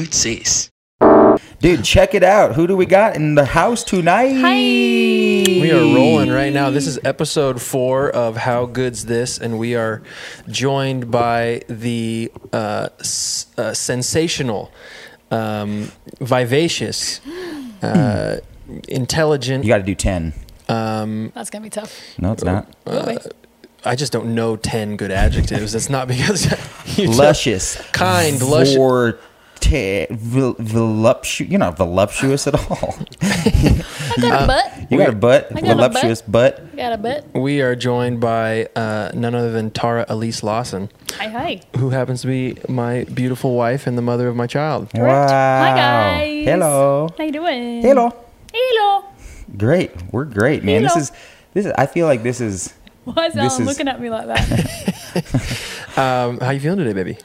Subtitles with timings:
[0.00, 0.70] Goods this?
[1.60, 2.54] Dude, check it out.
[2.54, 4.32] Who do we got in the house tonight?
[4.32, 4.52] Hi.
[4.56, 6.70] We are rolling right now.
[6.70, 10.02] This is episode four of How Good's This, and we are
[10.48, 14.72] joined by the uh, s- uh, sensational,
[15.30, 17.20] um, vivacious,
[17.82, 18.38] uh,
[18.88, 19.64] intelligent.
[19.64, 20.32] You got to do 10.
[20.70, 22.00] Um, That's gonna be tough.
[22.18, 22.74] No, it's not.
[22.86, 23.18] Will?
[23.84, 25.74] I just don't know ten good adjectives.
[25.74, 26.46] It's not because
[26.98, 27.76] you don't- Luscious.
[27.92, 28.76] kind, luscious.
[29.60, 31.50] Vorte- vol- voluptuous.
[31.50, 32.98] You're not voluptuous at all.
[33.22, 34.90] I got a butt.
[34.90, 35.48] You got a butt.
[35.54, 36.76] I got a voluptuous butt.
[36.76, 37.26] Got a butt.
[37.34, 41.60] We are joined by uh, none other than Tara Elise Lawson, Hi, hi.
[41.78, 44.90] who happens to be my beautiful wife and the mother of my child.
[44.90, 45.30] Correct.
[45.30, 45.62] Wow.
[45.62, 46.44] Hi, guys.
[46.46, 47.08] Hello.
[47.16, 47.82] How you doing?
[47.82, 48.12] Hello.
[48.52, 49.04] Hello.
[49.56, 49.90] Great.
[50.12, 50.82] We're great, man.
[50.82, 51.12] This is
[51.54, 52.72] this is I feel like this is
[53.04, 55.66] Why is This Alan is- looking at me like that?
[55.96, 57.18] Um, how you feeling today, baby?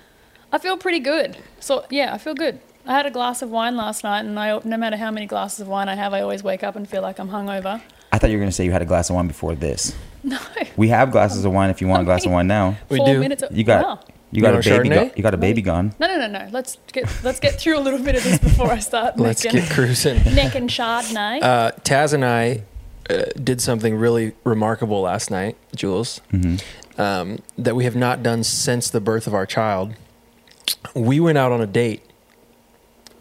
[0.52, 1.38] I feel pretty good.
[1.60, 2.60] So yeah, I feel good.
[2.88, 5.60] I had a glass of wine last night, and I no matter how many glasses
[5.62, 7.82] of wine I have, I always wake up and feel like I'm hungover.
[8.12, 9.94] I thought you were going to say you had a glass of wine before this.
[10.26, 10.40] No.
[10.76, 12.78] We have glasses of wine if you want a glass of wine now.
[12.90, 13.20] We Four do.
[13.20, 13.44] minutes.
[13.44, 14.00] Of, You got Wow.
[14.32, 15.94] you got You a a baby go- you got a baby gone.
[16.00, 16.48] No, no, no, no.
[16.52, 19.60] Let's get let's get through a little bit of this before I start Let's necking,
[19.62, 20.16] get cruising.
[20.34, 21.44] necking Chardonnay.
[21.44, 22.64] Uh, Taz and I
[23.08, 26.22] uh, did something really remarkable last night, Jules,
[26.98, 29.94] um, that we have not done since the birth of our child.
[30.94, 32.02] We went out on a date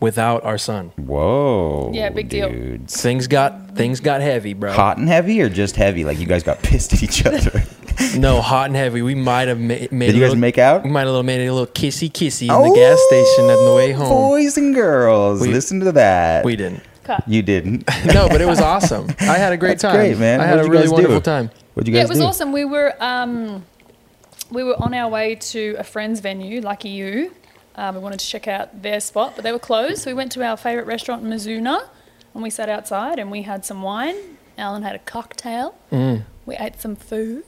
[0.00, 0.92] without our son.
[0.96, 1.90] Whoa.
[1.94, 2.48] Yeah, big deal.
[2.50, 3.00] dudes.
[3.00, 4.72] Things got things got heavy, bro.
[4.72, 6.04] Hot and heavy or just heavy?
[6.04, 7.62] Like you guys got pissed at each other.
[8.18, 9.02] No, hot and heavy.
[9.02, 9.88] We might have ma- made.
[9.90, 10.82] Did a you guys little- make out?
[10.82, 13.72] We might have little made a little kissy kissy in the gas station on the
[13.72, 14.08] way home.
[14.08, 16.44] Boys and girls, We- listen to that.
[16.44, 16.82] We didn't.
[17.04, 17.22] Cut.
[17.28, 17.88] You didn't.
[18.12, 19.06] No, but it was awesome.
[19.20, 19.94] I had a great That's time.
[19.94, 20.40] great, man.
[20.40, 20.94] I had What'd a you really guys do?
[20.94, 21.50] wonderful time.
[21.74, 22.24] What'd you yeah, guys it was do?
[22.24, 22.50] awesome.
[22.52, 23.64] We were um,
[24.54, 27.34] we were on our way to a friend's venue, Lucky You.
[27.76, 30.02] Um, we wanted to check out their spot, but they were closed.
[30.02, 31.88] So we went to our favourite restaurant, Mizuna,
[32.32, 34.16] and we sat outside and we had some wine.
[34.56, 35.74] Alan had a cocktail.
[35.90, 36.24] Mm.
[36.46, 37.44] We ate some food.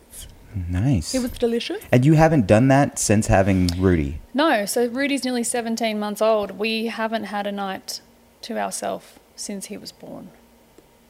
[0.69, 1.15] Nice.
[1.15, 1.85] It was delicious.
[1.93, 4.21] and you haven't done that since having Rudy.
[4.33, 6.53] No, so Rudy's nearly 17 months old.
[6.53, 8.01] We haven't had a night
[8.43, 10.31] to ourselves since he was born.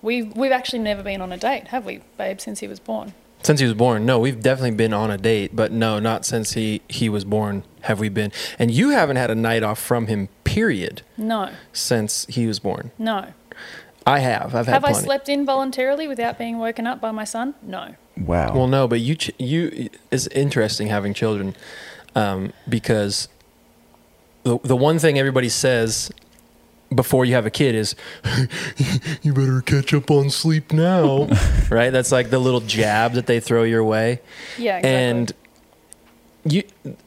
[0.02, 3.14] We've, we've actually never been on a date, have we, babe, since he was born?
[3.46, 6.54] Since he was born, no, we've definitely been on a date, but no, not since
[6.54, 8.32] he he was born have we been.
[8.58, 12.90] And you haven't had a night off from him, period, No, since he was born.
[12.98, 13.26] no.
[14.04, 14.52] I have.
[14.52, 17.54] I've had Have I slept in voluntarily without being woken up by my son?
[17.62, 17.94] No.
[18.16, 18.52] Wow.
[18.52, 21.54] Well, no, but you ch- you it's interesting having children
[22.16, 23.28] um, because
[24.42, 26.10] the the one thing everybody says
[26.94, 27.94] before you have a kid is
[29.22, 31.26] you better catch up on sleep now,
[31.70, 31.90] right?
[31.90, 34.20] That's like the little jab that they throw your way.
[34.58, 34.90] Yeah, exactly.
[34.90, 35.32] and
[36.44, 36.62] you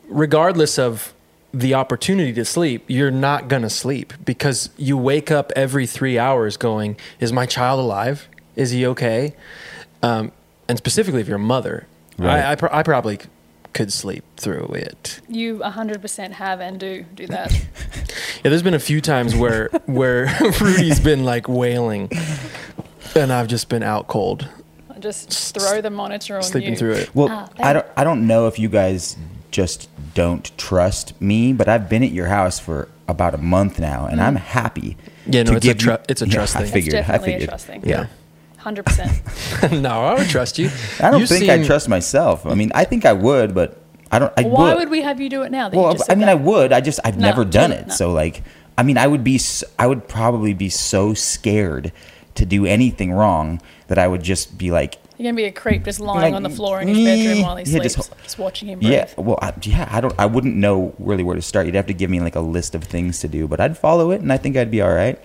[0.10, 1.14] regardless of
[1.54, 6.20] the opportunity to sleep you're not going to sleep because you wake up every three
[6.20, 9.34] hours going is my child alive is he okay
[10.04, 10.32] um,
[10.68, 11.88] and specifically if you're a mother
[12.20, 12.44] Right.
[12.44, 13.30] I, I, pro- I probably c-
[13.74, 17.52] could sleep through it you 100% have and do do that.
[18.44, 20.26] yeah there's been a few times where where
[20.62, 22.10] rudy's been like wailing
[23.16, 24.48] and i've just been out cold
[24.94, 26.48] I Just throw the monitor on you.
[26.48, 26.76] sleeping you.
[26.76, 27.86] through it Well, Ah, I don't.
[27.96, 29.16] I don't know if you guys
[29.50, 34.08] just don't trust me, but I've been at your house for about a month now,
[34.08, 34.98] and I'm happy.
[35.26, 36.66] Yeah, no, to it's a give tru- you- it's a Yeah, trust I thing.
[36.66, 36.96] It's figured.
[36.96, 37.82] I definitely a trust thing.
[37.86, 38.08] yeah
[38.60, 39.82] 100%.
[39.82, 42.46] no i would trust you I don't You think I seem- trust myself.
[42.46, 43.78] I mean, I think I would, but
[44.12, 44.34] I don't.
[44.38, 44.80] I Why would.
[44.80, 45.70] would we have you do it now?
[45.70, 46.30] That you Well, just I mean, that?
[46.32, 46.74] I would.
[46.74, 47.88] I just I've No, never done it.
[47.88, 47.94] no.
[47.94, 48.42] So like,
[48.78, 49.40] I mean, I would be.
[49.78, 51.92] I would probably be so scared
[52.36, 55.52] to do anything wrong that I would just be like, You're going to be a
[55.52, 58.12] creep just lying Like, on the floor in his bedroom while he yeah, sleeps, just
[58.24, 58.92] just, watching him breathe.
[58.94, 59.08] yeah.
[59.18, 59.88] Well, I, yeah.
[59.92, 60.16] I don't.
[60.18, 61.66] I wouldn't know really where to start.
[61.68, 64.10] You'd have to give me like a list of things to do, but I'd follow
[64.12, 65.20] it, and I think I'd be all right.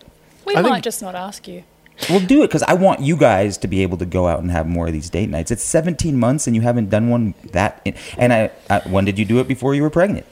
[0.46, 1.62] We I might think- just not ask you.
[2.10, 4.50] We'll do it because I want you guys to be able to go out and
[4.50, 5.50] have more of these date nights.
[5.50, 7.80] It's 17 months and you haven't done one that.
[7.84, 10.26] In, and I, I, when did you do it before you were pregnant?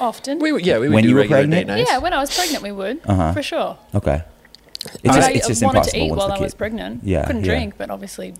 [0.00, 0.38] Often.
[0.38, 1.52] We would- yeah, we would When do you were pregnant?
[1.52, 1.90] date nights.
[1.90, 3.00] yeah, when I was pregnant, we would.
[3.04, 3.32] Uh-huh.
[3.32, 3.78] For sure.
[3.94, 4.22] Okay.
[4.80, 7.04] It's But just, I it's just wanted impossible to eat while I was pregnant.
[7.04, 7.52] Yeah, Couldn't yeah.
[7.54, 8.34] drink, but obviously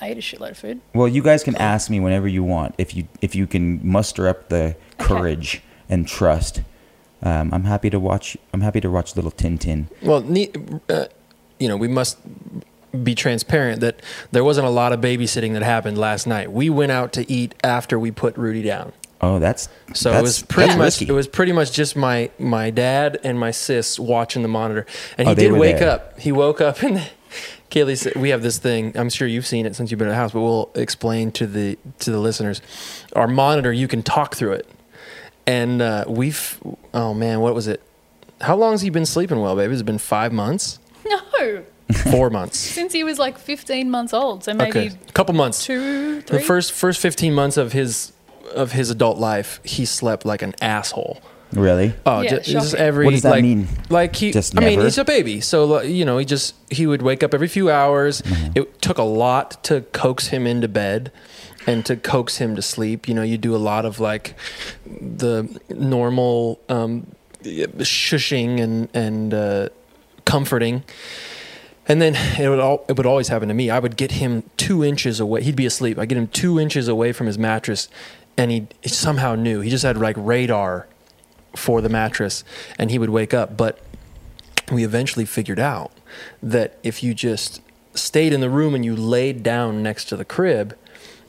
[0.00, 0.80] I ate a shitload of food.
[0.92, 4.26] Well, you guys can ask me whenever you want if you if you can muster
[4.28, 6.62] up the courage and trust.
[7.22, 8.36] Um, I'm happy to watch.
[8.52, 9.86] I'm happy to watch little Tintin.
[10.02, 10.24] Well,
[10.88, 11.06] uh,
[11.58, 12.18] you know, we must
[13.04, 14.00] be transparent that
[14.32, 16.52] there wasn't a lot of babysitting that happened last night.
[16.52, 18.92] We went out to eat after we put Rudy down.
[19.20, 21.08] Oh, that's So that's, it was pretty much risky.
[21.08, 24.84] it was pretty much just my my dad and my sis watching the monitor,
[25.16, 25.90] and Oh, he they did wake there.
[25.90, 26.18] up.
[26.18, 27.08] He woke up and
[27.70, 28.92] Kaylee said, "We have this thing.
[28.96, 31.46] I'm sure you've seen it since you've been at the house, but we'll explain to
[31.46, 32.60] the to the listeners.
[33.14, 34.68] Our monitor, you can talk through it,
[35.46, 36.58] and uh, we've
[36.94, 37.82] oh man, what was it?
[38.40, 39.70] How long has he been sleeping well, baby?
[39.72, 40.78] Has it been five months?
[41.04, 41.64] No,
[42.10, 42.56] Four months.
[42.78, 45.64] since he was like 15 months old, so maybe okay, a couple months.
[45.66, 46.38] two, three.
[46.38, 48.12] The first first fifteen months of his
[48.54, 51.20] of his adult life, he slept like an asshole.
[51.52, 51.92] Really?
[52.06, 53.68] Oh, Yeah, ju- just, every What does that like, mean?
[53.90, 57.02] Like he, Just I mean, he's a baby, so you know, he just he would
[57.02, 58.22] wake up every few hours.
[58.22, 58.52] Mm-hmm.
[58.58, 61.12] It took a lot to coax him into bed
[61.66, 63.08] and to coax him to sleep.
[63.08, 64.34] You know, you do a lot of like
[64.86, 67.06] the normal um,
[67.42, 69.68] shushing and and uh,
[70.24, 70.84] comforting.
[71.88, 73.68] And then it would all, it would always happen to me.
[73.68, 75.42] I would get him two inches away.
[75.42, 75.98] He'd be asleep.
[75.98, 77.88] I get him two inches away from his mattress,
[78.36, 79.60] and he, he somehow knew.
[79.60, 80.86] He just had like radar
[81.56, 82.44] for the mattress,
[82.78, 83.56] and he would wake up.
[83.56, 83.80] But
[84.70, 85.92] we eventually figured out
[86.42, 87.60] that if you just
[87.94, 90.76] stayed in the room and you laid down next to the crib,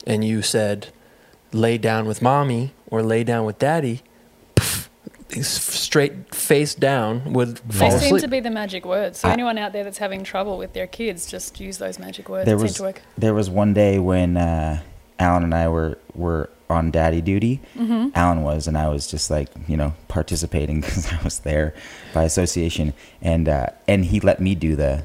[0.06, 0.88] and you said,
[1.52, 4.02] "Lay down with mommy" or "Lay down with daddy,"
[4.56, 4.88] pff,
[5.42, 9.20] straight face down would fall They seem to be the magic words.
[9.20, 12.28] So I- anyone out there that's having trouble with their kids, just use those magic
[12.28, 12.46] words.
[12.46, 13.02] There it was to work.
[13.18, 14.80] there was one day when uh,
[15.18, 17.60] Alan and I were were on daddy duty.
[17.76, 18.08] Mm-hmm.
[18.14, 21.74] Alan was, and I was just like you know participating because I was there
[22.12, 25.04] by association, and uh, and he let me do the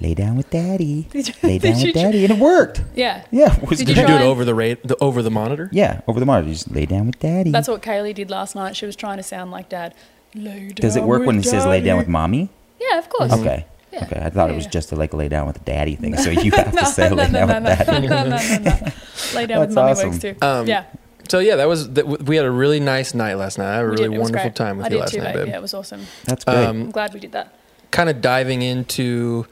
[0.00, 2.82] lay down with daddy, Did you- lay down with daddy, and it worked.
[2.94, 3.24] Yeah.
[3.30, 3.88] Yeah, was Did.
[3.88, 5.68] Did you do it over the rate, the, over the monitor?
[5.72, 7.50] Yeah, over the monitor, You just lay down with daddy.
[7.50, 8.76] That's what Kaylee did last night.
[8.76, 9.94] She was trying to sound like dad.
[10.34, 12.48] Lay down Does it work with when he says lay down with mommy?
[12.80, 13.32] Yeah, of course.
[13.32, 13.66] Okay.
[13.92, 14.04] Yeah.
[14.06, 16.16] Okay, I thought it was just to like lay down with daddy thing.
[16.16, 18.08] So you have to say lay down with no, daddy.
[18.08, 18.92] no, no, no, no, no.
[19.36, 20.10] Lay down with mommy awesome.
[20.10, 20.34] works too.
[20.42, 20.86] Um, yeah,
[21.28, 23.70] So yeah, that was that, we had a really nice night last night.
[23.72, 24.14] I had a we really did.
[24.14, 24.56] It was wonderful great.
[24.56, 25.44] time with I you did last too, night, babe.
[25.44, 25.48] babe.
[25.50, 26.06] Yeah, it was awesome.
[26.24, 26.56] That's great.
[26.56, 27.54] Um, I'm glad we did that.
[27.94, 29.46] Kind of diving into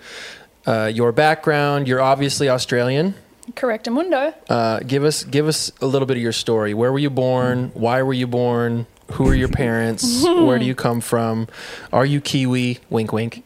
[0.66, 1.86] uh, your background.
[1.86, 3.14] You're obviously Australian.
[3.54, 4.34] Correct, Amundo.
[4.48, 6.74] Uh, give us give us a little bit of your story.
[6.74, 7.70] Where were you born?
[7.74, 8.86] Why were you born?
[9.12, 10.22] Who are your parents?
[10.24, 11.46] Where do you come from?
[11.92, 12.80] Are you Kiwi?
[12.90, 13.44] Wink, wink.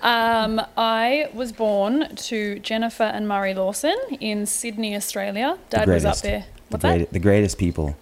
[0.00, 5.58] Um, I was born to Jennifer and Murray Lawson in Sydney, Australia.
[5.70, 6.22] Dad was up greatest.
[6.22, 6.40] there.
[6.40, 6.96] the, What's that?
[6.96, 7.96] great, the greatest people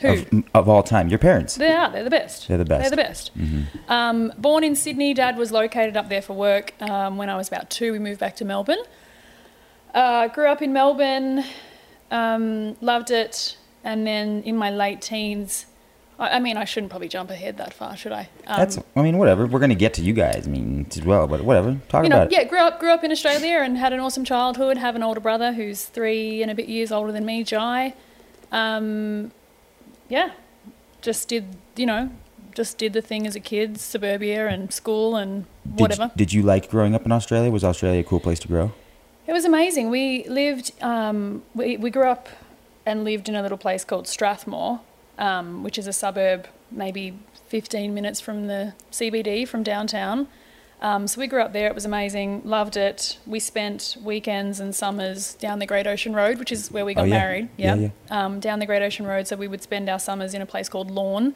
[0.00, 0.08] Who?
[0.08, 1.08] of, of all time.
[1.08, 1.54] Your parents.
[1.56, 1.90] They are.
[1.90, 2.48] They're the best.
[2.48, 2.82] They're the best.
[2.82, 3.28] They're the best.
[3.30, 6.74] hmm Um, born in Sydney, Dad was located up there for work.
[6.82, 8.82] Um, when I was about two, we moved back to Melbourne.
[9.94, 11.42] Uh, grew up in Melbourne,
[12.10, 15.64] um, loved it, and then in my late teens,
[16.18, 18.28] I, I mean, I shouldn't probably jump ahead that far, should I?
[18.46, 18.78] Um, That's.
[18.94, 19.46] I mean, whatever.
[19.46, 20.46] We're gonna get to you guys.
[20.46, 21.78] I mean, as well, but whatever.
[21.88, 22.32] Talk you know, about it.
[22.32, 24.76] yeah, grew up grew up in Australia and had an awesome childhood.
[24.76, 27.94] Have an older brother who's three and a bit years older than me, Jai.
[28.52, 29.32] Um,
[30.08, 30.30] yeah,
[31.02, 31.44] just did
[31.76, 32.10] you know,
[32.54, 36.04] just did the thing as a kid, suburbia and school and Did, whatever.
[36.04, 37.50] you- did you like growing up in Australia?
[37.50, 38.72] Was Australia a cool place to grow?
[39.26, 39.90] It was amazing.
[39.90, 42.28] We lived, um, we, we grew up
[42.86, 44.80] and lived in a little place called Strathmore,
[45.18, 47.18] um, which is a suburb maybe
[47.48, 50.28] 15 minutes from the CBD, from downtown.
[50.82, 51.66] Um, so we grew up there.
[51.68, 52.42] It was amazing.
[52.44, 53.18] Loved it.
[53.26, 57.02] We spent weekends and summers down the Great Ocean Road, which is where we got
[57.02, 57.18] Oh, yeah.
[57.18, 57.48] married.
[57.56, 57.88] Yeah, Yeah.
[58.10, 59.26] Um, down the Great Ocean Road.
[59.26, 61.34] So we would spend our summers in a place called Lorne.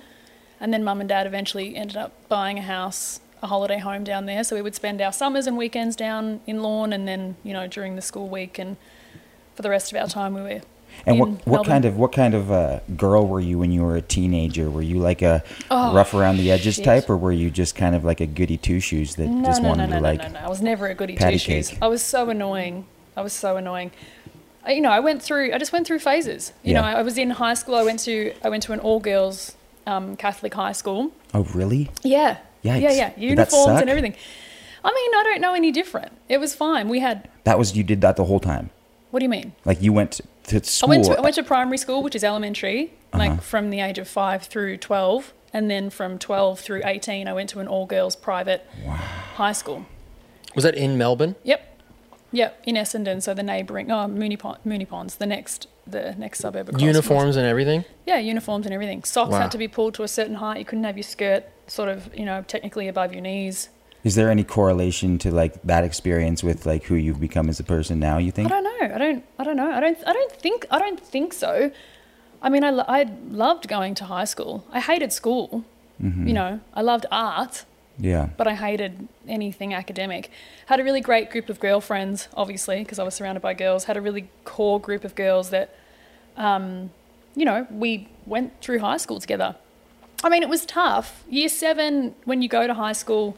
[0.60, 4.26] And then mum and dad eventually ended up buying a house, a holiday home down
[4.26, 4.44] there.
[4.44, 7.66] So we would spend our summers and weekends down in Lorne, and then you know
[7.66, 8.76] during the school week and
[9.54, 10.60] for the rest of our time we were.
[11.06, 11.64] And what what Melbourne.
[11.64, 14.70] kind of what kind of uh, girl were you when you were a teenager?
[14.70, 16.84] Were you like a Oh, rough around the edges shit.
[16.84, 19.62] type, or were you just kind of like a goody two shoes that No, just
[19.62, 20.20] no, no, wanted no, to no, like?
[20.22, 20.46] no, no.
[20.46, 21.72] I was never a goody two shoes.
[21.80, 22.86] I was so annoying.
[23.16, 23.90] I was so annoying.
[24.64, 25.52] I, you know, I went through.
[25.54, 26.52] I just went through phases.
[26.62, 26.96] You know, Yeah.
[26.96, 27.74] I, I was in high school.
[27.76, 28.34] I went to.
[28.44, 31.12] I went to an all girls um, Catholic high school.
[31.32, 31.90] Oh, really?
[32.02, 32.38] Yeah.
[32.62, 32.82] Yeah, Yikes.
[32.82, 33.08] yeah.
[33.08, 34.14] That Uniforms and everything.
[34.84, 36.12] I mean, I don't know any different.
[36.28, 36.88] It was fine.
[36.90, 37.28] We had.
[37.44, 38.68] That was you did that the whole time.
[39.10, 39.52] What do you mean?
[39.64, 40.20] Like you went
[40.50, 43.18] to I went to I went to primary school, which is elementary, Uh-huh.
[43.18, 47.32] like from the age of five through twelve, and then from twelve through eighteen, I
[47.32, 48.66] went to an all girls private
[49.34, 49.86] high school.
[50.54, 51.36] Was that in Melbourne?
[51.44, 51.80] Yep,
[52.32, 56.38] yep, in Essendon, so the neighbouring oh Moonee Pond, Moonee Ponds, the next the next
[56.40, 56.68] suburb.
[56.68, 56.82] Across.
[56.82, 57.84] Uniforms and everything.
[58.06, 59.02] Yeah, uniforms and everything.
[59.04, 59.40] Socks Wow.
[59.40, 60.58] had to be pulled to a certain height.
[60.58, 63.68] You couldn't have your skirt sort of you know technically above your knees.
[64.02, 67.64] Is there any correlation to like that experience with like who you've become as a
[67.64, 68.16] person now?
[68.18, 68.46] You think?
[68.50, 68.94] I don't know.
[68.94, 69.24] I don't.
[69.38, 69.70] I don't know.
[69.70, 69.98] I don't.
[70.06, 70.66] I don't think.
[70.70, 71.70] I don't think so.
[72.42, 74.64] I mean, I, I loved going to high school.
[74.72, 75.64] I hated school.
[76.02, 76.26] Mhm.
[76.26, 77.66] You know, I loved art,
[77.98, 78.30] Yeah.
[78.38, 80.30] but I hated anything academic.
[80.64, 83.84] Had a really great group of girlfriends, obviously, because I was surrounded by girls.
[83.84, 85.74] Had a really core group of girls that,
[86.38, 86.90] um,
[87.36, 89.56] you know, we went through high school together.
[90.24, 91.22] I mean, it was tough.
[91.28, 93.36] Year seven, when you go to high school,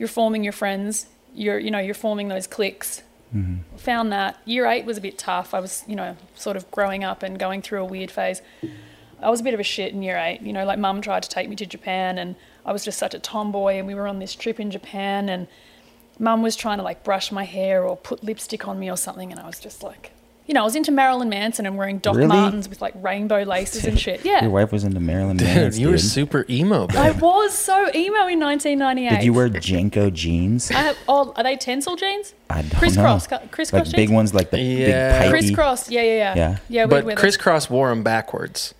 [0.00, 1.06] you're forming your friends.
[1.34, 3.02] You're, you know, you're forming those cliques.
[3.30, 5.52] hmm Found that year eight was a bit tough.
[5.54, 8.40] I was, you know, sort of growing up and going through a weird phase.
[9.22, 10.40] I was a bit of a shit in year eight.
[10.40, 13.14] You know, like mum tried to take me to Japan, and I was just such
[13.14, 13.74] a tomboy.
[13.74, 15.46] And we were on this trip in Japan, and
[16.18, 19.30] mum was trying to like brush my hair or put lipstick on me or something,
[19.30, 20.12] and I was just like,
[20.50, 22.26] you know, I was into Marilyn Manson and wearing Doc Really?
[22.26, 24.24] Martens with like rainbow laces and shit.
[24.24, 24.42] Yeah.
[24.42, 25.80] Your wife was into Marilyn Dude, Manson.
[25.80, 26.00] you were dude.
[26.04, 29.10] super emo, I was so emo in 1998.
[29.10, 30.68] Did you wear JNCO jeans?
[30.72, 32.34] I have, oh, are they Tencel jeans?
[32.50, 33.38] I don't Crisscross, know.
[33.38, 34.86] cu- crisscross like big ones, like the Yeah.
[34.86, 35.30] big pipey.
[35.30, 36.34] Crisscross, yeah, yeah, yeah.
[36.34, 36.56] Yeah.
[36.68, 38.70] yeah we'd but wear crisscross wore them backwards.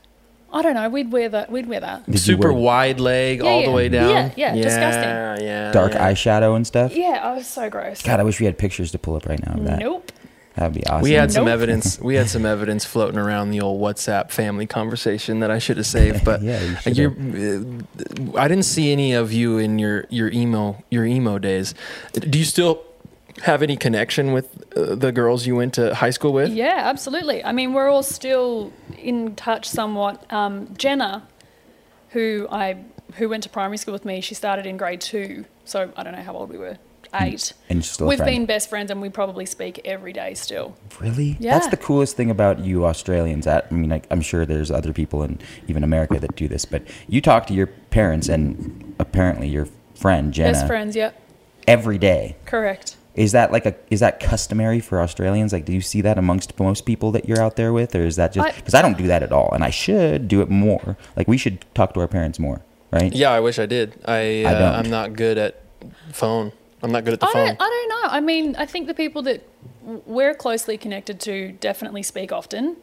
[0.51, 0.57] that.
[0.59, 0.89] I don't know.
[0.89, 1.53] We'd wear that.
[1.53, 2.11] We'd wear that.
[2.11, 3.67] Did super wear wide leg Yeah, all yeah.
[3.67, 4.11] the way down.
[4.11, 5.47] Yeah, yeah, yeah, disgusting.
[5.47, 6.11] Yeah, dark yeah.
[6.11, 6.97] eyeshadow and stuff?
[6.97, 8.03] Yeah, I was so gross.
[8.03, 9.79] God, I wish we had pictures to pull up right now of that.
[9.79, 10.11] Nope.
[10.61, 11.03] That'd be awesome.
[11.03, 11.55] We had some Nope.
[11.55, 11.99] evidence.
[11.99, 15.87] We had some evidence floating around the old WhatsApp family conversation that I should have
[15.87, 20.31] saved, but Yeah, you you're, uh, I didn't see any of you in your your
[20.31, 21.75] emo your emo days.
[22.13, 22.83] Do you still
[23.45, 26.51] have any connection with uh, the girls you went to high school with?
[26.51, 27.43] Yeah, absolutely.
[27.43, 30.31] I mean, we're all still in touch somewhat.
[30.31, 31.27] Um, Jenna,
[32.11, 35.47] who I who went to primary school with me, she started in grade two.
[35.65, 36.77] So I don't know how old we were.
[37.15, 37.53] Eight.
[37.69, 38.31] and you're still We've friend.
[38.31, 40.77] been best friends, and we probably speak every day still.
[41.01, 41.37] Really?
[41.41, 41.55] Yeah.
[41.55, 43.45] That's the coolest thing about you Australians.
[43.45, 45.39] That I mean, like, I'm sure there's other people in
[45.69, 50.33] even America that do this, but you talk to your parents and apparently your friend
[50.33, 51.11] Jenna Best friends, yeah,
[51.67, 52.37] every day.
[52.47, 52.97] correct.
[53.17, 55.53] Is that like a is that customary for Australians?
[55.53, 58.17] Like, do you see that amongst most people that you're out there with, or is
[58.17, 60.97] that just because I, don't do that at all, and I should do it more.
[61.17, 62.63] Like, we should talk to our parents more,
[62.93, 63.13] right?
[63.13, 64.01] Yeah, I wish I did.
[64.05, 64.79] I, I uh.
[64.79, 65.61] I'm not good at
[66.13, 66.53] phone.
[66.83, 67.47] I'm not good at the I phone.
[67.47, 68.09] don't, I don't know.
[68.11, 69.47] I mean, I think the people that
[69.83, 72.77] we're closely connected to definitely speak often.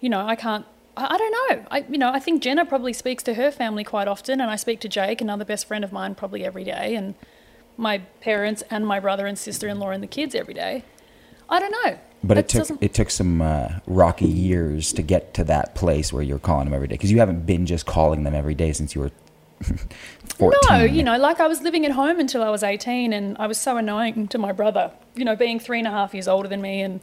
[0.00, 0.64] You know, I can't.
[0.96, 1.66] I, I don't know.
[1.70, 4.56] I you know, I think Jenna probably speaks to her family quite often, and I
[4.56, 7.14] speak to Jake, another best friend of mine, probably every day, and
[7.76, 10.84] my parents and my brother and sister-in-law and the kids every day.
[11.48, 11.98] I don't know.
[12.22, 15.74] But it That took doesn't- it took some uh, rocky years to get to that
[15.74, 18.54] place where you're calling them every day because you haven't been just calling them every
[18.54, 19.10] day since you were
[20.38, 20.60] 14.
[20.70, 23.46] No, you know, like I was living at home until I was 18 and I
[23.46, 26.48] was so annoying to my brother, you know, being three and a half years older
[26.48, 27.00] than me and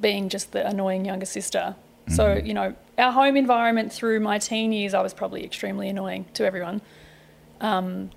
[0.00, 1.74] being just the annoying younger sister.
[2.08, 6.26] So, you know, our home environment through my teen years, I was probably extremely annoying
[6.34, 6.80] to everyone.
[7.60, 8.10] Um,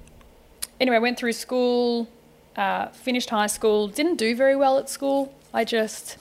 [0.79, 2.07] anyway, I went through school,
[2.55, 5.33] uh, finished high school, didn't do very well at school.
[5.53, 6.17] I just,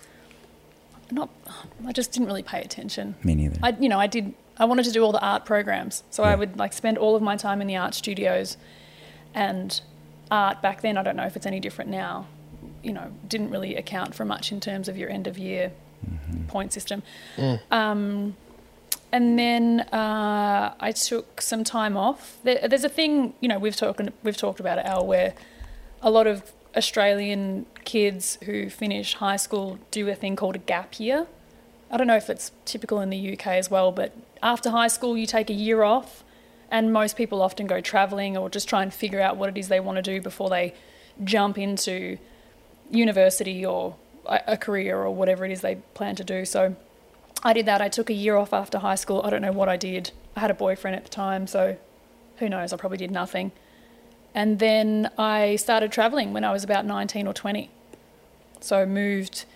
[1.11, 1.29] not,
[1.87, 3.17] I just didn't really pay attention.
[3.23, 3.59] Me neither.
[3.63, 4.35] I, you know, I did.
[4.59, 7.23] I wanted to do all the art programs, so I would like spend all of
[7.23, 8.57] my time in the art studios,
[9.35, 9.81] and
[10.31, 10.97] art back then.
[10.97, 12.27] I don't know if it's any different now.
[12.83, 15.73] You know, didn't really account for much in terms of your end of year
[16.49, 17.03] point system.
[17.71, 18.37] Um,
[19.11, 22.39] and then uh, I took some time off.
[22.43, 25.35] There, there's a thing, you know, we've talked we've talked about it, Al, where
[26.03, 31.01] a lot of Australian kids who finish high school do a thing called a gap
[31.01, 31.27] year.
[31.91, 35.17] I don't know if it's typical in the UK as well, but after high school,
[35.17, 36.25] you take a year off,
[36.71, 39.69] and most people often go traveling or just try and figure out what it is
[39.69, 40.75] they want to do before they
[41.25, 42.19] jump into
[42.91, 46.45] university or a career or whatever it is they plan to do.
[46.45, 46.77] So
[47.43, 47.81] I did that.
[47.81, 49.23] I took a year off after high school.
[49.25, 50.11] I don't know what I did.
[50.37, 51.77] I had a boyfriend at the time, so
[52.37, 52.73] who knows?
[52.73, 53.53] I probably did nothing.
[54.35, 57.71] And then I started traveling when I was about 19 or 20.
[58.61, 59.47] So moved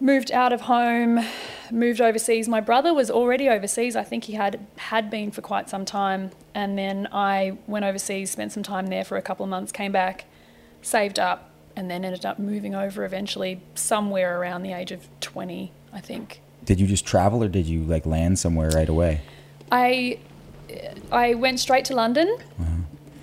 [0.00, 1.24] moved out of home,
[1.72, 2.48] moved overseas.
[2.48, 3.96] My brother was already overseas.
[3.96, 6.30] I think he had had been for quite some time.
[6.54, 9.92] And then I went overseas, spent some time there for a couple of months, came
[9.92, 10.26] back,
[10.82, 15.72] saved up, and then ended up moving over eventually somewhere around the age of 20,
[15.92, 16.40] I think.
[16.64, 19.22] Did you just travel or did you like land somewhere right away?
[19.70, 20.18] I
[21.10, 22.36] I went straight to London.
[22.60, 22.70] Uh-huh.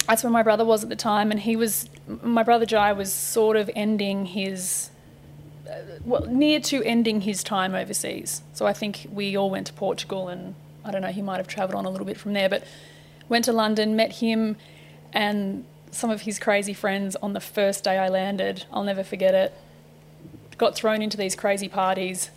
[0.08, 1.90] That's where my brother was at the time, and he was
[2.24, 4.90] my brother Jai was sort of ending his
[6.04, 8.42] well near to ending his time overseas.
[8.54, 11.48] So I think we all went to Portugal, and I don't know he might have
[11.48, 12.64] travelled on a little bit from there, but
[13.28, 14.58] went to London, met him,
[15.14, 18.66] and some of his crazy friends on the first day I landed.
[18.72, 19.54] I'll never forget it.
[20.58, 22.32] Got thrown into these crazy parties,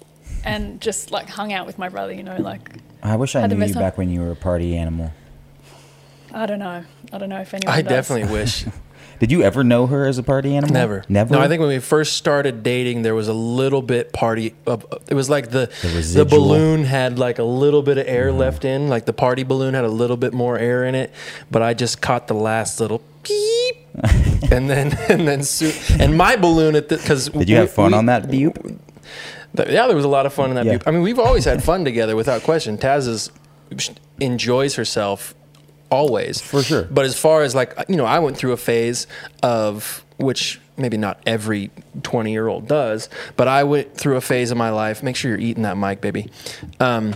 [0.44, 2.12] and just like hung out with my brother.
[2.12, 5.12] You know, like I wish I knew you back when you were a party animal.
[6.32, 6.84] I don't know.
[7.12, 7.74] I don't know if anyone.
[7.74, 7.90] I does.
[7.90, 8.64] definitely wish.
[9.22, 10.74] Did you ever know her as a party animal?
[10.74, 11.04] Never.
[11.08, 11.34] Never.
[11.34, 14.52] No, I think when we first started dating, there was a little bit party.
[14.66, 18.30] Of, it was like the The the, balloon had like a little bit of air
[18.30, 18.38] mm-hmm.
[18.38, 21.14] left in, like the party balloon had a little bit more air in it.
[21.52, 23.76] But I just caught the last little beep,
[24.50, 25.44] and then and then
[26.00, 28.28] and my balloon at the because Did you have fun on that?
[28.28, 30.66] Th- Yeah, there was a lot of fun in that.
[30.66, 30.78] Yeah.
[30.78, 30.88] Bupe.
[30.88, 32.76] I mean, we've always had fun together without question.
[32.76, 33.30] Taz is
[34.18, 35.36] enjoys herself
[35.92, 36.84] always For sure.
[36.90, 39.06] But as far as like you know, I went through a phase
[39.42, 41.70] of which maybe not every
[42.02, 45.02] twenty year old does, but I went through a phase of my life.
[45.02, 46.30] Make sure you're eating that mic, baby.
[46.80, 47.14] Um,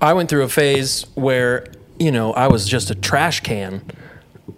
[0.00, 1.66] I went through a phase where
[1.98, 3.82] you know I was just a trash can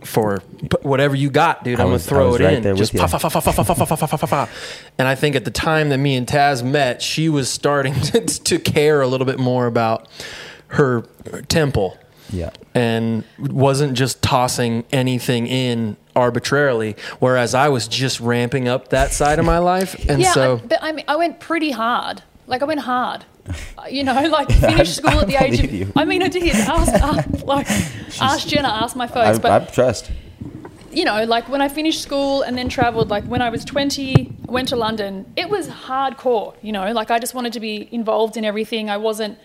[0.05, 0.39] for
[0.83, 1.81] whatever you got, dude.
[1.81, 2.77] I'm gonna throw it right in.
[2.77, 4.49] Just fa fa fa fa fa fa fa fa fa fa fa fa.
[4.99, 8.21] And I think at the time that me and Taz met, she was starting to,
[8.21, 10.09] to care a little bit more about
[10.69, 11.03] her
[11.49, 11.99] temple
[12.33, 12.51] Yeah.
[12.75, 16.97] and wasn't just tossing anything in arbitrarily.
[17.19, 20.67] Whereas I was just ramping up that side of my life, and yeah, so I,
[20.67, 22.23] but I mean, I went pretty hard.
[22.47, 23.25] Like I went hard.
[23.79, 25.73] Uh, You know, like finished school at the age of.
[25.73, 25.93] you.
[25.97, 26.55] I mean, I did.
[26.55, 27.69] Ask, ask like,
[28.21, 29.39] ask Jenna, ask my I, folks.
[29.39, 30.11] I but trust.
[30.93, 34.33] you know, like when I finished school and then traveled, like when I was 20,
[34.47, 38.37] went to London, it was hardcore, you know, like I just wanted to be involved
[38.37, 38.91] in everything.
[38.91, 39.39] I wasn't,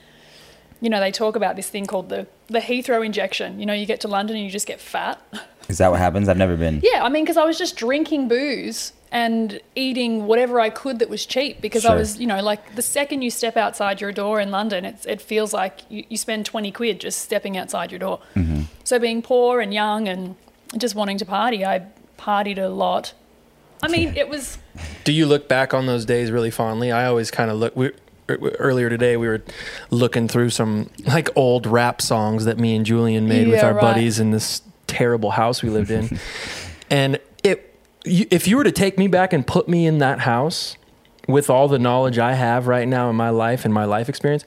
[0.81, 3.59] you know, they talk about this thing called the, the Heathrow injection.
[3.59, 5.21] You know, you get to London and you just get fat.
[5.69, 6.29] Is that what happens?
[6.29, 6.81] I've never been.
[6.83, 11.09] Yeah, I mean, because I was just drinking booze and eating whatever I could that
[11.09, 14.39] was cheap because I was, you know, like the second you step outside your door
[14.39, 17.99] in London, it's, it feels like you, you spend 20 quid just stepping outside your
[17.99, 18.19] door.
[18.35, 18.63] Mm-hmm.
[18.83, 20.35] So being poor and young and
[20.77, 21.85] just wanting to party, I
[22.17, 23.13] partied a lot.
[23.81, 24.57] I mean, it was,
[25.03, 26.91] Do you look back on those days really fondly?
[26.91, 27.75] I always kind of look.
[27.75, 27.91] We,
[28.29, 29.43] earlier today, we were
[29.89, 33.81] looking through some like old rap songs that me and Julian made with our right.
[33.81, 36.19] buddies in this terrible house we lived in,
[36.89, 37.73] and it.
[38.05, 40.77] If you were to take me back and put me in that house
[41.27, 44.45] with all the knowledge I have right now in my life and my life experience,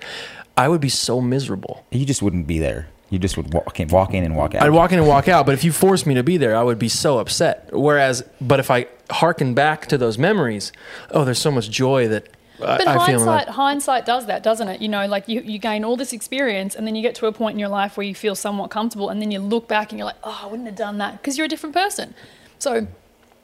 [0.57, 1.85] I would be so miserable.
[1.91, 2.89] You just wouldn't be there.
[3.11, 4.63] You just would walk in, walk in and walk out.
[4.63, 6.63] I'd walk in and walk out, but if you forced me to be there, I
[6.63, 7.69] would be so upset.
[7.73, 10.71] Whereas, but if I harken back to those memories,
[11.11, 13.21] oh, there's so much joy that I, but I feel.
[13.21, 14.81] in my- hindsight, hindsight does that, doesn't it?
[14.81, 17.33] You know, like you, you gain all this experience and then you get to a
[17.33, 19.99] point in your life where you feel somewhat comfortable and then you look back and
[19.99, 22.15] you're like, oh, I wouldn't have done that because you're a different person.
[22.59, 22.87] So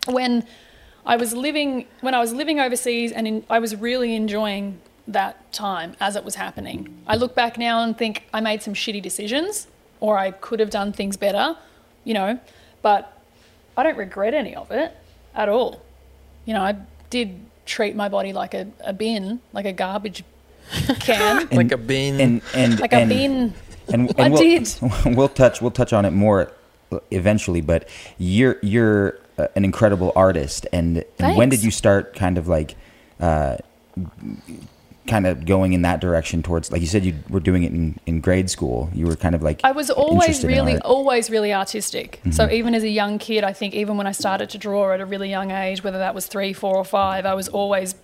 [0.06, 0.46] when
[1.04, 5.52] I was living, when I was living overseas and in, I was really enjoying that
[5.52, 7.02] time as it was happening.
[7.06, 9.68] I look back now and think I made some shitty decisions
[10.00, 11.56] or I could have done things better,
[12.04, 12.38] you know,
[12.82, 13.16] but
[13.76, 14.92] I don't regret any of it
[15.34, 15.82] at all.
[16.44, 16.76] You know, I
[17.10, 20.24] did treat my body like a, a bin, like a garbage
[21.00, 22.20] can, like a bin.
[22.20, 23.54] and and like and, a bin.
[23.88, 24.74] And, I we'll, did.
[25.16, 25.60] We'll touch.
[25.60, 26.52] We'll touch on it more
[27.10, 27.60] eventually.
[27.60, 30.66] But you're you're uh, an incredible artist.
[30.72, 32.74] And, and when did you start kind of like,
[33.20, 33.58] uh,
[35.06, 36.70] kind of going in that direction towards?
[36.70, 38.90] Like you said, you were doing it in, in grade school.
[38.94, 42.20] You were kind of like I was always really, always really artistic.
[42.20, 42.30] Mm-hmm.
[42.32, 45.00] So even as a young kid, I think even when I started to draw at
[45.00, 47.94] a really young age, whether that was three, four, or five, I was always,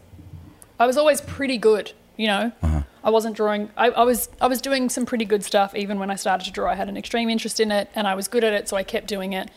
[0.78, 1.92] I was always pretty good.
[2.16, 2.82] You know, uh-huh.
[3.02, 3.70] I wasn't drawing.
[3.76, 6.52] I, I was, I was doing some pretty good stuff even when I started to
[6.52, 6.70] draw.
[6.70, 8.82] I had an extreme interest in it, and I was good at it, so I
[8.82, 9.50] kept doing it.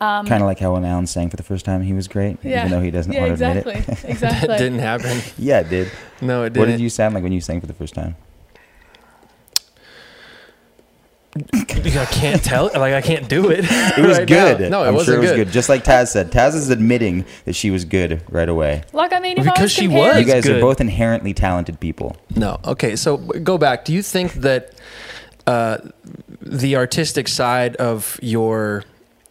[0.00, 2.70] Kind of like how when Alan sang for the first time, he was great, even
[2.70, 4.10] though he doesn't yeah, want to exactly, admit it.
[4.10, 4.48] exactly.
[4.48, 5.20] that didn't happen.
[5.38, 5.90] yeah, it did.
[6.20, 6.60] No, it didn't.
[6.60, 8.16] What did you sound like when you sang for the first time?
[11.52, 12.70] I can't tell.
[12.74, 13.64] Like I can't do it.
[13.98, 14.54] It was right now.
[14.56, 14.70] good.
[14.70, 15.44] No, it I'm wasn't sure it was good.
[15.46, 15.52] good.
[15.52, 18.84] Just like Taz said, Taz is admitting that she was good right away.
[18.94, 20.26] Like I mean, if I Because was she comparing- was.
[20.26, 20.56] You guys good.
[20.56, 22.16] are both inherently talented people.
[22.34, 22.58] No.
[22.64, 22.96] Okay.
[22.96, 23.84] So go back.
[23.84, 24.74] Do you think that
[25.46, 25.78] uh,
[26.40, 28.84] the artistic side of your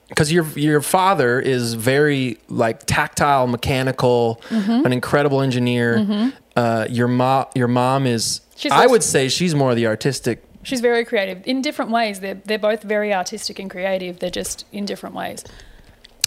[0.10, 4.86] because your your father is very like tactile, mechanical, Mm-hmm.
[4.86, 6.32] an incredible engineer.
[6.56, 8.42] Uh, your mom, your mom is.
[8.56, 10.42] She's I would say she's more the artistic.
[10.64, 12.20] She's very creative in different ways.
[12.22, 14.20] They're they're both very artistic and creative.
[14.20, 15.44] They're just in different ways.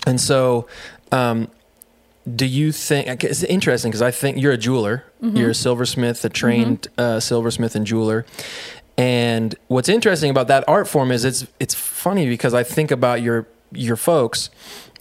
[0.07, 0.67] And so,
[1.13, 1.49] um,
[2.37, 6.29] do you think it's interesting because I think you're a jeweler, you're a silversmith, a
[6.29, 8.25] trained uh, silversmith and jeweler.
[8.97, 13.23] And what's interesting about that art form is it's it's funny because I think about
[13.23, 14.51] your your folks,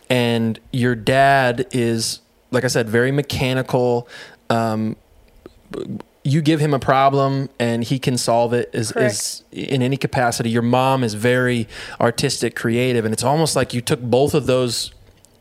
[0.10, 4.08] and your dad is like I said, very mechanical.
[4.50, 4.96] Um,
[6.24, 10.50] you give him a problem and he can solve it is, is in any capacity.
[10.50, 11.68] Your mom is very
[12.02, 14.94] artistic, creative, and it's almost like you took both of those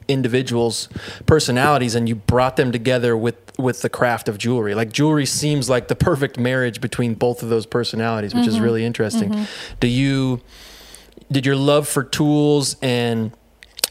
[0.08, 0.88] individuals'
[1.26, 4.74] personalities and you brought them together with with the craft of jewelry.
[4.74, 8.84] Like jewelry seems like the perfect marriage between both of those personalities, which is really
[8.84, 9.46] interesting.
[9.80, 10.42] Do you
[11.30, 13.32] did your love for tools and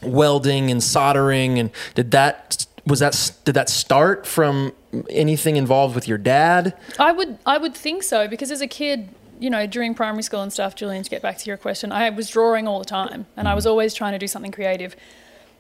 [0.02, 4.74] welding and soldering and did that was that did that start from
[5.10, 6.78] anything involved with your dad?
[7.00, 10.42] I would I would think so because as a kid, you know, during primary school
[10.42, 13.26] and stuff, Julian, to get back to your question, I was drawing all the time
[13.36, 13.70] and I was mm.
[13.70, 14.96] always trying to do something creative.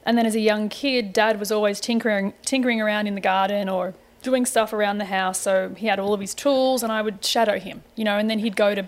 [0.05, 3.69] And then as a young kid, dad was always tinkering tinkering around in the garden
[3.69, 5.39] or doing stuff around the house.
[5.39, 8.29] So he had all of his tools and I would shadow him, you know, and
[8.29, 8.85] then he'd go to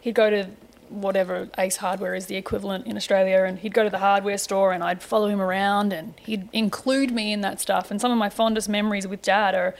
[0.00, 0.48] he'd go to
[0.94, 4.72] whatever Ace Hardware is the equivalent in Australia, and he'd go to the hardware store,
[4.72, 7.90] and I'd follow him around, and he'd include me in that stuff.
[7.90, 9.74] And some of my fondest memories with Dad are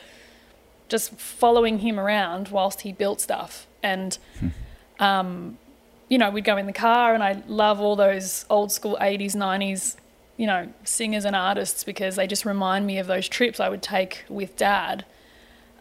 [0.89, 3.67] just following him around whilst he built stuff.
[3.83, 4.19] And,
[4.99, 5.59] um,
[6.09, 9.35] you know, we'd go in the car, and I love all those old school 80s,
[9.35, 9.97] 90s,
[10.37, 13.83] you know, singers and artists because they just remind me of those trips I would
[13.83, 15.05] take with dad.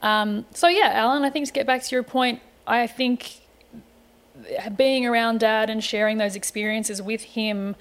[0.02, 3.40] Um, so, yeah, Alan, I think to get back to your point, I think
[4.76, 7.76] being around dad and sharing those experiences with him,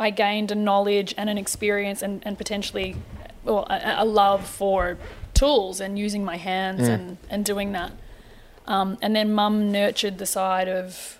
[0.00, 2.96] I gained a knowledge and an experience and, and potentially
[3.44, 4.96] well, a, a love for
[5.34, 6.94] tools and using my hands Mm.
[6.94, 7.92] and, and doing that.
[8.66, 11.18] Um, and then mum nurtured the side of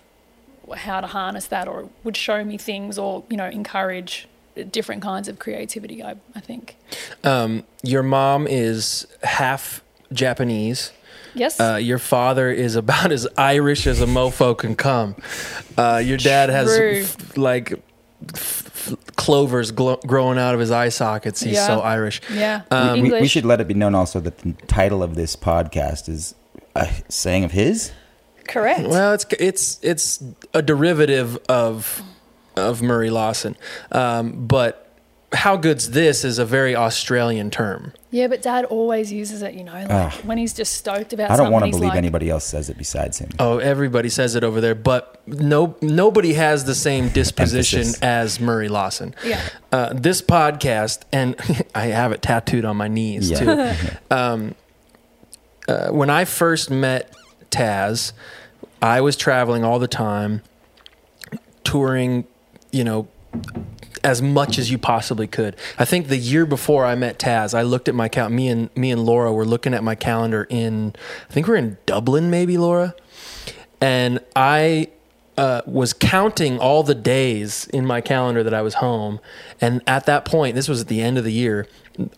[0.75, 4.27] how to harness that or would show me things or, you know, encourage
[4.71, 6.75] different kinds of creativity, I, I think.
[7.23, 9.81] Um, your mom is half
[10.13, 10.91] Japanese.
[11.33, 11.59] Yes.
[11.59, 15.15] Uh, your father is about as Irish as a mofo can come.
[15.77, 17.71] Uh, your dad has f- like
[18.33, 21.41] f- f- clovers glo- growing out of his eye sockets.
[21.41, 21.67] He's Yeah.
[21.67, 22.21] so Irish.
[22.31, 22.61] yeah.
[22.71, 26.09] um, we, we should let it be known also that the title of this podcast
[26.09, 26.35] is
[26.75, 27.91] a saying of his.
[28.47, 28.87] Correct.
[28.87, 30.23] Well, it's it's it's
[30.55, 32.01] a derivative of
[32.55, 33.55] of Murray Lawson,
[33.91, 34.88] um, but
[35.31, 37.93] how good's this is a very Australian term.
[38.09, 40.17] yeah, but dad always uses it, you know, like Ah.
[40.23, 42.77] when he's just stoked about I don't want to believe like, anybody else says it
[42.79, 43.29] besides him.
[43.37, 48.69] Oh, everybody says it over there, but no nobody has the same disposition as Murray
[48.69, 49.13] Lawson.
[49.23, 49.39] Yeah.
[49.71, 51.35] Uh, this podcast, and
[51.75, 53.75] I have it tattooed on my knees Yeah.
[53.75, 53.89] too.
[54.15, 54.55] um,
[55.67, 57.13] uh, when I first met
[57.51, 58.13] Taz,
[58.81, 60.41] I was traveling all the time,
[61.63, 62.25] touring,
[62.71, 63.07] you know,
[64.03, 65.55] as much as you possibly could.
[65.77, 68.29] I think the year before I met Taz, I looked at my cal.
[68.29, 70.95] Me and me and Laura were looking at my calendar in,
[71.29, 72.95] I think we're in Dublin, maybe Laura,
[73.81, 74.89] and I
[75.37, 79.19] uh, was counting all the days in my calendar that I was home,
[79.61, 81.65] and at that point, this was at the end of the year,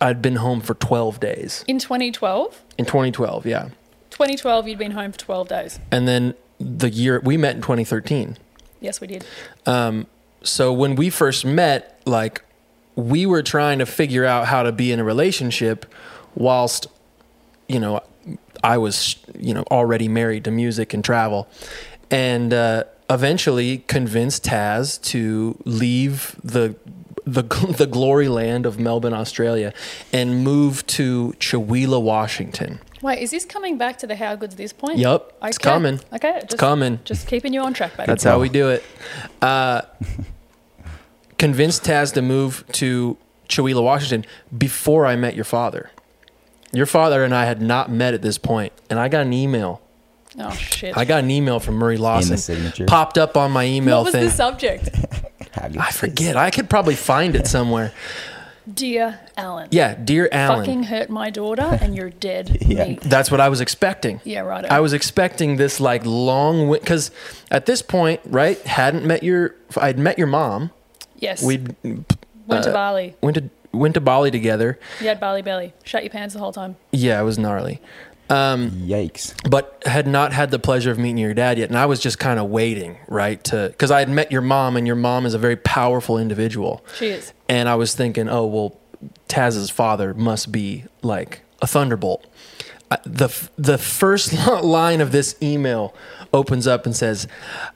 [0.00, 3.46] I'd been home for twelve days In 2012, in 2012.
[3.46, 3.68] Yeah,
[4.10, 5.78] 2012, you'd been home for 12 days.
[5.90, 8.36] and then the year we met in 2013.
[8.80, 9.24] Yes, we did.
[9.66, 10.06] Um,
[10.44, 12.42] so when we first met, like
[12.96, 15.86] we were trying to figure out how to be in a relationship
[16.34, 16.86] whilst,
[17.68, 18.00] you know,
[18.62, 21.48] I was, you know, already married to music and travel.
[22.10, 26.76] And uh, eventually convinced Taz to leave the
[27.24, 27.42] the
[27.76, 29.72] the glory land of Melbourne, Australia,
[30.12, 32.80] and move to Chihuahua, Washington.
[33.00, 34.98] Wait, is this coming back to the how good's this point?
[34.98, 36.00] Yup, it's coming.
[36.12, 37.00] Okay, just, coming.
[37.04, 38.06] Just keeping you on track, baby.
[38.06, 38.84] That's how we do it.
[39.40, 39.82] Uh,
[41.38, 43.16] convinced Taz to move to
[43.48, 44.24] Chihuahua, Washington
[44.56, 45.90] before I met your father.
[46.72, 49.82] Your father and I had not met at this point, and I got an email.
[50.38, 50.96] Oh shit.
[50.96, 52.32] I got an email from Murray in Lawson.
[52.32, 52.86] the signature.
[52.86, 54.24] Popped up on my email what was thing.
[54.24, 54.88] the subject?
[55.52, 56.36] How good I forget.
[56.36, 57.92] I could probably find it somewhere.
[58.72, 59.68] Dear Alan.
[59.72, 60.60] Yeah, dear Alan.
[60.60, 62.86] Fucking hurt my daughter and you're dead Yeah.
[62.86, 63.00] meat.
[63.00, 64.20] That's what I was expecting.
[64.24, 64.64] Yeah, right.
[64.64, 67.10] I was expecting this like long because
[67.50, 69.56] at this point, right, hadn't met your.
[69.76, 70.70] I'd met your mom.
[71.16, 71.42] Yes.
[71.42, 72.06] We'd went
[72.64, 73.16] to uh, Bali.
[73.20, 74.78] went to went to Bali together.
[75.00, 75.74] You had Bali belly.
[75.82, 76.76] Shut your pants the whole time.
[76.92, 77.80] Yeah, it was gnarly.
[78.32, 79.34] Um, Yikes.
[79.50, 82.18] but had not had the pleasure of meeting your dad yet, and I was just
[82.18, 85.34] kind of waiting, right, to because I had met your mom, and your mom is
[85.34, 87.32] a very powerful individual, She is.
[87.48, 88.78] and I was thinking, oh well,
[89.28, 92.24] Taz's father must be like a thunderbolt.
[92.90, 95.94] I- the The first line of this email
[96.32, 97.26] opens up and says,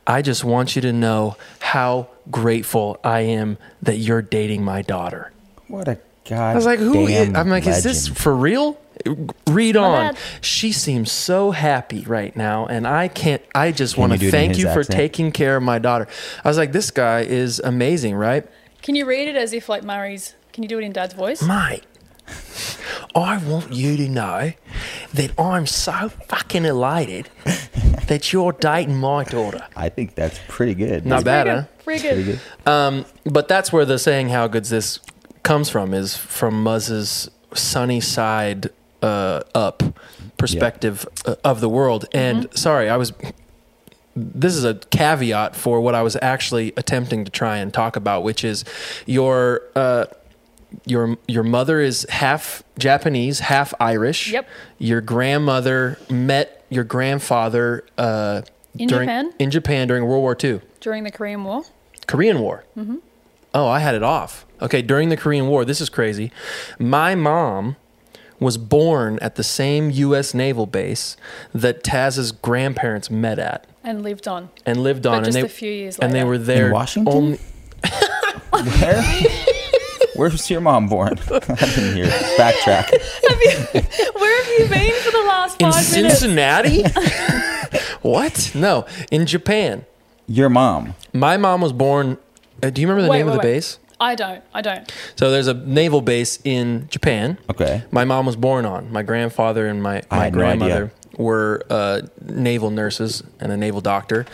[0.06, 5.32] "I just want you to know how grateful I am that you're dating my daughter."
[5.68, 6.52] What a god.
[6.52, 7.06] I was like, who?
[7.06, 8.78] Is, damn I'm like, is this for real?
[9.46, 10.14] Read on.
[10.40, 13.42] She seems so happy right now, and I can't.
[13.54, 14.96] I just Can want to thank his you for accent?
[14.96, 16.08] taking care of my daughter.
[16.44, 18.46] I was like, this guy is amazing, right?
[18.82, 20.34] Can you read it as if like Murray's?
[20.52, 21.42] Can you do it in Dad's voice?
[21.42, 21.82] Mate,
[23.14, 24.52] I want you to know
[25.14, 27.28] that I'm so fucking elated
[28.08, 29.66] that you're dating my daughter.
[29.76, 31.04] I think that's pretty good.
[31.06, 31.50] Not Pretty bad, good.
[31.54, 31.64] huh?
[31.84, 32.40] Pretty Pretty good.
[32.64, 32.70] good.
[32.70, 35.00] Um, but that's where the saying "How good's this"
[35.42, 38.70] comes from is from Muzz's sunny side
[39.06, 39.82] uh, up
[40.36, 42.04] perspective uh, of the world.
[42.12, 43.12] And sorry, I was.
[44.18, 48.22] This is a caveat for what I was actually attempting to try and talk about,
[48.22, 48.64] which is
[49.04, 50.06] your uh,
[50.86, 54.32] your your mother is half Japanese, half Irish.
[54.32, 54.48] Yep.
[54.78, 58.40] Your grandmother met your grandfather uh,
[58.78, 59.32] In during Japan?
[59.38, 60.60] in Japan during World War II.
[60.80, 61.62] During the Korean War.
[62.06, 62.64] Korean War.
[62.76, 62.96] Mm-hmm.
[63.54, 64.46] Oh, I had it off.
[64.62, 66.30] Okay, during the Korean War, this is crazy.
[66.78, 67.76] My mom
[68.38, 70.34] was born at the same U.S.
[70.34, 71.16] naval base
[71.54, 74.50] that Taz's grandparents met at And lived on.
[74.64, 76.06] and lived on, But just and a few years later.
[76.06, 76.66] and they were there.
[76.66, 77.14] In Washington?
[77.14, 77.38] Only,
[78.50, 79.02] Where?
[80.16, 81.18] Where's your mom born?
[81.30, 82.38] I didn't hear it.
[82.38, 82.90] Backtrack.
[84.20, 86.18] Where have you been for the last in five minutes?
[86.20, 86.84] Cincinnati.
[88.02, 88.52] What?
[88.54, 89.84] No, in Japan.
[90.28, 90.94] Your mom.
[91.12, 92.16] My mom was born.
[92.62, 93.54] Uh, do you remember the Wait, name of the wait.
[93.54, 93.78] base?
[94.00, 94.42] I don't.
[94.52, 94.92] I don't.
[95.16, 97.38] So there's a naval base in Japan.
[97.50, 97.82] Okay.
[97.90, 98.92] My mom was born on.
[98.92, 100.58] My grandfather and my, I my had no idea.
[100.58, 104.26] grandmother were uh, naval nurses and a naval doctor.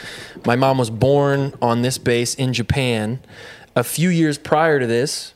[0.45, 3.21] My mom was born on this base in Japan.
[3.77, 5.33] A few years prior to this,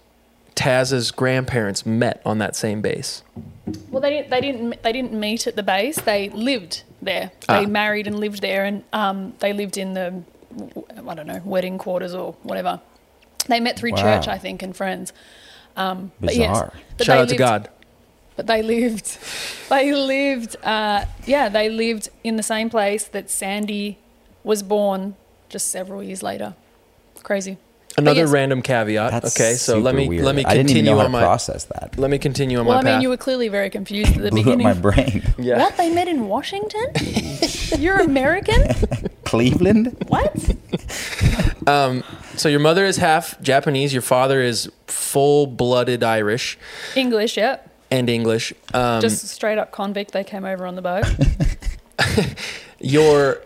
[0.57, 3.23] Taz's grandparents met on that same base.
[3.91, 4.31] Well, they didn't.
[4.31, 4.83] They didn't.
[4.83, 6.01] They didn't meet at the base.
[6.01, 7.31] They lived there.
[7.47, 7.67] They Ah.
[7.67, 10.23] married and lived there, and um, they lived in the,
[11.07, 12.81] I don't know, wedding quarters or whatever.
[13.49, 14.03] They met through Wow.
[14.03, 15.13] church, I think, and friends.
[15.77, 17.69] Um, but yes, but Shout they out to lived- God.
[18.37, 19.19] But they lived.
[19.71, 20.57] They lived.
[20.63, 23.99] Uh, yeah, they lived in the same place that Sandy
[24.45, 25.17] was born
[25.49, 26.55] just several years later.
[27.23, 27.57] Crazy.
[27.99, 28.31] Another yes.
[28.31, 29.11] random caveat.
[29.11, 30.25] That's okay, so let me weird.
[30.25, 31.97] let me I didn't even continue know on to my process that.
[31.99, 33.03] let me continue on Well, my Well, I mean, path.
[33.03, 34.65] you were clearly very confused at the Blew up beginning.
[34.67, 35.23] my brain.
[35.39, 35.59] yeah.
[35.59, 35.77] What?
[35.79, 36.87] They met in Washington?
[37.79, 38.65] You're American?
[39.25, 39.97] Cleveland.
[40.09, 40.31] What?
[41.67, 42.05] Um,
[42.37, 43.93] so your mother is half Japanese.
[43.93, 46.59] Your father is full-blooded Irish
[46.95, 47.59] English, yeah.
[47.91, 48.53] and English.
[48.75, 50.13] Um, Just straight up convict.
[50.13, 51.07] They came over on the boat.
[52.79, 53.43] your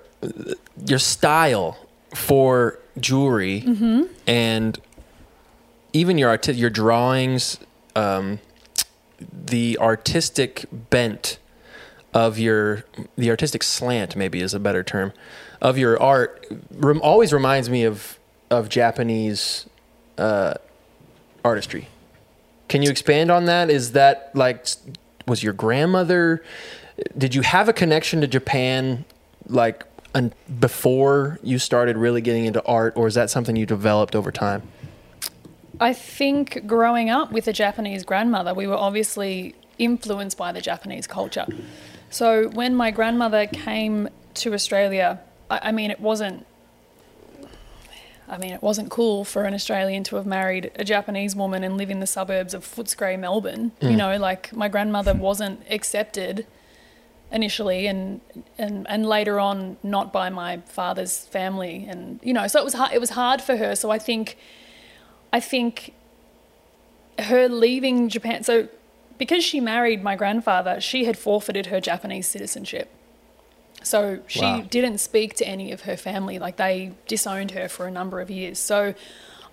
[0.86, 1.78] your style
[2.14, 4.02] for jewelry Mm-hmm.
[4.26, 4.80] and
[5.92, 7.58] even your arti- your drawings,
[7.96, 8.38] um,
[9.20, 11.38] the artistic bent
[12.14, 12.84] of your
[13.16, 15.12] the artistic slant maybe is a better term
[15.60, 18.18] of your art rem- always reminds me of
[18.50, 19.66] of Japanese
[20.18, 20.54] uh,
[21.44, 21.88] artistry.
[22.68, 23.68] Can you expand on that?
[23.70, 24.66] Is that like
[25.26, 26.42] was your grandmother?
[27.16, 29.04] Did you have a connection to Japan
[29.48, 29.84] like
[30.58, 34.62] before you started really getting into art, or is that something you developed over time?
[35.80, 41.06] I think growing up with a Japanese grandmother, we were obviously influenced by the Japanese
[41.06, 41.46] culture.
[42.10, 46.46] So when my grandmother came to Australia, I, I mean, it wasn't.
[48.28, 51.76] I mean, it wasn't cool for an Australian to have married a Japanese woman and
[51.76, 53.72] live in the suburbs of Footscray, Melbourne.
[53.80, 53.96] You mm.
[53.96, 56.46] know, like my grandmother wasn't accepted
[57.32, 58.20] initially and
[58.58, 61.86] and and later on not by my father's family.
[61.88, 63.74] And you know so it was hard, it was hard for her.
[63.76, 64.36] So i think
[65.32, 65.94] i think
[67.18, 68.66] her leaving japan so
[69.18, 72.88] because she married my grandfather she had forfeited her japanese citizenship.
[73.82, 74.62] So she Wow.
[74.68, 76.38] didn't speak to any of her family.
[76.38, 78.58] Like they disowned her for a number of years.
[78.58, 78.94] So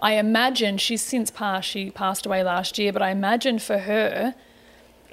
[0.02, 4.36] i imagine she's since passed she passed away last year but i imagine for her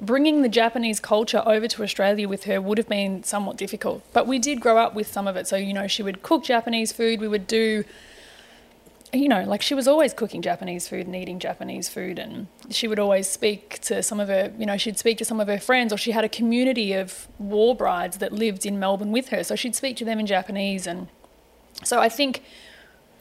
[0.05, 4.03] bringing the Japanese culture over to Australia with her would have been somewhat difficult.
[4.12, 5.47] But we did grow up with some of it.
[5.47, 7.21] So, you know, she would cook Japanese food.
[7.21, 7.85] We would do,
[9.12, 12.19] you know, like she was always cooking Japanese food and eating Japanese food.
[12.19, 15.40] And she would always speak to some of her, you know, she'd speak to some
[15.40, 19.12] of her friends, or she had a community of war brides that lived in Melbourne
[19.12, 19.45] with her.
[19.45, 20.87] So she'd speak to them in Japanese.
[20.87, 21.09] And
[21.83, 22.43] so I think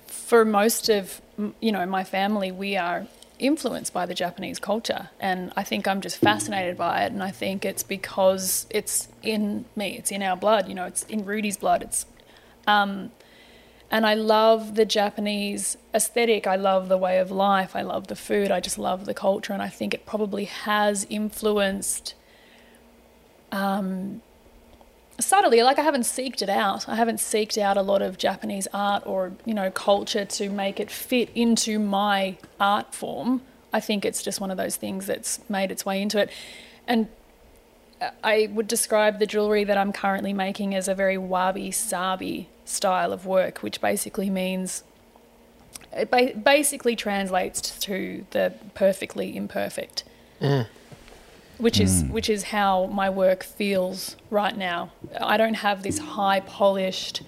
[0.08, 1.22] for most of,
[1.60, 3.08] you know, my family, we are
[3.40, 5.10] influenced by the Japanese culture.
[5.20, 7.12] And I think I'm just fascinated by it.
[7.12, 11.04] And I think it's because it's in me, it's in our blood, you know, it's
[11.04, 11.82] in Rudy's blood.
[11.82, 12.06] It's,
[12.68, 13.12] um,
[13.92, 16.48] and I love the Japanese aesthetic.
[16.48, 17.76] I love the way of life.
[17.76, 18.50] I love the food.
[18.50, 19.54] I just love the culture.
[19.54, 22.16] And I think it probably has influenced
[23.52, 24.22] um,
[25.20, 26.90] subtly like i haven't seeked it out.
[26.90, 30.80] I haven't seeked out a lot of japanese art or you know culture to make
[30.80, 33.42] it fit into my art form.
[33.72, 36.30] I think it's just one of those things that's made its way into it.
[36.88, 37.08] And
[38.24, 43.14] i would describe the jewelry that i'm currently making as a very wabi sabi style
[43.14, 44.84] of work which basically means
[45.92, 50.04] it ba- basically translates to the perfectly imperfect
[50.42, 50.68] mm.
[51.58, 52.12] Which is hmm.
[52.12, 54.92] which is how my work feels right now.
[55.20, 57.22] I don't have this high polished,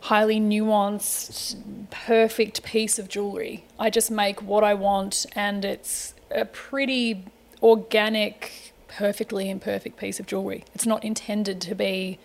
[0.00, 1.56] highly nuanced,
[1.90, 3.64] perfect piece of jewelry.
[3.78, 7.24] I just make what I want and it's a pretty
[7.62, 10.64] organic, perfectly imperfect piece of jewelry.
[10.74, 12.18] It's not intended to be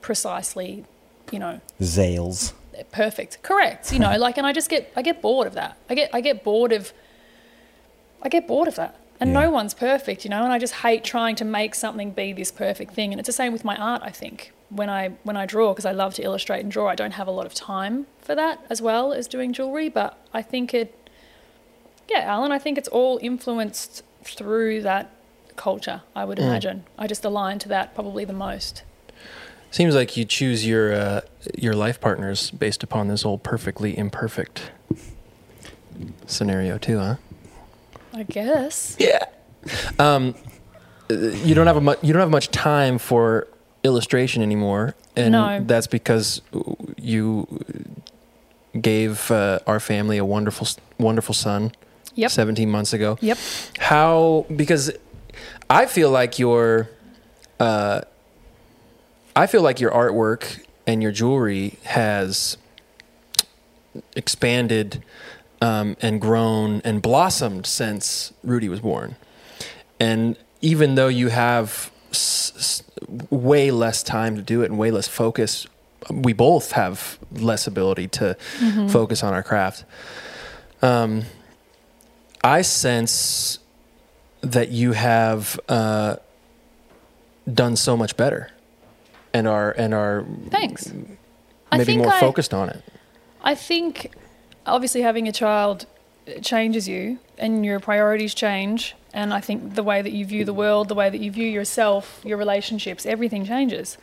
[0.00, 0.84] precisely,
[1.30, 2.52] you know, Zales.
[2.92, 3.42] perfect.
[3.42, 3.92] Correct.
[3.92, 5.76] You know, like and I just get I get bored of that.
[5.90, 6.92] I get I get bored of
[8.22, 8.96] I get bored of that.
[9.20, 9.40] And Yeah.
[9.44, 12.52] no one's perfect, you know, and I just hate trying to make something be this
[12.52, 13.12] perfect thing.
[13.12, 14.52] And it's the same with my art, I think.
[14.70, 17.26] When I when I draw because I love to illustrate and draw, I don't have
[17.26, 20.94] a lot of time for that as well as doing jewelry, but I think it
[22.10, 25.10] yeah, Alan, I think it's all influenced through that
[25.56, 26.42] culture, I would Mm.
[26.44, 26.84] imagine.
[26.98, 28.82] I just align to that probably the most.
[29.70, 31.20] Seems like you choose your uh,
[31.56, 34.70] your life partners based upon this whole perfectly imperfect
[36.26, 37.16] scenario too, huh?
[38.18, 38.96] I guess.
[38.98, 39.24] Yeah.
[39.98, 40.34] Um,
[41.08, 43.46] you don't have a mu- you don't have much time for
[43.84, 45.62] illustration anymore, and No.
[45.64, 46.42] that's because
[46.96, 47.46] you
[48.80, 50.66] gave uh, our family a wonderful,
[50.98, 51.72] wonderful son.
[52.16, 52.30] Yep.
[52.32, 53.16] 17 months ago.
[53.20, 53.38] Yep.
[53.78, 54.44] How?
[54.54, 54.90] Because
[55.70, 56.90] I feel like your,
[57.60, 58.00] uh,
[59.36, 62.56] I feel like your artwork and your jewelry has
[64.16, 65.04] expanded
[65.60, 69.16] um, and grown and blossomed since Rudy was born.
[70.00, 72.82] And even though you have s- s-
[73.30, 75.66] way less time to do it and way less focus,
[76.10, 78.34] we both have less ability to
[78.88, 79.84] focus on our craft.
[80.80, 81.22] Um,
[82.44, 83.58] I sense
[84.42, 86.16] that you have uh,
[87.52, 88.50] done so much better,
[89.34, 90.92] and are and are Thanks.
[91.72, 92.82] I maybe think more I- focused on it.
[93.42, 94.12] I think
[94.68, 95.86] obviously having a child
[96.42, 98.94] changes you and your priorities change.
[99.12, 101.46] And I think the way that you view the world, the way that you view
[101.46, 103.98] yourself, your relationships, everything changes.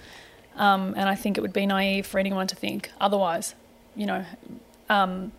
[0.56, 3.56] Um, and I think it would be naive for anyone to think otherwise.
[3.95, 4.25] You know,
[4.89, 5.32] um,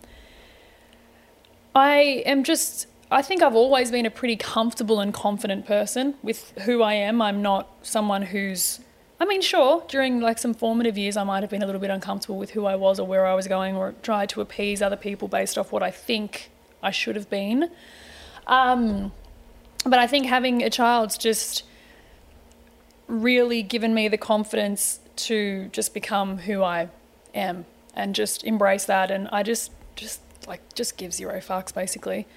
[1.75, 6.57] I am just, I think I've always been a pretty comfortable and confident person with
[6.59, 7.21] who I am.
[7.21, 8.79] I'm not someone who's,
[9.19, 11.89] I mean, sure, during like some formative years, I might have been a little bit
[11.89, 14.95] uncomfortable with who I was or where I was going or tried to appease other
[14.95, 16.51] people based off what I think
[16.83, 17.71] I should have been.
[18.45, 19.11] Um,
[19.85, 21.63] but I think having a child's just
[23.07, 26.89] really given me the confidence to just become who I
[27.33, 29.09] am and just embrace that.
[29.09, 32.27] And I just, just like, just give zero fucks basically.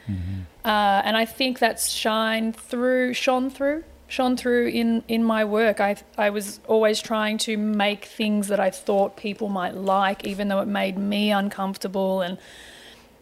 [0.65, 5.81] Uh, and I think that's shine through, shone through, shone through in in my work.
[5.81, 10.49] I I was always trying to make things that I thought people might like, even
[10.49, 12.21] though it made me uncomfortable.
[12.21, 12.37] And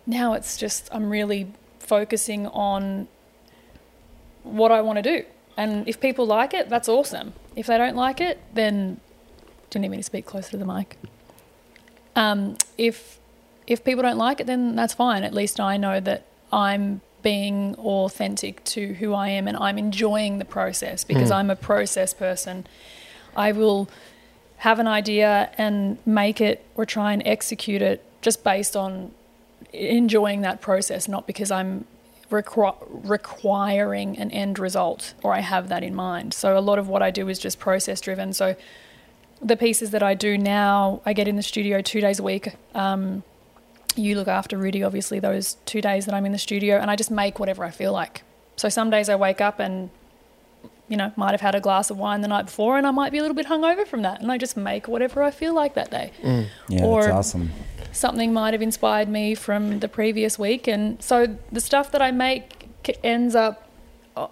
[0.07, 3.07] now it's just I'm really focusing on
[4.43, 5.25] what I want to do.
[5.57, 7.35] And if people like it, that's awesome.
[7.55, 9.01] If they don't like it, then
[9.69, 10.97] do you need me to speak closer to the mic?
[12.17, 13.21] Um, if
[13.67, 15.23] if people don't like it, then that's fine.
[15.23, 20.39] At least I know that I'm being authentic to who I am and I'm enjoying
[20.39, 21.35] the process because Mm.
[21.37, 22.67] I'm a process person.
[23.37, 23.89] I will
[24.59, 29.13] have an idea and make it or try and execute it just based on
[29.73, 31.85] enjoying that process, not because I'm
[32.31, 36.35] requ- requiring an end result or I have that in mind.
[36.35, 38.33] So a lot of what I do is just process driven.
[38.33, 38.57] So
[39.41, 42.55] the pieces that I do now, I get in the studio two days a week.
[42.75, 43.23] Um,
[43.99, 46.97] you look after Rudy, obviously, those two days that I'm in the studio, and I
[46.97, 48.23] just make whatever I feel like.
[48.57, 49.91] So some days I wake up and,
[50.89, 53.13] you know, might have had a glass of wine the night before, and I might
[53.13, 55.75] be a little bit hungover from that, and I just make whatever I feel like
[55.75, 56.13] that day.
[56.69, 57.51] Yeah, Or- that's awesome.
[57.93, 62.11] Something might have inspired me from the previous week, and so the stuff that I
[62.11, 62.69] make
[63.03, 63.69] ends up
[64.17, 64.29] uh,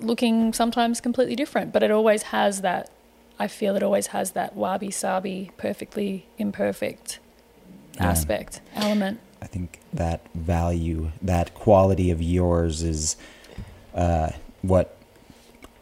[0.00, 2.90] looking sometimes completely different, but it always has that.
[3.38, 7.25] I feel it always has that wabi sabi, perfectly imperfect Yeah.
[7.98, 9.20] Aspect element.
[9.42, 13.16] I think that value, that quality of yours is
[13.94, 14.30] uh,
[14.62, 14.96] what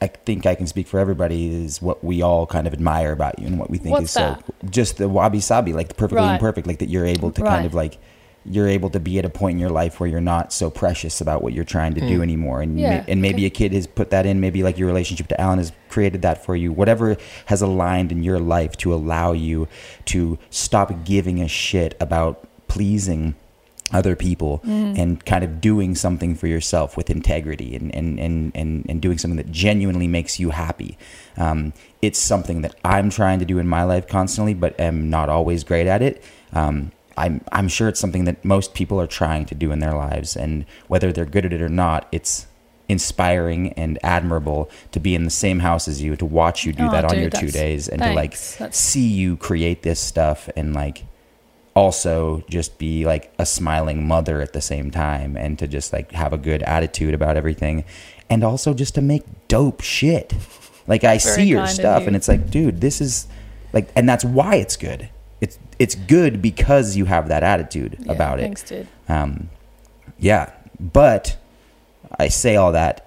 [0.00, 3.38] I think I can speak for everybody is what we all kind of admire about
[3.38, 4.36] you and what we think What's is so
[4.68, 6.34] just the wabi sabi, like the perfectly Right.
[6.34, 7.50] imperfect, like that you're able to Right.
[7.50, 7.98] kind of like
[8.46, 11.20] you're able to be at a point in your life where you're not so precious
[11.20, 12.22] about what you're trying to do Hmm.
[12.22, 13.46] anymore and Yeah, ma- and maybe okay.
[13.46, 16.44] a kid has put that in maybe like your relationship to Alan has created that
[16.44, 19.66] for you whatever has aligned in your life to allow you
[20.06, 23.34] to stop giving a shit about pleasing
[23.92, 24.98] other people Mm.
[24.98, 29.18] and kind of doing something for yourself with integrity and, and, and, and, and doing
[29.18, 30.96] something that genuinely makes you happy.
[31.36, 35.28] Um, it's something that I'm trying to do in my life constantly, but am not
[35.28, 36.22] always great at it.
[36.52, 39.94] Um, I'm, I'm sure it's something that most people are trying to do in their
[39.94, 40.36] lives.
[40.36, 42.46] And whether they're good at it or not, it's
[42.88, 46.84] inspiring and admirable to be in the same house as you, to watch you do
[46.86, 48.32] Oh, that on dude, your two days and to like.
[48.58, 51.04] That's- see you create this stuff and like
[51.74, 56.12] also just be like a smiling mother at the same time and to just like
[56.12, 57.84] have a good attitude about everything
[58.30, 60.32] and also just to make dope shit
[60.86, 63.26] like i Very see your stuff and it's like dude this is
[63.72, 65.08] like and that's why it's good
[65.78, 68.88] it's good because you have that attitude Yeah, about it Thanks, dude.
[69.08, 69.48] um,
[70.18, 71.36] yeah, but
[72.18, 73.06] I say all that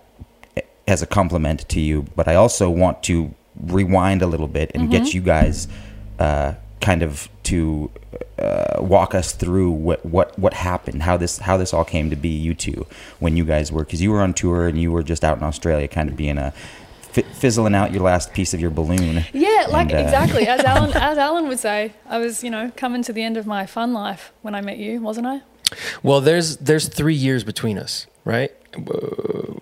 [0.87, 4.83] as a compliment to you, but I also want to rewind a little bit and
[4.83, 4.91] Mm-hmm.
[5.03, 5.67] get you guys
[6.19, 7.89] uh, kind of to
[8.39, 12.15] uh, walk us through what, what what happened, how this how this all came to
[12.15, 12.29] be.
[12.29, 12.85] You two,
[13.19, 15.43] when you guys were, because you were on tour and you were just out in
[15.43, 16.53] Australia, kind of being a
[17.25, 19.25] fizzling out your last piece of your balloon.
[19.33, 21.93] Yeah, like And, uh, exactly as Alan as Alan would say.
[22.07, 24.77] I was, you know, coming to the end of my fun life when I met
[24.77, 25.41] you, wasn't I?
[26.03, 28.51] Well, there's there's three years between us, right?
[28.75, 29.53] Uh,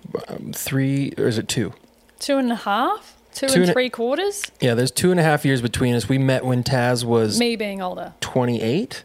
[0.54, 1.74] three or is it two?
[2.20, 3.16] Two and a half.
[3.34, 4.52] two, Two and and three quarters.
[4.62, 6.08] Yeah, there's two and a half years between us.
[6.08, 8.14] We met when Taz was Me being older.
[8.22, 9.04] 28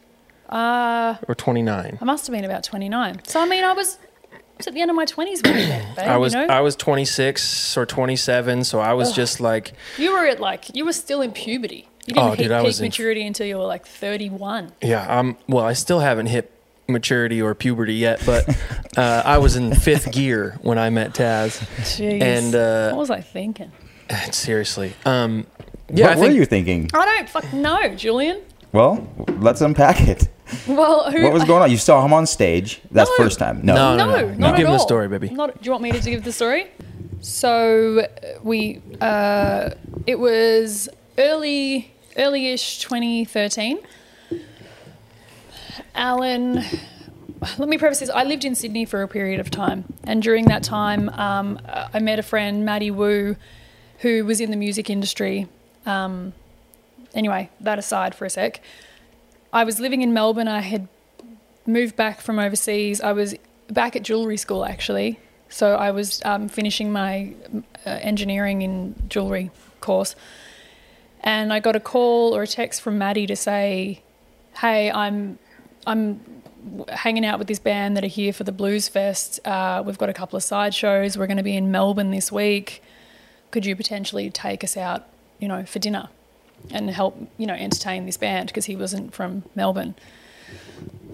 [0.48, 1.98] Uh, or 29.
[2.00, 3.20] I must have been about 29.
[3.24, 4.09] So, I mean, I was, I
[4.60, 6.52] was at the end of my 20s when we met, babe, I was you know?
[6.52, 10.84] I was 26 or 27, so I was just like, you were at like, you
[10.84, 11.88] were still in puberty.
[12.06, 14.72] You didn't Oh, hit dude, I peak was in- maturity until you were like 31.
[14.82, 16.50] yeah, I'm well, I still haven't hit
[16.88, 18.48] maturity or puberty yet, but
[18.96, 21.60] uh, I was in fifth gear when I met Taz.
[21.78, 22.20] Jeez.
[22.22, 23.70] And uh, what was I thinking?
[24.32, 25.46] seriously, um,
[25.92, 26.90] yeah, what I think were you thinking?
[26.94, 28.40] I don't fuck know, Julian.
[28.72, 29.06] Well,
[29.38, 30.28] let's unpack it.
[30.66, 31.70] Well, who, What was going on?
[31.70, 32.80] You saw him on stage.
[32.90, 33.16] That's No.
[33.24, 33.60] first time.
[33.62, 33.74] No.
[33.74, 34.34] No, No, no, no.
[34.34, 35.28] not You at give him the story, baby.
[35.30, 36.66] Not, do you want me to give the story?
[37.20, 38.06] So uh,
[38.42, 39.70] we, uh,
[40.06, 40.88] it was
[41.18, 43.78] early, early-ish 2013.
[45.94, 46.62] Alan,
[47.58, 48.10] let me preface this.
[48.10, 51.98] I lived in Sydney for a period of time, and during that time, um, I
[51.98, 53.36] met a friend, Maddie Wu,
[53.98, 55.46] who was in the music industry.
[55.86, 56.32] Um,
[57.14, 58.60] anyway, that aside for a sec.
[59.52, 60.48] I was living in Melbourne.
[60.48, 60.88] I had
[61.66, 63.00] moved back from overseas.
[63.00, 63.34] I was
[63.68, 65.18] back at jewellery school actually.
[65.48, 67.34] So I was um, finishing my
[67.84, 70.14] uh, engineering in jewellery course.
[71.22, 74.02] And I got a call or a text from Maddie to say,
[74.58, 75.38] "Hey, I'm
[75.86, 76.20] I'm
[76.88, 79.40] hanging out with this band that are here for the Blues Fest.
[79.44, 81.18] Uh, we've got a couple of side shows.
[81.18, 82.82] We're going to be in Melbourne this week.
[83.50, 86.08] Could you potentially take us out, you know, for dinner
[86.70, 89.94] and help, you know, entertain this band because he wasn't from Melbourne?"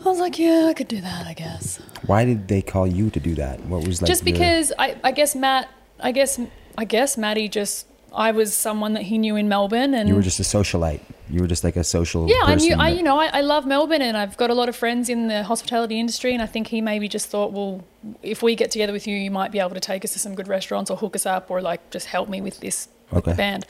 [0.05, 3.11] I was like, "Yeah, I could do that, I guess." Why did they call you
[3.11, 3.61] to do that?
[3.67, 5.69] What was like just the- because I, I guess Matt,
[6.01, 6.39] I guess
[6.79, 10.23] I guess Maddie just I was someone that he knew in Melbourne, and you were
[10.23, 11.01] just a socialite.
[11.29, 12.29] You were just like a social.
[12.29, 14.69] yeah, I knew I you know I, I love Melbourne, and I've got a lot
[14.69, 17.83] of friends in the hospitality industry, and I think he maybe just thought, well,
[18.23, 20.35] if we get together with you, you might be able to take us to some
[20.37, 23.35] good restaurants or hook us up or like just help me with this with the
[23.35, 23.67] band.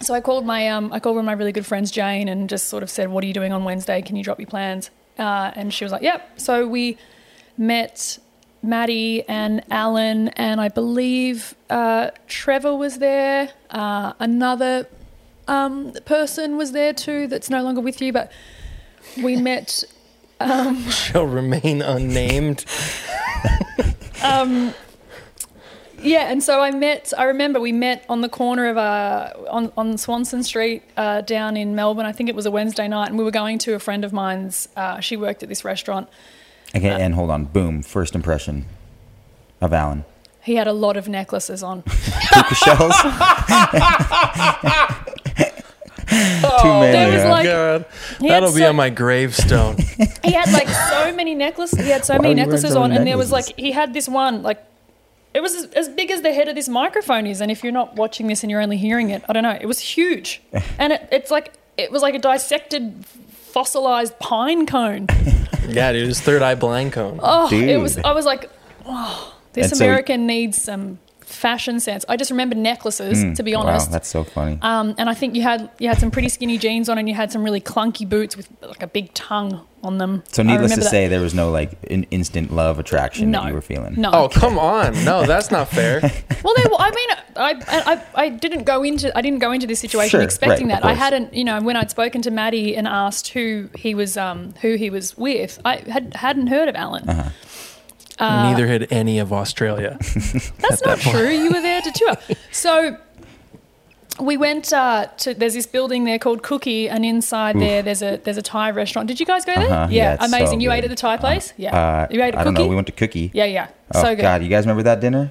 [0.00, 2.48] So I called my um, I called one of my really good friends, Jane, and
[2.48, 4.00] just sort of said, "What are you doing on Wednesday?
[4.02, 6.96] Can you drop your plans?" Uh, and she was like, "Yep." So we
[7.56, 8.18] met
[8.62, 13.50] Maddie and Alan, and I believe uh, Trevor was there.
[13.70, 14.86] Uh, another
[15.48, 18.30] um, person was there too that's no longer with you, but
[19.22, 19.82] we met.
[20.90, 22.64] shall remain unnamed.
[24.20, 24.74] Um,
[26.02, 27.12] yeah, and so I met.
[27.16, 31.56] I remember we met on the corner of uh, on on Swanston Street uh, down
[31.56, 32.06] in Melbourne.
[32.06, 34.12] I think it was a Wednesday night, and we were going to a friend of
[34.12, 34.68] mine's.
[34.76, 36.08] Uh, she worked at this restaurant.
[36.76, 37.44] Okay, and hold on.
[37.44, 37.82] Boom.
[37.82, 38.66] First impression
[39.60, 40.04] of Alan.
[40.42, 41.82] He had a lot of necklaces on.
[42.32, 42.94] Puka shells.
[46.08, 46.92] Too many.
[46.92, 47.84] There was like- God,
[48.20, 49.76] He had that'll be so- on my gravestone.
[50.24, 51.78] He had like so many necklaces.
[51.80, 53.30] He had so Why many were you wearing necklaces so on, many and there was
[53.30, 53.54] necklaces?
[53.56, 54.62] like he had this one like
[55.38, 57.40] it was as, as big as the head of this microphone is.
[57.40, 59.56] And if you're not watching this and you're only hearing it, I don't know.
[59.58, 60.42] It was huge,
[60.80, 65.06] and it, it's like it was like a dissected fossilized pine cone.
[65.68, 67.20] yeah, dude, his third eye blind cone.
[67.22, 67.98] Oh, it was.
[67.98, 68.50] I was like,
[68.84, 70.98] oh, this And so- American needs some
[71.28, 72.04] fashion sense.
[72.08, 73.86] I just remember necklaces, to be honest.
[73.86, 74.58] Mm, Wow, that's so funny.
[74.62, 77.14] Um, and I think you had you had some pretty skinny jeans on, and you
[77.14, 80.24] had some really clunky boots with like a big tongue on them.
[80.32, 80.90] so needless to that.
[80.90, 83.94] say, there was no like an instant love attraction no, that you were feeling.
[83.96, 84.10] No.
[84.12, 84.92] Oh, come on.
[85.04, 86.00] No, that's not fair.
[86.44, 89.80] Well, there, I mean, I, I I didn't go into I didn't go into this
[89.80, 90.88] situation Sure, expecting right, that.
[90.88, 94.54] I hadn't, you know, when I'd spoken to Maddie and asked who he was um
[94.62, 97.08] who he was with, I had hadn't heard of Alan.
[97.08, 97.30] Uh-huh.
[98.18, 99.96] Uh, Neither had any of Australia.
[100.58, 101.28] That's not true.
[101.28, 102.16] You were there to tour.
[102.50, 102.96] So
[104.20, 105.34] we went uh, to.
[105.34, 109.06] There's this building there called Cookie, and inside there, there's a there's a Thai restaurant.
[109.06, 109.70] Did you guys go there?
[109.70, 110.58] Uh-huh, Yeah, it's amazing.
[110.58, 111.52] so you ate at the Thai place?
[111.56, 111.76] yeah.
[111.76, 112.64] Uh, you ate a I don't cookie?
[112.64, 112.68] know.
[112.70, 113.30] We went to Cookie.
[113.32, 113.68] yeah, yeah.
[113.94, 114.22] Oh so good.
[114.22, 115.30] God, you guys remember that dinner?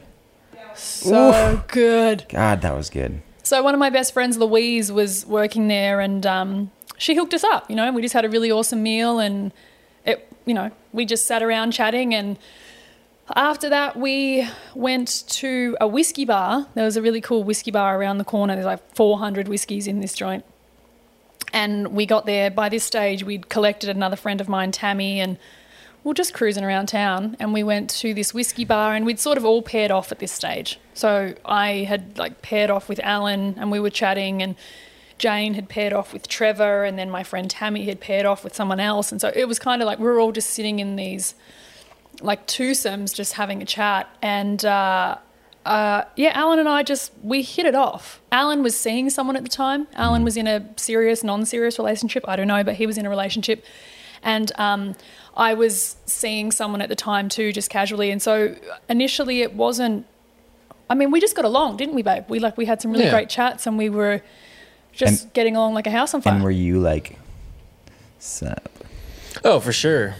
[0.76, 2.26] So good.
[2.30, 3.22] God, that was good.
[3.44, 7.44] So one of my best friends, Louise, was working there, and um, she hooked us
[7.44, 7.70] up.
[7.70, 9.52] You know, we just had a really awesome meal, and
[10.06, 12.14] it, you know, we just sat around chatting.
[12.14, 12.38] And
[13.36, 16.68] after that, we went to a whiskey bar.
[16.76, 18.56] There was a really cool whiskey bar around the corner.
[18.56, 20.46] There's like 400 whiskeys in this joint.
[21.54, 22.50] And we got there.
[22.50, 25.38] By this stage, we'd collected another friend of mine, Tammy, and
[26.04, 27.36] we are just cruising around town.
[27.40, 30.20] And we went to this whiskey bar, and we'd sort of all paired off at
[30.20, 30.80] this stage.
[30.94, 34.56] So I had like paired off with Alan, and we were chatting, and
[35.18, 38.56] Jane had paired off with Trevor, and then my friend Tammy had paired off with
[38.56, 39.12] someone else.
[39.12, 41.34] And so it was kind of like we were all just sitting in these
[42.22, 44.08] like twosomes, just having a chat.
[44.22, 45.18] And uh,
[45.66, 48.22] uh, yeah, Alan and I just we hit it off.
[48.32, 49.88] Alan was seeing someone at the time.
[49.96, 52.24] Alan was in a serious, non-serious relationship.
[52.28, 53.64] I don't know, but he was in a relationship,
[54.24, 54.96] and um,
[55.36, 58.10] I was seeing someone at the time too, just casually.
[58.12, 58.56] And so
[58.90, 60.06] initially, it wasn't
[60.90, 62.24] I mean, we just got along, didn't we, babe?
[62.30, 63.12] We like we had some really Yeah.
[63.12, 64.22] great chats, and we were
[64.94, 66.34] just And- getting along like a house on fire.
[66.36, 67.20] And were you like,
[68.20, 68.70] sup?
[69.44, 70.16] Oh, for sure.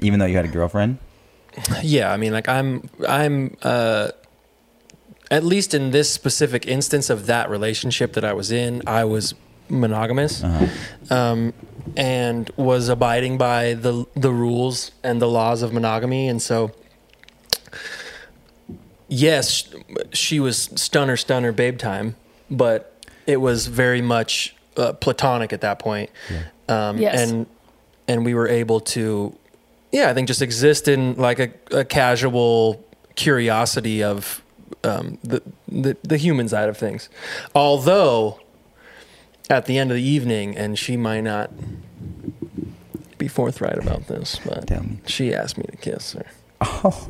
[0.00, 0.98] Even though you had a girlfriend?
[1.82, 4.10] Yeah, I mean, like I'm, I'm, uh,
[5.30, 9.34] at least in this specific instance of that relationship that I was in, I was
[9.68, 11.14] monogamous, Uh-huh.
[11.14, 11.52] um,
[11.96, 16.70] and was abiding by the the rules and the laws of monogamy, and so.
[19.08, 19.68] Yes,
[20.12, 22.16] she was stunner, stunner, babe time,
[22.50, 26.10] but it was very much uh, platonic at that point.
[26.68, 27.20] Um, Yes.
[27.20, 27.46] and
[28.08, 29.36] and we were able to
[29.92, 32.84] yeah i think just exist in like a, a casual
[33.14, 34.42] curiosity of
[34.84, 37.08] um, the, the the human side of things
[37.54, 38.40] although
[39.50, 41.50] at the end of the evening and she might not
[43.18, 46.26] be forthright about this but Tell she asked me to kiss her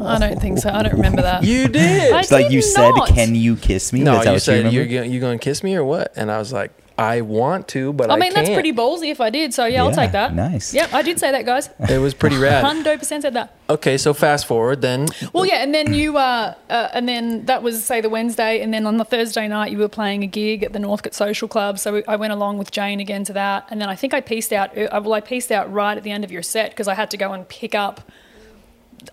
[0.00, 0.70] I don't think so.
[0.70, 1.44] I don't remember that.
[1.44, 3.08] you did I It's like you did said, not.
[3.08, 4.74] "Can you kiss me?" no That's you what said remember?
[4.90, 6.72] you're, go- you going to kiss me or what and i was like
[7.02, 8.56] i want to but i, I mean, that's can't.
[8.56, 9.52] pretty ballsy if I did.
[9.54, 10.34] So yeah, I'll take that.
[10.34, 10.72] nice.
[10.74, 11.68] Yep, I did say that, guys.
[11.88, 13.54] it was pretty rad Hundred percent said that.
[13.68, 17.62] okay so fast forward then Well, yeah, and then you, uh, uh, and then that
[17.62, 20.62] was say the Wednesday, and then on the Thursday night you were playing a gig
[20.62, 21.78] at the Northcote Social Club.
[21.78, 24.20] So we- I went along with Jane again to that, and then I think I
[24.20, 24.76] pieced out.
[24.76, 27.10] uh, Well, I pieced out right at the end of your set because I had
[27.12, 28.10] to go and pick up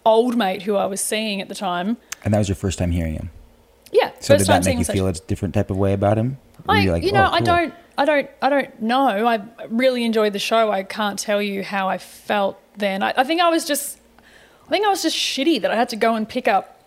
[0.05, 1.97] old mate who I was seeing at the time.
[2.23, 3.29] and that was your first time hearing him.
[3.91, 5.93] Yeah, So first did that seeing make you him feel a different type of way
[5.93, 6.37] about him?
[6.77, 9.27] You like, you oh, know, "Oh, I don't, I don't, I don't know.
[9.27, 10.71] I really enjoyed the show.
[10.71, 13.03] I can't tell you how I felt then.
[13.03, 13.99] I, I think I was just,
[14.67, 16.79] I think I was just shitty that I had to go and pick up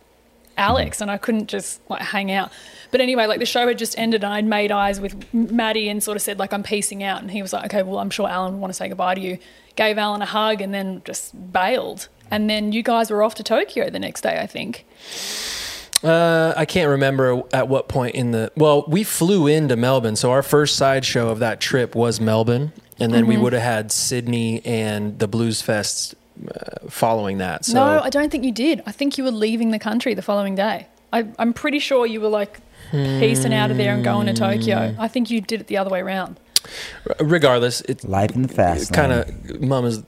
[0.57, 1.05] Alex mm-hmm.
[1.05, 2.51] and I couldn't just like hang out.
[2.91, 6.03] But anyway, like the show had just ended and I'd made eyes with Maddie and
[6.03, 8.29] sort of said like I'm piecing out, and he was like, okay, well I'm sure
[8.29, 9.39] Alan would want to say goodbye to you.
[9.77, 12.09] Gave Alan a hug and then just bailed.
[12.25, 12.27] Mm.
[12.31, 14.87] And then you guys were off to Tokyo the next day, I think.
[16.03, 18.51] Uh, I can't remember at what point in the.
[18.57, 23.13] Well, we flew into Melbourne, so our first sideshow of that trip was Melbourne, and
[23.15, 23.43] then we Mm-hmm.
[23.45, 26.15] would have had Sydney and the Blues Fest
[26.49, 27.65] uh, following that.
[27.65, 28.83] So no, I don't think you did.
[28.87, 30.89] I think you were leaving the country the following day.
[31.13, 32.59] I, I'm pretty sure you were like
[32.91, 34.95] piecing out of there and going to Tokyo.
[34.99, 36.39] I think you did it the other way around.
[37.21, 39.47] regardless, it Life in the fast kind lane.
[39.51, 40.03] of mom is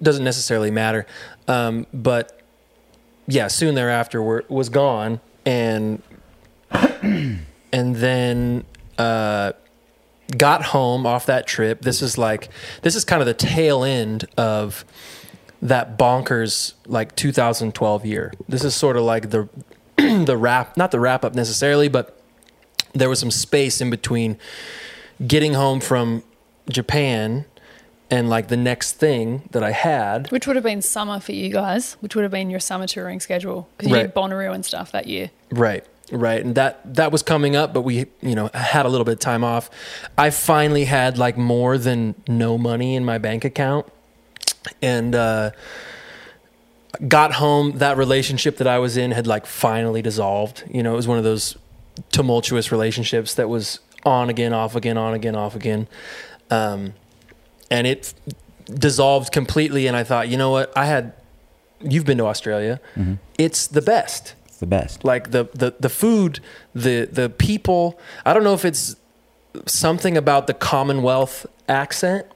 [0.00, 1.06] doesn't necessarily matter,
[1.48, 2.40] um, but
[3.26, 6.02] yeah, soon thereafter we was gone, and
[7.72, 8.64] and then
[8.98, 9.52] uh,
[10.36, 11.82] got home off that trip.
[11.82, 12.50] This is like
[12.82, 14.84] this is kind of the tail end of
[15.62, 18.32] that bonkers like 2012 year.
[18.48, 19.48] This is sort of like the
[19.96, 22.20] the wrap, not the wrap up necessarily, but
[22.92, 24.36] there was some space in between
[25.26, 26.22] getting home from
[26.68, 27.44] Japan
[28.10, 30.30] and like the next thing that I had.
[30.30, 33.20] Which would have been summer for you guys, which would have been your summer touring
[33.20, 34.02] schedule because you Right.
[34.02, 35.30] did Bonnaroo and stuff that year.
[35.50, 35.84] Right.
[36.12, 36.44] Right.
[36.44, 39.18] And that that was coming up, but we, you know, had a little bit of
[39.18, 39.68] time off.
[40.16, 43.86] I finally had like more than no money in my bank account.
[44.80, 45.50] And uh
[47.08, 50.64] got home, that relationship that I was in had like finally dissolved.
[50.70, 51.56] You know, it was one of those
[52.12, 55.88] tumultuous relationships that was on again, off again, on again, off again.
[56.50, 56.94] Um
[57.70, 58.14] and it
[58.66, 60.72] dissolved completely and I thought, you know what?
[60.76, 61.12] I had
[61.80, 62.80] you've been to Australia.
[62.96, 63.18] Mhm.
[63.38, 65.04] It's the best It's the best.
[65.04, 66.40] like the, the the food
[66.74, 68.96] the the people i don't know if it's
[69.66, 72.26] something about the commonwealth accent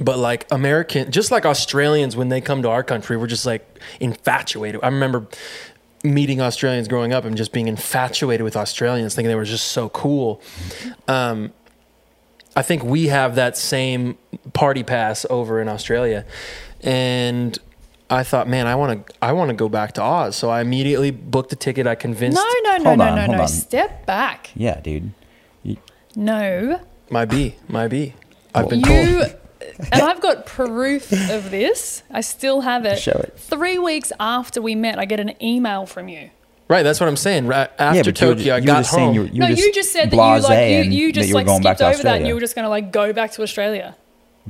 [0.00, 3.62] but like american just like australians when they come to our country we're just like
[4.00, 5.26] infatuated i remember
[6.02, 9.88] meeting australians growing up and just being infatuated with australians thinking they were just so
[9.90, 10.40] cool
[11.08, 11.52] um,
[12.56, 14.16] i think we have that same
[14.52, 16.24] party pass over in australia
[16.82, 17.58] and
[18.12, 20.34] I thought, man, I want to, I want to go back to Oz.
[20.34, 21.86] So I immediately booked a ticket.
[21.86, 23.42] I convinced No, no, no, Hold no, on, no, no.
[23.42, 23.48] on.
[23.48, 24.50] Step back.
[24.56, 25.12] Yeah, dude.
[26.16, 26.80] No.
[27.08, 28.14] my B, my B.
[28.52, 28.86] I've been You
[29.20, 29.36] told.
[29.92, 32.02] and I've got proof of this.
[32.10, 32.98] I still have it.
[32.98, 33.34] Show it.
[33.38, 36.30] Three weeks after we met, I get an email from you.
[36.70, 37.48] Right, that's what I'm saying.
[37.48, 39.12] Right after yeah, but you were, Tokyo, I got just home.
[39.12, 41.34] you were, you no, were you just said that you like you, you just you
[41.34, 43.96] like skipped over that and you were just going to like go back to Australia.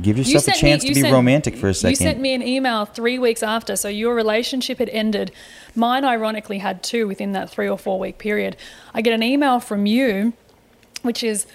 [0.02, 1.92] Give You yourself a chance me- to be sent- romantic for a second.
[1.92, 5.32] You sent me an email three weeks after, so your relationship had ended.
[5.74, 8.54] Mine, ironically, had two within that three or four week period.
[8.92, 10.34] I get an email from you,
[11.00, 11.46] which is,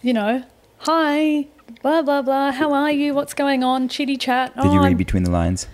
[0.00, 0.44] you know,
[0.78, 1.46] hi,
[1.82, 2.52] blah blah blah.
[2.52, 3.12] How are you?
[3.12, 3.88] What's going on?
[3.90, 4.54] Chitty chat.
[4.56, 5.66] Did you "Oh, read I'm- between the lines?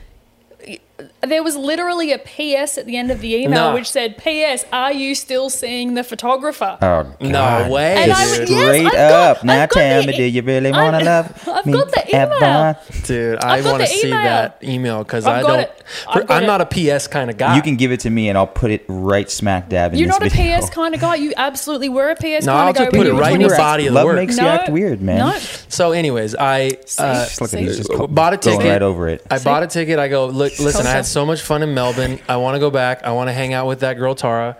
[1.22, 3.74] There was literally a PS at the end of the email No.
[3.74, 8.40] which said, "PS, are you still seeing the photographer?" Oh, No way, And I dude.
[8.40, 9.44] would- yes, Straight I've got- up.
[9.44, 12.08] Now I've tell me, e- do you really want to love I've me got the
[12.08, 12.76] email.
[13.04, 15.60] Dude, I want to see that email because I've I got don't.
[15.60, 15.82] it.
[16.08, 16.46] I've got I'm it.
[16.46, 17.56] not a PS kind of guy.
[17.56, 20.08] You can give it to me and I'll put it right smack dab in You're
[20.08, 20.60] this not a video.
[20.60, 21.16] PS kind of guy.
[21.16, 23.14] You absolutely were a PS No, kind I'll of guy just when put you it
[23.14, 24.16] were right in the body of the Love word.
[24.16, 25.18] makes you act weird, man.
[25.18, 25.32] No,
[25.68, 26.66] So, anyways, I
[26.98, 27.64] uh, Just look at See?
[27.66, 28.66] these, just go- bought a ticket.
[28.66, 29.22] right over it.
[29.30, 29.98] I bought a ticket.
[29.98, 32.20] I go, look, listen, I had so much fun in Melbourne.
[32.28, 33.02] I want to go back.
[33.04, 34.56] I want to hang out with that girl, Tara.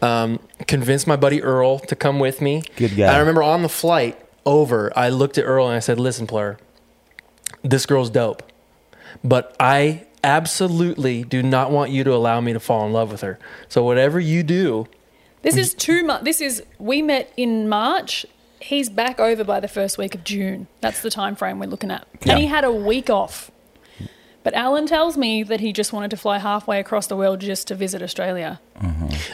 [0.00, 2.62] Um, convinced my buddy Earl to come with me.
[2.76, 3.14] Good guy.
[3.14, 6.58] I remember on the flight over, I looked at Earl and I said, listen, player,
[7.62, 8.42] this girl's dope.
[9.22, 13.20] But I absolutely do not want you to allow me to fall in love with
[13.20, 13.38] her.
[13.68, 14.86] So, whatever you do,
[15.42, 16.24] this is two months.
[16.24, 18.26] This is we met in March.
[18.60, 20.66] He's back over by the first week of June.
[20.80, 22.06] That's the time frame we're looking at.
[22.26, 23.50] And he had a week off.
[24.44, 27.68] But Alan tells me that he just wanted to fly halfway across the world just
[27.68, 28.60] to visit Australia.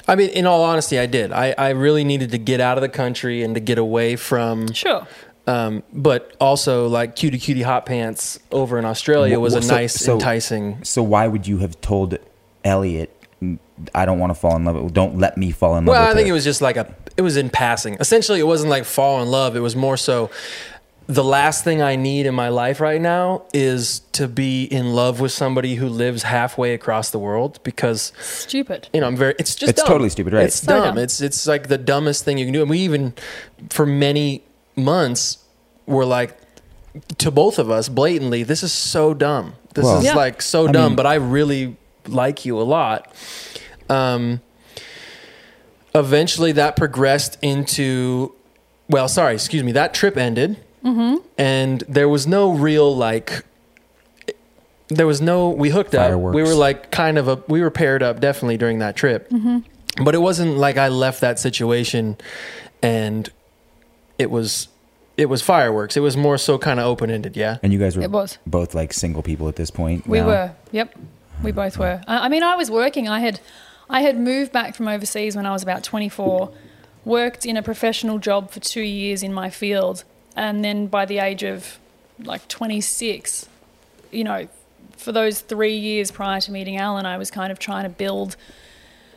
[0.06, 1.32] I mean, in all honesty, I did.
[1.32, 4.72] I, I really needed to get out of the country and to get away from
[4.72, 5.06] Sure.
[5.46, 9.74] Um, but also like cutie cutie hot pants over in Australia was a wh- so-
[9.74, 10.84] nice, so- enticing.
[10.84, 12.18] So why would you have told
[12.64, 13.10] Elliot,
[13.94, 16.02] I don't want to fall in love with, don't let me fall in love Well,
[16.02, 16.32] with I think her?
[16.32, 17.94] it was just like a, it was in passing.
[17.98, 19.56] Essentially, it wasn't like fall in love.
[19.56, 20.30] It was more so
[21.10, 25.20] the last thing I need in my life right now is to be in love
[25.20, 28.88] with somebody who lives halfway across the world because Stupid.
[28.92, 29.34] you know I'm very.
[29.38, 29.88] It's just It's dumb.
[29.88, 30.44] totally stupid, right.
[30.44, 30.82] It's So dumb.
[30.84, 30.98] dumb.
[30.98, 32.60] It's it's like the dumbest thing you can do.
[32.60, 33.14] And we even
[33.70, 34.42] for many
[34.76, 35.38] months
[35.86, 36.36] were like
[37.18, 39.54] to both of us blatantly, this is so dumb.
[39.74, 40.14] This Well, is Yeah.
[40.14, 43.10] like so I dumb, mean- but I really like you a lot.
[43.88, 44.42] Um,
[45.94, 48.34] eventually, that progressed into.
[48.90, 49.72] Well, sorry, excuse me.
[49.72, 50.56] That trip ended,
[50.88, 51.16] Mm-hmm.
[51.36, 53.44] and there was no real like.
[54.88, 55.50] There was no.
[55.50, 56.06] We hooked up.
[56.06, 56.34] Fireworks.
[56.34, 57.42] We were like kind of a.
[57.46, 59.58] We were paired up definitely during that trip, mm-hmm.
[60.02, 62.16] but it wasn't like I left that situation,
[62.82, 63.28] and
[64.18, 64.68] it was.
[65.18, 65.96] It was fireworks.
[65.96, 67.36] It was more so kind of open ended.
[67.36, 67.58] Yeah.
[67.62, 68.38] and you guys were It was.
[68.46, 70.06] both like single people at this point.
[70.06, 70.26] We now?
[70.26, 70.52] were.
[70.70, 70.94] Yep.
[71.42, 72.00] We both were.
[72.06, 73.08] I, I mean, I was working.
[73.08, 73.40] I had,
[73.90, 76.52] I had moved back from overseas when I was about 24,
[77.04, 80.04] worked in a professional job for two years in my field,
[80.38, 81.80] and then by the age of
[82.22, 83.48] like 26,
[84.12, 84.46] you know,
[84.96, 88.36] for those three years prior to meeting Alan, I was kind of trying to build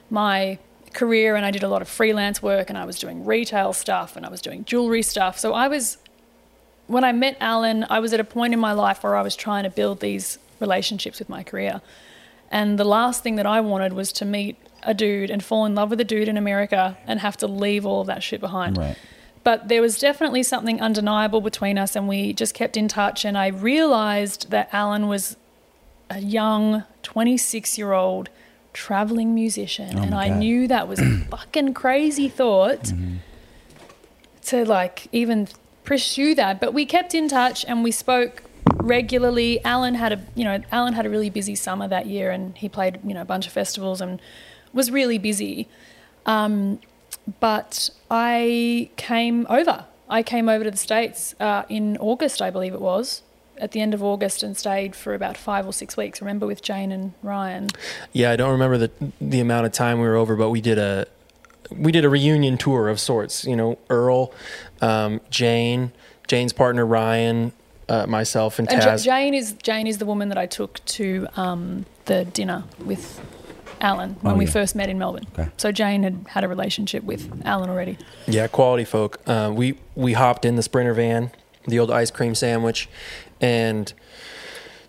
[0.09, 0.57] my
[0.93, 4.15] career and I did a lot of freelance work and I was doing retail stuff
[4.15, 5.37] and I was doing jewelry stuff.
[5.37, 5.99] So I was
[6.87, 9.35] when I met Alan, I was at a point in my life where I was
[9.35, 11.81] trying to build these relationships with my career.
[12.49, 15.75] And the last thing that I wanted was to meet a dude and fall in
[15.75, 18.77] love with a dude in America and have to leave all of that shit behind.
[18.77, 18.97] Right.
[19.43, 23.25] But there was definitely something undeniable between us, and we just kept in touch.
[23.25, 25.35] And I realized that Alan was
[26.09, 28.29] a young 26 year old
[28.73, 29.97] traveling musician.
[29.97, 30.37] Oh and I God.
[30.37, 33.15] knew that was a fucking crazy thought Mm-hmm.
[34.43, 35.47] to like even
[35.83, 36.59] pursue that.
[36.59, 38.43] But we kept in touch and we spoke
[38.77, 39.63] regularly.
[39.65, 42.69] Alan had a you know Alan had a really busy summer that year, and he
[42.69, 44.21] played you know a bunch of festivals and
[44.73, 45.67] was really busy.
[46.25, 46.79] Um,
[47.39, 49.85] but I came over.
[50.09, 53.21] I came over to the states uh, in August, I believe it was,
[53.57, 56.21] at the end of August, and stayed for about five or six weeks.
[56.21, 57.69] Remember with Jane and Ryan.
[58.11, 60.77] Yeah, I don't remember the the amount of time we were over, but we did
[60.77, 61.07] a
[61.71, 63.45] we did a reunion tour of sorts.
[63.45, 64.33] You know, Earl,
[64.81, 65.93] um, Jane,
[66.27, 67.53] Jane's partner Ryan,
[67.87, 69.03] uh, myself, and And Taz.
[69.03, 73.21] Jane is Jane is the woman that I took to um, the dinner with
[73.81, 74.51] Alan when Oh, we yeah.
[74.51, 75.25] first met in Melbourne.
[75.37, 75.49] Okay.
[75.57, 77.97] So Jane had had a relationship with Alan already.
[78.27, 79.19] Yeah, quality folk.
[79.27, 81.31] Uh, we we hopped in the Sprinter van,
[81.67, 82.87] the old ice cream sandwich,
[83.41, 83.91] and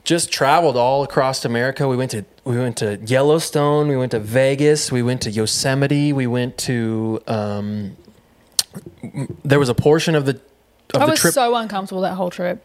[0.05, 1.89] just traveled all across America.
[1.89, 6.13] We went to we went to Yellowstone, we went to Vegas, we went to Yosemite,
[6.13, 7.21] we went to.
[7.27, 7.97] Um,
[9.45, 10.41] there was a portion of the
[10.95, 11.35] of I the was trip.
[11.35, 12.65] so uncomfortable that whole trip.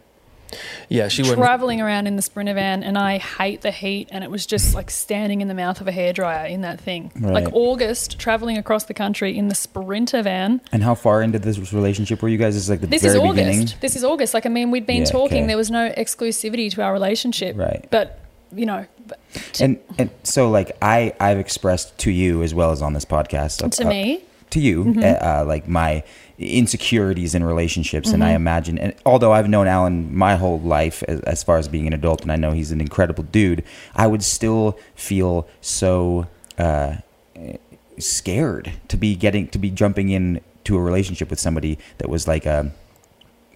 [0.90, 1.40] Yeah, she wouldn't.
[1.40, 4.74] traveling around in the sprinter van and I hate the heat and it was just
[4.76, 7.12] like standing in the mouth of a hairdryer in that thing.
[7.20, 7.34] Right.
[7.44, 10.62] Like August traveling across the country in the sprinter van.
[10.72, 12.54] And how far into this relationship were you guys?
[12.56, 13.36] This is like the This very is August.
[13.36, 13.68] beginning.
[13.82, 14.34] This is August.
[14.34, 15.48] Like I mean we'd been Yeah, talking okay.
[15.48, 17.58] there was no exclusivity to our relationship.
[17.58, 17.86] Right.
[17.92, 18.20] But
[18.54, 19.20] you know, but
[19.60, 23.70] And and so like I I've expressed to you as well as on this podcast
[23.70, 25.00] to uh, me, to you Mm-hmm.
[25.04, 26.04] uh, uh, like my
[26.40, 28.36] insecurities in relationships and i Mm-hmm.
[28.36, 31.94] imagine and although i've known alan my whole life as, as far as being an
[31.94, 33.64] adult and i know he's an incredible dude
[33.96, 36.28] i would still feel so
[36.60, 36.96] uh,
[38.00, 42.28] scared to be getting to be jumping in to a relationship with somebody that was
[42.28, 42.72] like a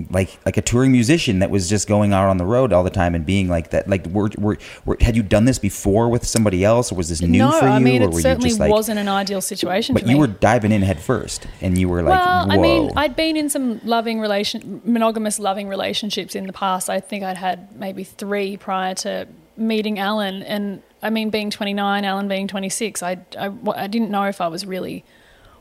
[0.09, 2.89] like like a touring musician that was just going out on the road all the
[2.89, 6.25] time and being like that like were, were, were had you done this before with
[6.25, 8.59] somebody else or was this new no, for you I mean or it certainly just
[8.59, 9.93] like wasn't an ideal situation.
[9.93, 10.21] but for you me.
[10.21, 13.37] were diving in head first and you were like well, whoa I mean, I'd been
[13.37, 16.89] in some loving relation, monogamous loving relationships in the past.
[16.89, 19.27] I think I'd had maybe three prior to
[19.57, 24.23] meeting Alan, and I mean, being 29, Alan being 26, I, I, I didn't know
[24.23, 25.03] if I was really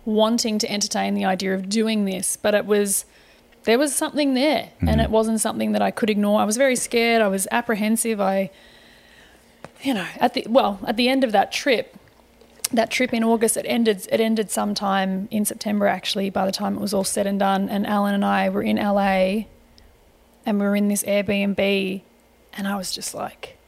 [0.05, 3.05] wanting to entertain the idea of doing this, but it was
[3.65, 5.01] there was something there, and mm-hmm.
[5.01, 6.41] it wasn't something that I could ignore.
[6.41, 7.23] I was very scared.
[7.23, 8.21] I was apprehensive.
[8.21, 8.51] I,
[9.83, 11.97] you know, at the well, at the end of that trip,
[12.73, 14.07] that trip in August, it ended.
[14.11, 16.31] It ended sometime in September, actually.
[16.31, 18.77] By the time it was all said and done, and Alan and I were in
[18.77, 19.45] LA,
[20.47, 22.03] and we were in this Airbnb,
[22.55, 23.59] and I was just like,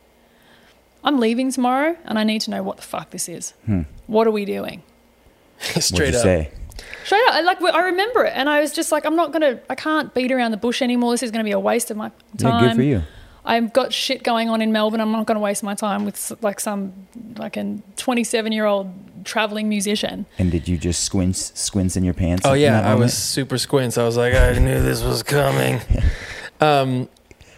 [1.05, 3.53] "I'm leaving tomorrow, and I need to know what the fuck this is.
[3.67, 3.83] Hmm.
[4.07, 4.83] What are we doing?"
[5.59, 6.23] what'd Straight you up.
[6.23, 6.51] say
[7.05, 9.61] Straight up, I, like I remember it, and I was just like, "I'm not gonna.
[9.69, 11.13] I can't beat around the bush anymore.
[11.13, 13.03] This is gonna be a waste of my time." yeah good for you
[13.45, 15.01] I've got shit going on in Melbourne.
[15.01, 16.93] I'm not going to waste my time with like some
[17.37, 18.93] like a 27 year old
[19.25, 20.27] traveling musician.
[20.39, 23.01] and did you just squints squints in your pants Oh yeah, I moment?
[23.01, 23.99] was super squints.
[23.99, 25.81] I was like, I knew this was coming.
[26.61, 27.09] um,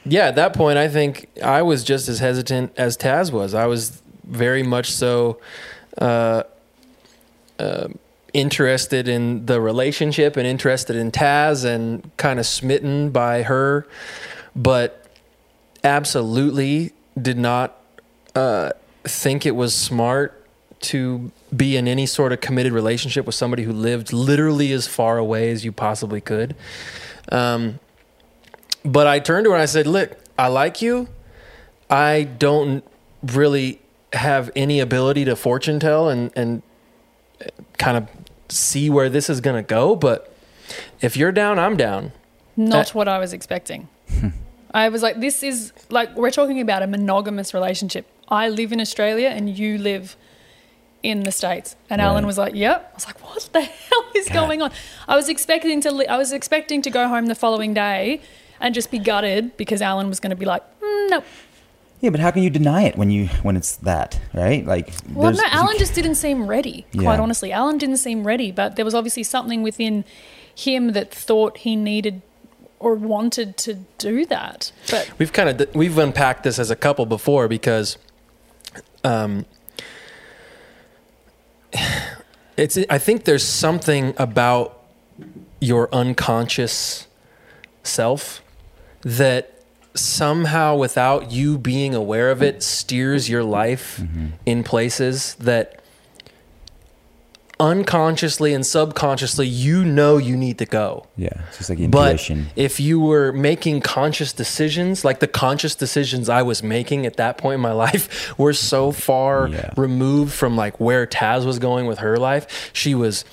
[0.06, 3.54] yeah, at that point, I think I was just as hesitant as Taz was.
[3.54, 5.38] I was very much so
[5.98, 6.44] uh,
[7.58, 7.88] uh,
[8.34, 13.86] interested in the relationship and interested in Taz and kind of smitten by her,
[14.54, 15.06] but
[15.82, 17.80] absolutely did not
[18.34, 18.70] uh,
[19.04, 20.40] think it was smart
[20.80, 25.16] to be in any sort of committed relationship with somebody who lived literally as far
[25.16, 26.54] away as you possibly could.
[27.30, 27.78] Um,
[28.84, 31.08] but I turned to her and I said, Look, I like you.
[31.88, 32.84] I don't
[33.22, 33.80] really
[34.12, 36.62] have any ability to fortune tell and, and
[37.78, 38.08] kind of
[38.48, 39.96] see where this is going to go.
[39.96, 40.32] But
[41.00, 42.12] if you're down, I'm down.
[42.56, 43.88] Not Uh, what I was expecting.
[44.74, 48.06] I was like, this is like, we're talking about a monogamous relationship.
[48.28, 50.16] I live in Australia and you live
[51.02, 51.76] in the States.
[51.90, 52.90] And Alan was like, yep.
[52.92, 54.34] I was like, what the hell is God.
[54.34, 54.72] going on?
[55.06, 58.20] I was expecting to, li- I was expecting to go home the following day
[58.60, 61.22] and just be gutted because Alan was going to be like, mm, no.
[62.04, 65.32] Yeah but how can you deny it when you when it's that right like Well,
[65.32, 67.20] no, Alan just didn't seem ready, quite Yeah.
[67.20, 67.50] honestly.
[67.50, 70.04] Alan didn't seem ready, but there was obviously something within
[70.54, 72.20] him that thought he needed
[72.78, 74.70] or wanted to do that.
[74.90, 77.96] But We've kind of we've unpacked this as a couple before because,
[79.02, 79.46] um,
[82.56, 84.82] it's I think there's something about
[85.60, 87.06] your unconscious
[87.82, 88.42] self
[89.02, 89.53] that
[89.94, 94.00] somehow without you being aware of it steers your life
[94.44, 95.80] in places that
[97.60, 102.80] unconsciously and subconsciously you know you need to go yeah it's just like but if
[102.80, 107.54] you were making conscious decisions, like the conscious decisions I was making at that point
[107.54, 109.70] in my life were so far Yeah.
[109.76, 112.70] removed from like where Taz was going with her life.
[112.72, 113.24] She was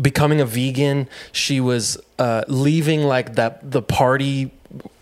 [0.00, 1.08] becoming a vegan.
[1.32, 4.52] She was uh, leaving like that the party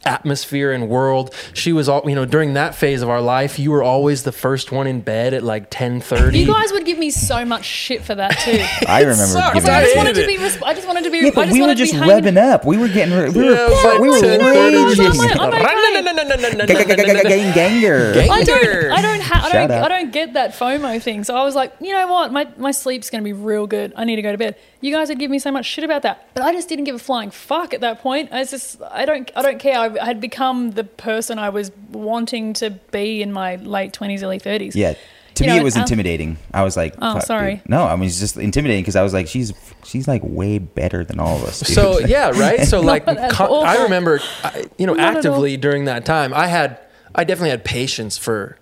[0.05, 1.34] atmosphere and world.
[1.53, 3.59] She was all you know during that phase of our life.
[3.59, 6.40] You were always the first one in bed at like ten thirty.
[6.40, 8.59] you guys would give me so much shit for that too.
[8.88, 9.36] i remember sucks.
[9.36, 10.26] I, was giving like, I you just hated wanted to it.
[10.26, 10.38] be.
[10.42, 11.18] Res- I just wanted to be.
[11.18, 12.64] yeah, I but just we were wanted just to be hanging- webbing up.
[12.64, 14.98] We were getting, we were, Yeah, it was we like were 10:30.
[14.98, 15.40] raging.
[15.40, 17.22] I'm okay.
[17.22, 18.12] Gang- Ganger.
[18.30, 18.90] I don't.
[18.92, 19.20] I don't.
[19.22, 19.78] Ha- I Shut don't.
[19.78, 19.84] up.
[19.84, 21.24] I don't get that FOMO thing.
[21.24, 22.32] So I was like, you know what?
[22.32, 23.92] My my sleep's going to be real good.
[23.96, 24.57] I need to go to bed.
[24.83, 26.95] You guys would give me so much shit about that, but I just didn't give
[26.97, 28.33] a flying fuck at that point.
[28.33, 28.81] I was just.
[28.91, 29.31] I don't.
[29.37, 29.76] I don't care.
[29.78, 34.22] I, I had become the person I was wanting to be in my late twenties,
[34.22, 34.74] early thirties.
[34.74, 34.95] Yeah.
[35.35, 36.39] To You me, know, it was Al- intimidating.
[36.53, 37.57] I was like, Oh, fuck, sorry.
[37.57, 37.68] dude.
[37.68, 39.53] No, I mean, it's just intimidating because I was like, she's
[39.85, 41.61] she's like way better than all of us.
[41.61, 41.74] Dude.
[41.74, 42.66] So yeah, right.
[42.66, 46.49] So like, at con- I remember, I, you know, Not actively during that time, I
[46.49, 46.81] had,
[47.14, 48.57] I definitely had patience for.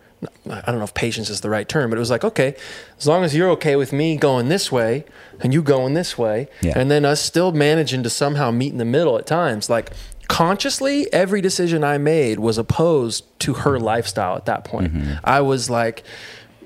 [0.51, 2.57] I don't know if patience is the right term, but it was like, okay,
[2.99, 5.05] as long as you're okay with me going this way
[5.41, 6.73] and you going this way, Yeah.
[6.77, 9.93] and then us still managing to somehow meet in the middle at times, like
[10.27, 14.93] consciously, every decision I made was opposed to her lifestyle at that point.
[14.93, 15.15] Mm-hmm.
[15.23, 16.03] I was like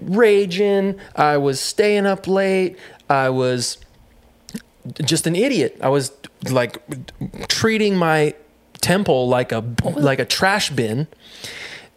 [0.00, 2.78] raging, I was staying up late,
[3.10, 3.78] I was
[5.04, 5.76] just an idiot.
[5.80, 6.10] I was
[6.50, 6.78] like
[7.48, 8.34] treating my
[8.80, 9.62] temple like a
[9.94, 11.06] like a trash bin,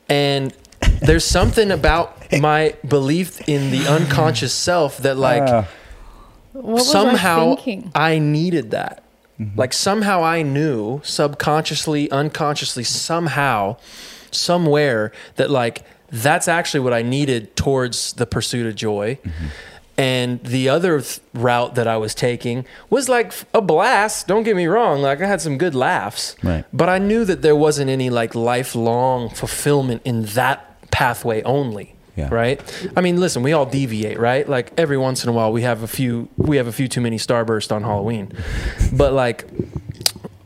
[0.08, 0.54] and
[1.02, 5.64] there's something about my belief in the unconscious self that like Uh,
[6.54, 7.92] What was somehow I?
[7.96, 9.04] I needed that.
[9.58, 13.76] Like somehow I knew subconsciously, unconsciously, somehow,
[14.32, 19.18] somewhere that like that's actually what I needed towards the pursuit of joy.
[19.98, 24.28] And the other th- route that I was taking was like a blast.
[24.28, 25.02] Don't get me wrong.
[25.02, 26.36] Like I had some good laughs.
[26.44, 26.64] Right.
[26.74, 31.94] But I knew that there wasn't any like lifelong fulfillment in that pathway only.
[32.16, 32.30] Yeah.
[32.34, 32.62] Right.
[32.96, 34.48] I mean, listen, we all deviate, right?
[34.48, 37.02] Like every once in a while, we have a few, we have a few too
[37.02, 38.32] many starburst on Halloween,
[38.94, 39.44] but like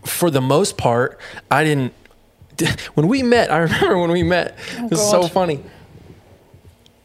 [0.04, 1.20] for the most part,
[1.52, 1.94] I didn't.
[2.96, 4.58] When we met, I remember when we met.
[4.80, 5.64] Oh, it was so funny.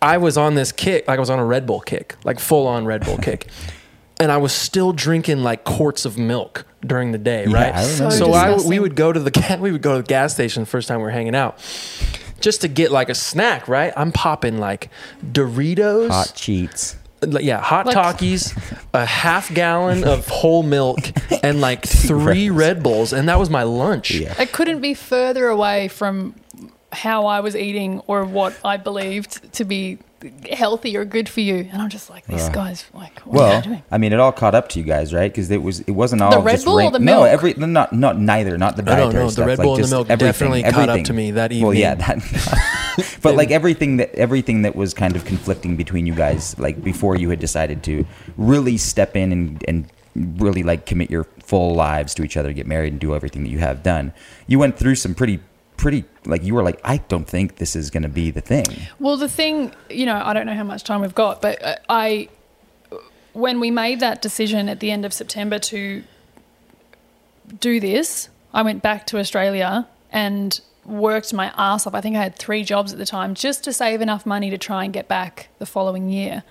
[0.01, 2.67] I was on this kick, like I was on a Red Bull kick, like full
[2.67, 3.49] on Red Bull kick,
[4.21, 7.75] and I was still drinking like quarts of milk during the day, Yeah, right?
[7.75, 8.33] I remember so.
[8.33, 10.89] I, we would go to the we would go to the gas station the first
[10.89, 11.59] time we were hanging out,
[12.45, 13.93] just to get like a snack, right?
[13.97, 14.91] I'm popping like
[15.33, 16.97] Doritos, Hot cheats.
[17.23, 18.53] yeah, hot Like- Takis,
[18.93, 21.01] a half gallon of whole milk,
[21.43, 24.13] and like three Red Bulls, and that was my lunch.
[24.13, 24.35] Yeah.
[24.41, 26.35] It couldn't be further away from
[26.93, 29.99] how I was eating or what I believed to be
[30.51, 31.69] healthy or good for you.
[31.73, 32.55] And I'm just like, this Ugh.
[32.55, 33.83] guy's like, what are Well, you doing?
[33.91, 35.31] I mean, it all caught up to you guys, right?
[35.31, 37.55] Because it was it wasn't all the Red just Bull or rank- the no, every
[37.55, 39.45] not not neither, not the No, no, dietary no, the.
[39.45, 41.67] Red like Bull and the milk everything, definitely caught up to me that evening.
[41.67, 43.19] Well, yeah, that.
[43.23, 47.17] but like everything that everything that was kind of conflicting between you guys, like before
[47.17, 48.07] you had decided to
[48.37, 49.87] really step in and and
[50.39, 53.51] really like commit your full lives to each other, get married, and do everything that
[53.51, 54.13] you have done.
[54.47, 55.41] You went through some pretty
[55.85, 58.65] pretty like you were like I don't think this is going to be the thing.
[58.99, 61.77] Well, the thing, you know, I don't know how much time we've got, but uh,
[61.91, 62.31] I,
[63.35, 66.03] when we made that decision at the end of September to
[67.61, 71.95] do this, I went back to Australia and worked my ass off.
[71.95, 74.57] I think I had three jobs at the time just to save enough money to
[74.57, 76.45] try and get back the following year.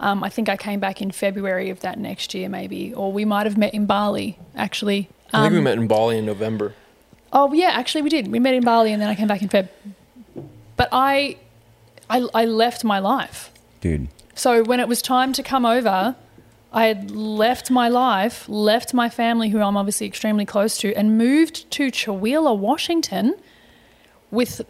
[0.00, 3.26] Um, I think I came back in February of that next year, maybe, or we
[3.26, 5.10] might have met in Bali actually.
[5.34, 6.72] I think we Um, met in Bali in November.
[7.34, 8.28] Oh yeah, actually we did.
[8.28, 9.68] We met in Bali and then I came back in Feb.
[10.76, 11.36] But I,
[12.08, 13.50] I, I left my life.
[13.80, 16.16] Dude, So when it was time to come over,
[16.72, 21.18] I had left my life, left my family, who I'm obviously extremely close to, and
[21.18, 23.34] moved to Chewelah, Washington,
[24.30, 24.62] with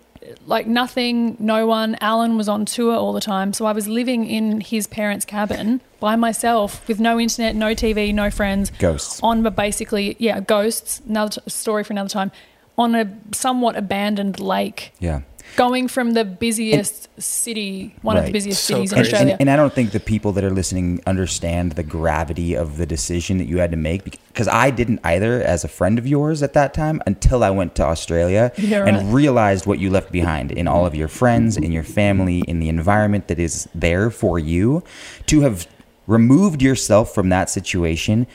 [0.46, 1.96] like nothing, no one.
[2.00, 5.80] Alan was on tour all the time, so I was living in his parents' cabin
[6.00, 9.20] by myself with no internet, no TV, no friends ghosts.
[9.22, 12.30] on but basically yeah ghosts another t- story for another time
[12.76, 15.20] on a somewhat abandoned lake Yeah.
[15.56, 19.08] going from the busiest city one of the busiest So cities in crazy.
[19.10, 22.54] And, australia and, and I don't think the people that are listening understand the gravity
[22.56, 25.98] of the decision that you had to make because I didn't either as a friend
[25.98, 28.94] of yours at that time until I went to Australia Yeah, right.
[28.94, 32.58] and realized what you left behind in all of your friends, in your family, in
[32.58, 34.82] the environment that is there for you.
[35.26, 35.68] To have
[36.08, 38.26] removed yourself from that situation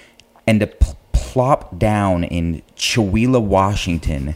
[0.48, 0.96] and to pl-
[1.34, 4.36] plop down in Chewelah, Washington.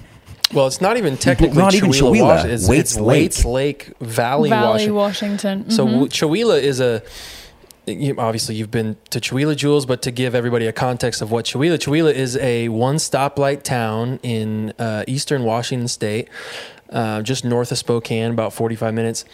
[0.53, 2.51] Well, it's not even technically not even Chewelah, Chewelah, Washington.
[2.51, 3.87] It's, Waits it's Waits Lake.
[3.87, 5.61] Lake Valley, valley Washington.
[5.65, 5.91] washington, So Mhm.
[5.91, 7.01] w Chewelah is a.
[7.85, 11.43] You, obviously, you've been to Chewelah, Jules, but to give everybody a context of what
[11.45, 16.29] Chewelah, Chewelah is a one stoplight town in uh, eastern Washington State,
[16.91, 19.25] uh, just north of Spokane, about 45 minutes.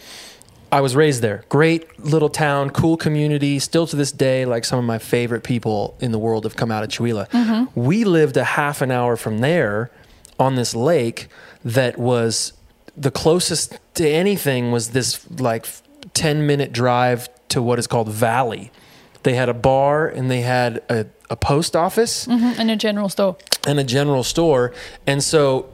[0.72, 1.44] I was raised there.
[1.48, 3.58] Great little town, cool community.
[3.58, 6.70] Still to this day, like some of my favorite people in the world have come
[6.70, 7.68] out of Chewelah.
[7.74, 9.90] We lived a half an hour from there
[10.38, 11.28] on this lake
[11.64, 12.52] that was
[12.96, 15.66] the closest to anything was this like
[16.14, 18.70] 10 minute drive to what is called Valley.
[19.22, 23.08] They had a bar and they had a, a post office Mhm, in a general
[23.08, 24.72] store and a general store.
[25.06, 25.68] And so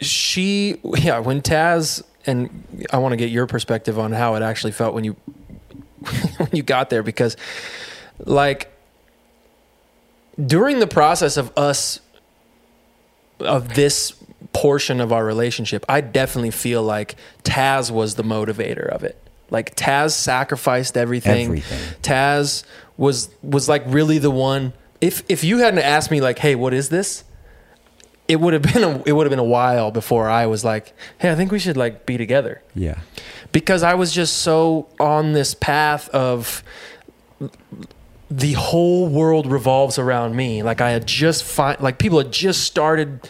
[0.00, 4.72] she, yeah, when Taz, and I want to get your perspective on how it actually
[4.72, 5.12] felt when you
[6.36, 7.36] when you got there because
[8.18, 8.70] like
[10.44, 12.00] during the process of us
[13.40, 14.14] of this
[14.52, 19.20] portion of our relationship, I definitely feel like Taz was the motivator of it.
[19.50, 21.46] Like Taz sacrificed everything.
[21.46, 21.78] Everything.
[22.02, 22.64] Taz
[22.96, 24.72] was was like really the one.
[25.00, 27.24] If if you hadn't asked me like, "Hey, what is this?"
[28.26, 30.92] It would have been a, it would have been a while before I was like,
[31.18, 33.00] "Hey, I think we should like be together." Yeah.
[33.52, 36.62] because I was just so on this path of
[38.30, 40.62] the whole world revolves around me.
[40.62, 43.20] Like I had just find like people had just started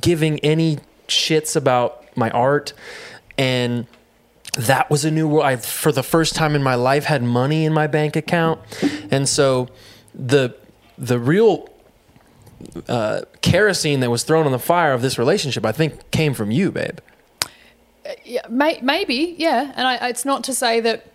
[0.00, 0.78] giving any
[1.08, 2.72] shits about my art
[3.36, 3.86] and
[4.56, 5.44] that was a new world.
[5.44, 8.60] I for the first time in my life had money in my bank account.
[9.10, 9.68] And so
[10.14, 10.54] the
[10.96, 11.68] the real
[12.88, 16.50] uh, kerosene that was thrown on the fire of this relationship, I think, came from
[16.50, 16.98] you, babe.
[18.24, 19.72] yeah, may, maybe yeah.
[19.76, 21.06] And I, it's not to say that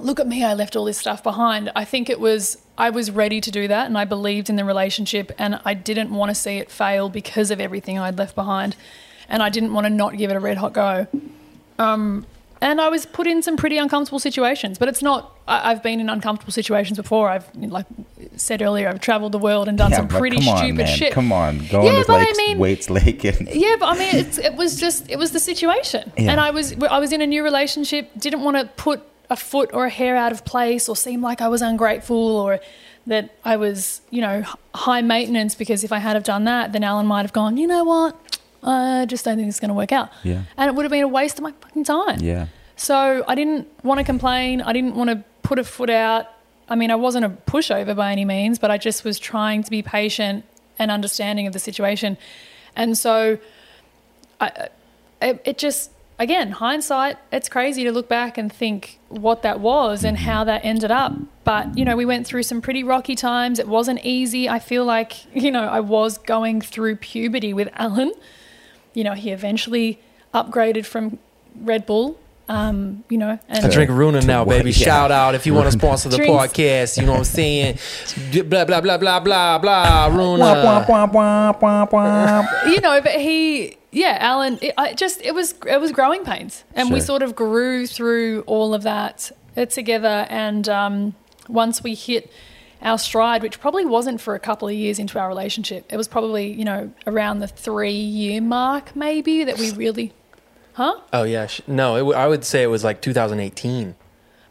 [0.00, 1.70] look at me i left all this stuff behind.
[1.76, 4.64] I think it was i was ready to do that and i believed in the
[4.64, 8.76] relationship and i didn't want to see it fail because of everything i'd left behind.
[9.28, 11.06] And i didn't want to not give it a red hot go.
[11.78, 12.26] Um,
[12.64, 14.78] and I was put in some pretty uncomfortable situations.
[14.78, 15.36] But it's not.
[15.46, 17.28] I, I've been in uncomfortable situations before.
[17.28, 17.86] I've like
[18.36, 20.96] said earlier, I've travelled the world and done some pretty on, stupid man.
[20.98, 21.12] shit.
[21.12, 24.14] Come on, going Yeah, to but I mean- Waits Lake and Yeah, but I mean,
[24.16, 26.30] it's, it was just it was the situation, Yeah.
[26.32, 28.10] and I was I was in a new relationship.
[28.18, 31.40] Didn't want to put a foot or a hair out of place, or seem like
[31.42, 32.60] I was ungrateful, or
[33.06, 34.42] that I was you know
[34.74, 35.54] high maintenance.
[35.54, 37.56] Because if I had have done that, then Alan might have gone.
[37.58, 38.16] You know what?
[38.64, 40.10] I just don't think it's going to work out.
[40.22, 40.42] Yeah.
[40.56, 42.20] and it would have been a waste of my fucking time.
[42.20, 42.46] yeah,
[42.76, 44.62] So I didn't want to complain.
[44.62, 46.26] I didn't want to put a foot out.
[46.68, 49.70] I mean, I wasn't a pushover by any means, but I just was trying to
[49.70, 50.44] be patient
[50.78, 52.16] and understanding of the situation.
[52.74, 53.38] And so
[54.40, 54.68] I,
[55.20, 60.04] it, it just, again, hindsight, it's crazy to look back and think what that was
[60.04, 60.26] and mm-hmm.
[60.26, 61.12] how that ended up.
[61.44, 63.58] But, you know, we went through some pretty rocky times.
[63.58, 64.48] It wasn't easy.
[64.48, 68.12] I feel like, you know, I was going through puberty with Alan.
[68.94, 69.98] You know, he eventually
[70.32, 71.18] upgraded from
[71.60, 72.18] Red Bull.
[72.46, 74.70] Um, you know, and I drink Runa now, baby.
[74.70, 74.84] yeah.
[74.84, 76.30] Shout out if you want to sponsor the Drinks.
[76.30, 76.98] podcast.
[76.98, 77.78] You know what I'm saying?
[78.44, 80.06] blah blah blah blah blah blah.
[80.08, 80.44] Runa.
[82.66, 86.64] You know, but he, yeah, Alan, it, I just it was it was growing pains,
[86.74, 90.26] and we sort of grew through all of that uh, together.
[90.28, 91.14] And um,
[91.48, 92.30] once we hit
[92.84, 96.06] our stride, which probably wasn't for a couple of years into our relationship, it was
[96.08, 100.12] probably you know around the three year mark, maybe that we really,
[100.74, 101.00] huh?
[101.12, 101.96] Oh yeah, no.
[101.96, 103.94] It w- I would say it was like 2018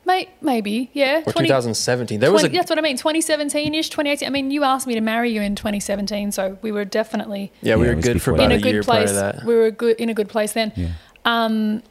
[0.05, 2.19] May, maybe, yeah, or 2017.
[2.19, 2.97] There was a that's what I mean.
[2.97, 4.27] 2017 ish, 2018.
[4.27, 7.77] I mean, you asked me to marry you in 2017, so we were definitely yeah.
[7.77, 9.09] We Yeah, were good for before about in a, a good year prior place.
[9.11, 9.43] to that.
[9.45, 10.73] We were good in a good place then.
[10.75, 10.89] Yeah.
[11.23, 11.83] Um,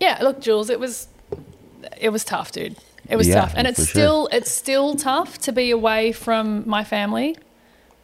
[0.00, 0.18] yeah.
[0.22, 1.06] Look, Jules, it was
[2.00, 2.76] it was tough, dude.
[3.08, 3.90] It was Yeah, tough, and it's for sure.
[4.02, 7.36] still it's still tough to be away from my family.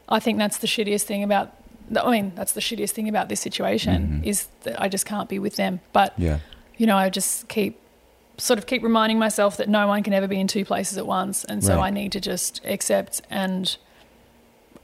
[0.09, 1.53] I think that's the shittiest thing about.
[1.97, 4.27] I mean, that's the shittiest thing about this situation Mhm.
[4.27, 5.81] is that I just can't be with them.
[5.93, 6.39] But Yeah,
[6.79, 7.79] you know, I just keep
[8.39, 11.07] sort of keep reminding myself that no one can ever be in two places at
[11.07, 11.87] once, and so Right.
[11.89, 13.77] I need to just accept and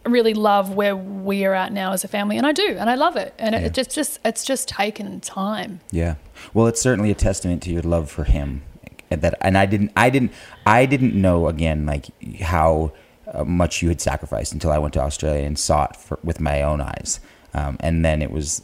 [0.05, 2.95] really love where we are at now as a family, and I do, and I
[2.95, 3.61] love it, and Yeah.
[3.63, 5.81] it just just it's just taken time.
[5.91, 6.15] yeah.
[6.55, 8.63] Well, it's certainly a testament to your love for him.
[9.11, 10.33] And that, and I didn't, I didn't,
[10.67, 12.07] I didn't know again like
[12.41, 12.93] how
[13.33, 16.41] uh, much you had sacrificed until I went to Australia and saw it for, with
[16.41, 17.21] my own eyes.
[17.55, 18.63] Um, and then it was,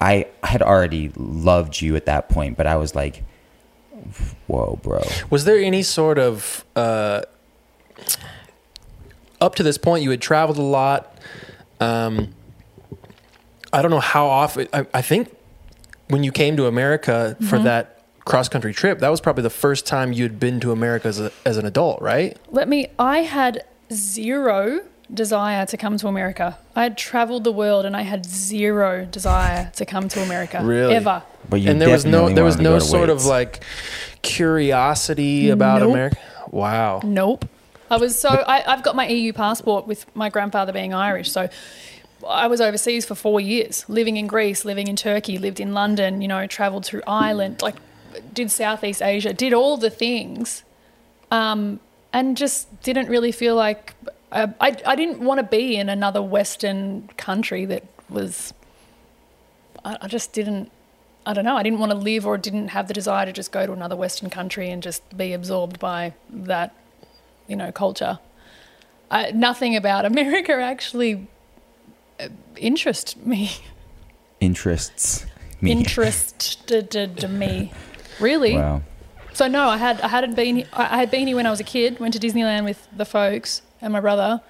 [0.00, 3.22] I had already loved you at that point, but I was like,
[4.46, 5.02] whoa, bro.
[5.30, 7.22] Was there any sort of uh,
[9.40, 11.18] up to this point you had traveled a lot?
[11.80, 12.34] Um,
[13.72, 14.68] I don't know how often.
[14.72, 15.34] I, I think
[16.08, 17.64] when you came to America for Mm-hmm.
[17.64, 17.93] that
[18.24, 21.32] cross country trip, that was probably the first time you'd been to America as, a,
[21.44, 22.36] as an adult, right?
[22.50, 22.88] Let me.
[22.98, 24.80] I had zero
[25.12, 26.58] desire to come to America.
[26.74, 30.60] I had traveled the world, and I had zero desire to come to America.
[30.62, 30.94] Really?
[30.94, 31.22] Ever.
[31.48, 33.62] But you and there was no there was no go to sort of like
[34.22, 35.90] curiosity about Nope.
[35.90, 36.18] America.
[36.50, 37.00] Wow.
[37.04, 37.46] Nope.
[37.90, 41.48] I was so I, I've got my EU passport with my grandfather being Irish, so
[42.26, 46.22] I was overseas for four years, living in Greece, living in Turkey, lived in London,
[46.22, 47.74] you know, travelled through Ireland, like
[48.34, 50.64] did Southeast Asia, did all the things,
[51.30, 51.80] um,
[52.12, 53.94] and just didn't really feel like
[54.32, 58.52] uh, I I didn't want to be in another Western country that was.
[59.84, 60.70] I, I just didn't.
[61.26, 61.56] I don't know.
[61.56, 63.96] I didn't want to live or didn't have the desire to just go to another
[63.96, 66.74] Western country and just be absorbed by that,
[67.48, 68.18] you know, culture.
[69.10, 71.26] I, nothing about America actually
[72.20, 73.50] uh, interest me.
[74.40, 75.24] interests
[75.60, 75.70] me.
[75.72, 77.72] Interested me,
[78.20, 78.56] really.
[78.56, 78.82] Wow.
[79.32, 81.60] So no, I had I hadn't been I I had been here when I was
[81.60, 81.98] a kid.
[81.98, 84.40] Went to Disneyland with the folks and my brother,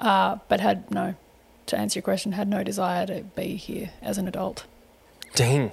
[0.00, 1.14] uh, but had no.
[1.66, 4.64] To answer your question, had no desire to be here as an adult.
[5.34, 5.70] Dang.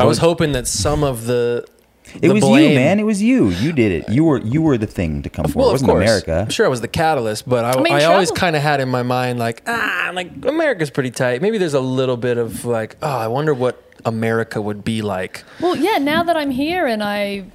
[0.00, 1.66] I was hoping that some of the
[2.20, 3.00] It was blame- you, man.
[3.00, 3.48] It was you.
[3.48, 4.08] You did it.
[4.08, 5.68] You were you were the thing to come forward.
[5.68, 6.42] It wasn't America.
[6.42, 8.80] I'm sure I was the catalyst, but I, I mean, I always kind of had
[8.80, 11.42] in my mind like, ah, like America's pretty tight.
[11.42, 15.44] Maybe there's a little bit of like, oh, I wonder what America would be like.
[15.60, 17.46] Well, yeah, now that I'm here and I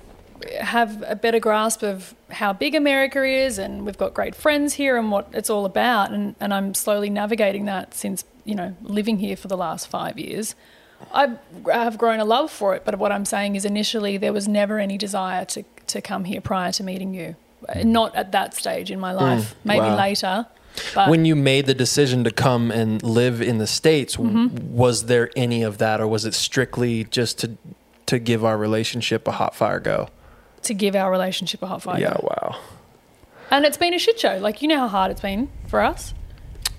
[0.61, 4.97] have a better grasp of how big America is and we've got great friends here
[4.97, 9.17] and what it's all about and, and I'm slowly navigating that since, you know, living
[9.19, 10.55] here for the last five years.
[11.13, 11.37] I
[11.71, 14.79] have grown a love for it, but what I'm saying is initially there was never
[14.79, 17.35] any desire to, to come here prior to meeting you.
[17.83, 19.97] Not at that stage in my life, maybe wow.
[19.97, 20.45] later.
[20.95, 24.75] But when you made the decision to come and live in the states, Mm-hmm.
[24.75, 27.57] was there any of that, or was it strictly just to
[28.05, 30.07] to give our relationship a hot fire go?
[30.63, 31.99] to give our relationship a hot fire.
[31.99, 32.59] Yeah, wow.
[33.51, 34.37] And it's been a shit show.
[34.37, 36.13] Like, you know how hard it's been for us.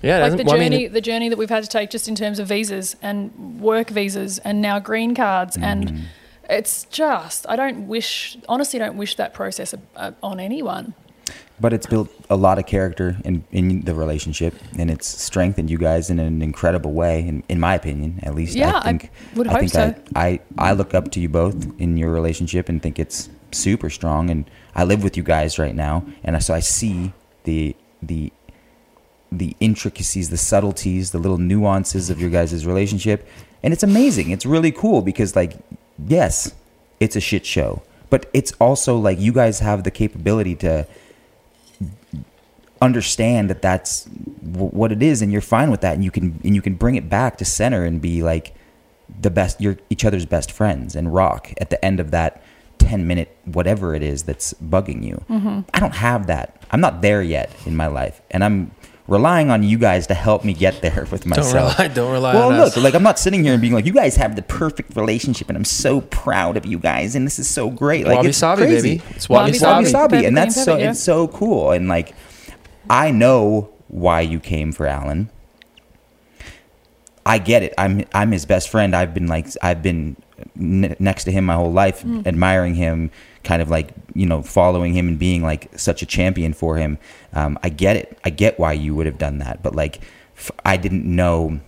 [0.01, 1.69] Yeah, like the hasn't- well, I journey, mean, it- the journey that we've had to
[1.69, 5.63] take just in terms of visas and work visas and now green cards Mm-hmm.
[5.63, 6.03] and
[6.49, 10.93] it's just I don't wish honestly don't wish that process uh, on anyone.
[11.61, 15.77] But it's built a lot of character in, in the relationship, and it's strengthened you
[15.77, 18.55] guys in an incredible way, in, in my opinion, at least.
[18.55, 19.95] Yeah, I I think, would I hope think so.
[20.15, 23.91] I, I, I look up to you both in your relationship and think it's super
[23.91, 24.31] strong.
[24.31, 28.33] And I live with you guys right now, and so I see the the
[29.31, 33.27] the intricacies, the subtleties, the little nuances of your guys' relationship,
[33.63, 34.31] and it's amazing.
[34.31, 35.53] It's really cool because, like,
[36.07, 36.53] yes,
[36.99, 40.85] it's a shit show, but it's also like you guys have the capability to
[42.81, 46.39] understand that that's w- what it is and you're fine with that and you can
[46.43, 48.55] and you can bring it back to center and be like
[49.21, 52.41] the best you're each other's best friends and rock at the end of that
[52.79, 55.23] 10 minute whatever it is that's bugging you.
[55.29, 55.59] Mm-hmm.
[55.73, 56.63] I don't have that.
[56.71, 58.71] I'm not there yet in my life and i'm
[59.11, 61.51] relying on you guys to help me get there with myself.
[61.51, 62.77] Don't rely, don't rely well, on look, us.
[62.77, 65.57] like I'm not sitting here and being like, "You guys have the perfect relationship, and
[65.57, 68.61] I'm so proud of you guys, and this is so great." Like Wabi it's sabi,
[68.63, 68.97] crazy.
[68.97, 69.03] baby.
[69.15, 69.91] It's Wabi wabi It's wabi sabi.
[69.91, 70.15] sabi.
[70.15, 70.91] sabi, and that's so yeah.
[70.91, 71.71] it's so cool.
[71.71, 72.15] And like,
[72.89, 75.29] I know why you came for Alan.
[77.25, 77.73] I get it.
[77.77, 78.95] I'm I'm his best friend.
[78.95, 80.23] I've been like I've been n-
[80.55, 82.25] next to him my whole life, Mm.
[82.27, 83.11] admiring him,
[83.43, 86.97] kind of like you know following him and being like such a champion for him.
[87.33, 88.17] Um, I get it.
[88.23, 89.99] I get why you would have done that, but like
[90.37, 91.59] f- I didn't know.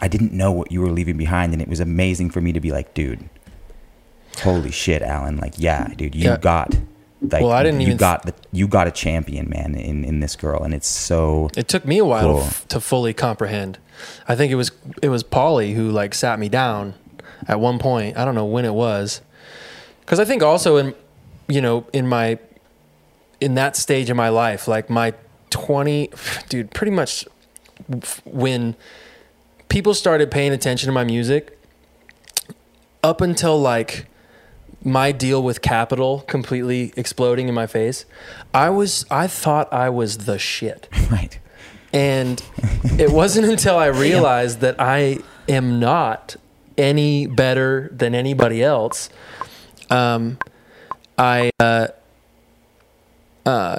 [0.00, 2.60] I didn't know what you were leaving behind, and it was amazing for me to
[2.60, 3.28] be like, dude,
[4.42, 5.36] holy shit, Alan!
[5.36, 6.36] Like, yeah, dude, you Yeah.
[6.36, 6.76] got.
[7.22, 10.20] Like, Well, I didn't you even- got the you got a champion, man, in in
[10.20, 12.40] this girl, and it's so It took me a while Cool.
[12.40, 13.78] to, f- to fully comprehend.
[14.28, 16.94] I think it was it was Polly who like sat me down
[17.48, 18.16] at one point.
[18.16, 19.20] I don't know when it was,
[20.00, 20.94] because I think also in
[21.48, 22.38] you know in my
[23.40, 25.14] in that stage of my life, like my
[25.50, 26.10] twenty,
[26.48, 27.26] dude, pretty much
[28.24, 28.76] when
[29.68, 31.58] people started paying attention to my music,
[33.02, 34.06] up until like
[34.84, 38.04] my deal with Capitol completely exploding in my face,
[38.52, 40.88] I was I thought I was the shit.
[41.10, 41.38] right.
[41.92, 42.42] And
[42.98, 45.18] it wasn't until I realized that I
[45.48, 46.36] am not
[46.76, 49.08] any better than anybody else.
[49.90, 50.38] Um,
[51.18, 51.88] I, uh,
[53.46, 53.78] uh,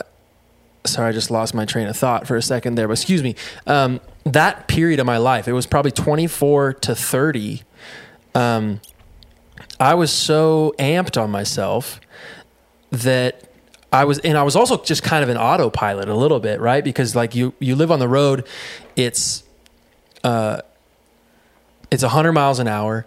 [0.86, 3.36] sorry, I just lost my train of thought for a second there, but excuse me.
[3.68, 7.64] Um, that period of my life, it was probably 24 to 30.
[8.34, 8.82] Um,
[9.80, 12.00] I was so amped on myself
[12.92, 13.50] that
[13.92, 16.84] I was, and I was also just kind of an autopilot a little bit, right?
[16.84, 18.48] Because like you, you live on the road,
[18.96, 19.44] it's,
[20.24, 20.62] uh,
[21.92, 23.06] it's a hundred miles an hour.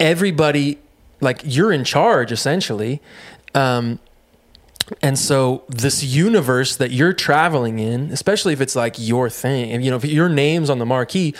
[0.00, 0.78] Everybody,
[1.20, 3.00] like you're in charge essentially.
[3.54, 3.98] Um,
[5.00, 9.84] and so this universe that you're traveling in, especially if it's like your thing, and
[9.84, 11.34] you know, if your name's on the marquee,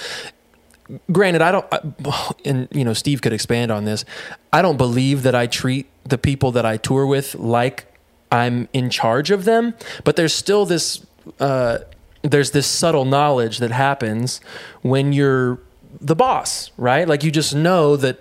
[1.10, 4.04] granted, I don't, I, and you know, Steve could expand on this.
[4.52, 7.86] I don't believe that I treat the people that I tour with like
[8.30, 11.04] I'm in charge of them, but there's still this,
[11.38, 11.78] uh,
[12.22, 14.40] there's this subtle knowledge that happens
[14.82, 15.60] when you're
[16.02, 17.06] the boss, right?
[17.06, 18.18] Like you just know that.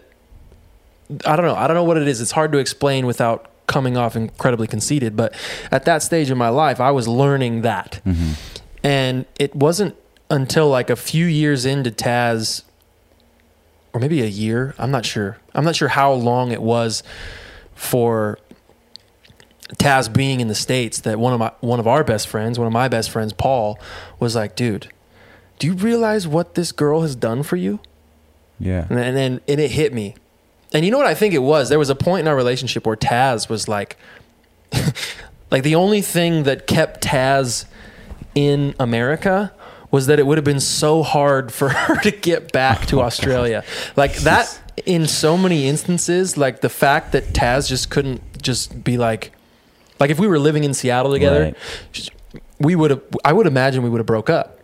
[1.25, 1.55] I don't know.
[1.55, 2.21] I don't know what it is.
[2.21, 5.17] It's hard to explain without coming off incredibly conceited.
[5.17, 5.33] But
[5.71, 7.99] at that stage in my life, I was learning that.
[8.05, 8.33] Mm-hmm.
[8.83, 9.95] And it wasn't
[10.29, 12.63] until like a few years into Taz,
[13.93, 15.37] or maybe a year, I'm not sure.
[15.53, 17.03] I'm not sure how long it was
[17.75, 18.39] for
[19.75, 22.67] Taz being in the States that one of my one of our best friends, one
[22.67, 23.79] of my best friends, Paul,
[24.19, 24.89] was like, dude,
[25.61, 27.79] do you realize what this girl has done for you?
[28.59, 28.87] Yeah.
[28.89, 30.15] And then and, it hit me.
[30.73, 31.69] And you know what I think it was?
[31.69, 33.95] There was a point in our relationship where Taz was like
[35.51, 37.65] like the only thing that kept Taz
[38.33, 39.53] in America
[39.91, 43.03] was that it would have been so hard for her to get back to oh,
[43.03, 43.63] Australia.
[43.95, 48.97] Like that in so many instances, like the fact that Taz just couldn't just be
[48.97, 49.31] like
[49.99, 51.53] like if we were living in Seattle together,
[51.93, 52.09] Right.
[52.59, 54.57] we would have I would imagine we would have broke up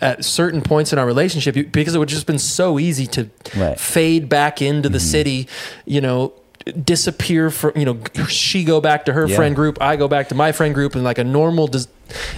[0.00, 3.78] at certain points in our relationship because it would just been so easy to Right.
[3.78, 5.06] fade back into the mm-hmm.
[5.06, 5.48] city,
[5.86, 6.32] you know,
[6.82, 9.36] disappear from, you know, she go back to her Yeah.
[9.36, 11.88] friend group, I go back to my friend group and like a normal dis-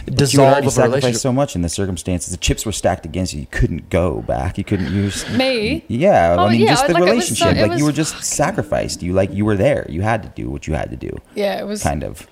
[0.07, 1.21] you dissolve already of a sacrificed relationship.
[1.21, 2.31] so much in the circumstances.
[2.31, 3.41] The chips were stacked against you.
[3.41, 4.59] You couldn't go back.
[4.59, 5.29] You couldn't use.
[5.31, 5.85] Me?
[5.89, 7.57] Yeah, Oh, I mean, yeah, just the like, it was so- relationship.
[7.65, 9.03] it like you were was- just sacrificed.
[9.03, 9.87] You like you were there.
[9.89, 11.11] You had to do what you had to do.
[11.37, 11.83] Yeah, it was.
[11.83, 12.27] Kind of.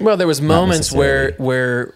[0.00, 1.94] Well, there was moments where where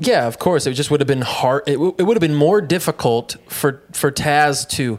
[0.00, 1.62] yeah, of course, it just would have been hard.
[1.66, 4.98] It, w- it would have been more difficult for for Taz to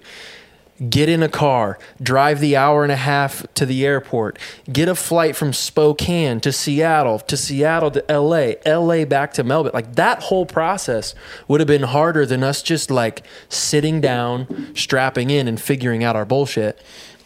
[0.90, 4.38] get in a car, drive the hour and a half to the airport,
[4.72, 9.72] get a flight from Spokane to Seattle, to Seattle to LA, LA back to Melbourne.
[9.74, 11.16] Like that whole process
[11.48, 16.16] would have been harder than us just like sitting down, strapping in and figuring out
[16.18, 16.82] our bullshit.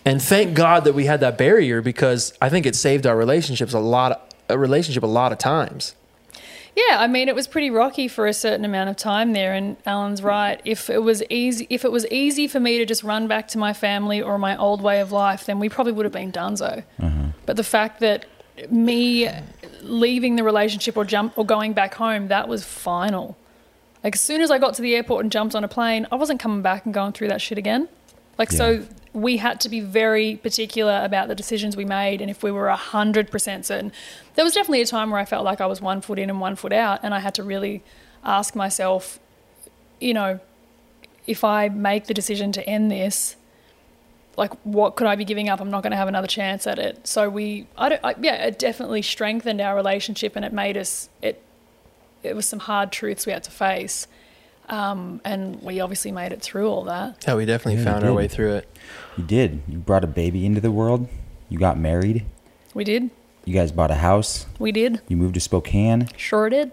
[0.06, 3.74] and thank God that we had that barrier because I think it saved our relationships
[3.74, 5.96] a lot, of, a relationship a lot of times.
[6.88, 9.76] Yeah, I mean, it was pretty rocky for a certain amount of time there, and
[9.86, 10.62] Alan's right.
[10.64, 13.58] If it was easy, if it was easy for me to just run back to
[13.58, 16.84] my family or my old way of life, then we probably would have been donezo.
[17.00, 17.30] Mm-hmm.
[17.46, 18.26] But the fact that
[18.70, 19.30] me
[19.82, 23.36] leaving the relationship or jump or going back home, that was final.
[24.04, 26.16] Like as soon as I got to the airport and jumped on a plane, I
[26.16, 27.90] wasn't coming back and going through that shit again.
[28.40, 28.57] Like Yeah.
[28.57, 32.52] so we had to be very particular about the decisions we made and if we
[32.52, 33.91] were 100% certain.
[34.36, 36.40] There was definitely a time where I felt like I was one foot in and
[36.40, 37.84] one foot out and I had to really
[38.24, 39.20] ask myself,
[39.99, 40.40] you know,
[41.28, 43.36] if I make the decision to end this,
[44.38, 45.60] like what could I be giving up?
[45.60, 47.06] I'm not going to have another chance at it.
[47.07, 51.10] So we, I don't, I, yeah, it definitely strengthened our relationship and it made us,
[51.22, 51.41] it,
[52.24, 54.07] it was some hard truths we had to face.
[54.70, 57.24] Um, and we obviously made it through all that.
[57.28, 58.78] Yeah, we definitely Yeah, found our way through it.
[59.18, 59.62] You did.
[59.68, 61.08] You brought a baby into the world.
[61.50, 62.26] You got married.
[62.74, 63.10] We did.
[63.46, 64.46] You guys bought a house.
[64.60, 65.02] We did.
[65.08, 66.08] You moved to Spokane.
[66.16, 66.72] Sure did.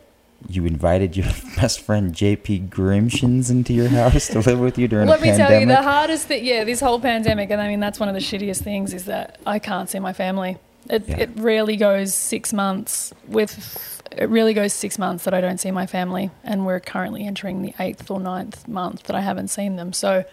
[0.48, 5.06] You invited your best friend JP Grimshins into your house to live with you during
[5.06, 5.38] the pandemic.
[5.38, 7.98] Let me tell you, the hardest thing, yeah, this whole pandemic, and I mean, that's
[7.98, 10.58] one of the shittiest things is that I can't see my family.
[10.88, 11.16] It, Yeah.
[11.18, 15.70] it rarely goes six months with, it really goes six months that I don't see
[15.70, 16.30] my family.
[16.44, 19.92] And we're currently entering the eighth or ninth month that I haven't seen them.
[19.92, 20.24] So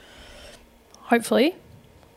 [0.98, 1.56] hopefully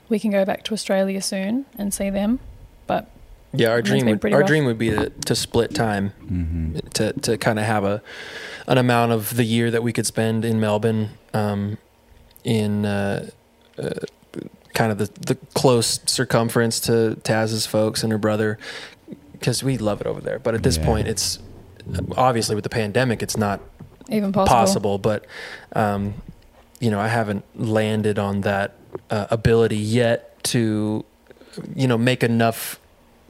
[0.09, 2.41] we can go back to Australia soon and see them.
[2.87, 3.11] But
[3.53, 4.47] Yeah, our dream would, our rough.
[4.49, 8.03] dream would be to, to split time hmm to to kind of have a
[8.67, 11.79] an amount of the year that we could spend in Melbourne um,
[12.45, 13.29] in uh,
[13.79, 13.91] uh,
[14.77, 18.59] kind of the, the close circumference to Taz's folks and her brother
[19.33, 20.39] because we love it over there.
[20.39, 20.85] But at this Yeah.
[20.85, 21.39] point, it's
[22.17, 23.61] obviously with the pandemic, it's not
[24.11, 24.57] even possible.
[24.59, 24.99] possible.
[24.99, 25.25] But
[25.73, 26.15] um,
[26.79, 28.75] you know, I haven't landed on that
[29.11, 31.05] uh, ability yet to
[31.75, 32.79] you know make enough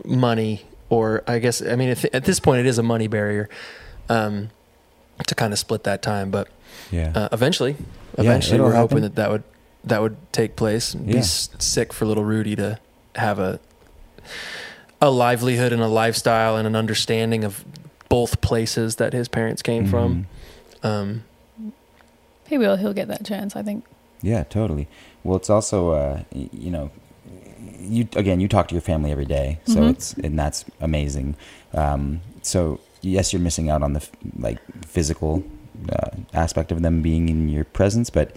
[0.04, 3.48] money, or I guess I mean at, at this point it is a money barrier
[4.08, 4.50] um,
[5.28, 6.30] to kind of split that time.
[6.32, 6.48] But
[6.90, 7.12] Yeah.
[7.14, 7.76] uh, eventually,
[8.18, 9.44] eventually, it'll we're hoping that that would
[9.86, 10.94] that would take place.
[10.94, 11.18] It'd Be Yeah.
[11.20, 12.78] s- sick for little Rudy to
[13.14, 13.60] have a
[15.00, 17.64] a livelihood and a lifestyle and an understanding of
[18.08, 20.26] both places that his parents came from.
[20.82, 20.86] Mhm.
[20.88, 21.22] Um,
[22.48, 22.76] He will.
[22.76, 23.84] He'll get that chance, I think.
[24.22, 24.86] Yeah, totally.
[25.24, 26.90] Well, it's also, uh, you know,
[27.80, 29.90] you again, you talk to your family every day, so Mhm.
[29.90, 31.34] it's and that's amazing.
[31.74, 34.02] Um, so yes, you're missing out on the
[34.38, 35.42] like physical
[35.92, 38.34] uh, aspect of them being in your presence, but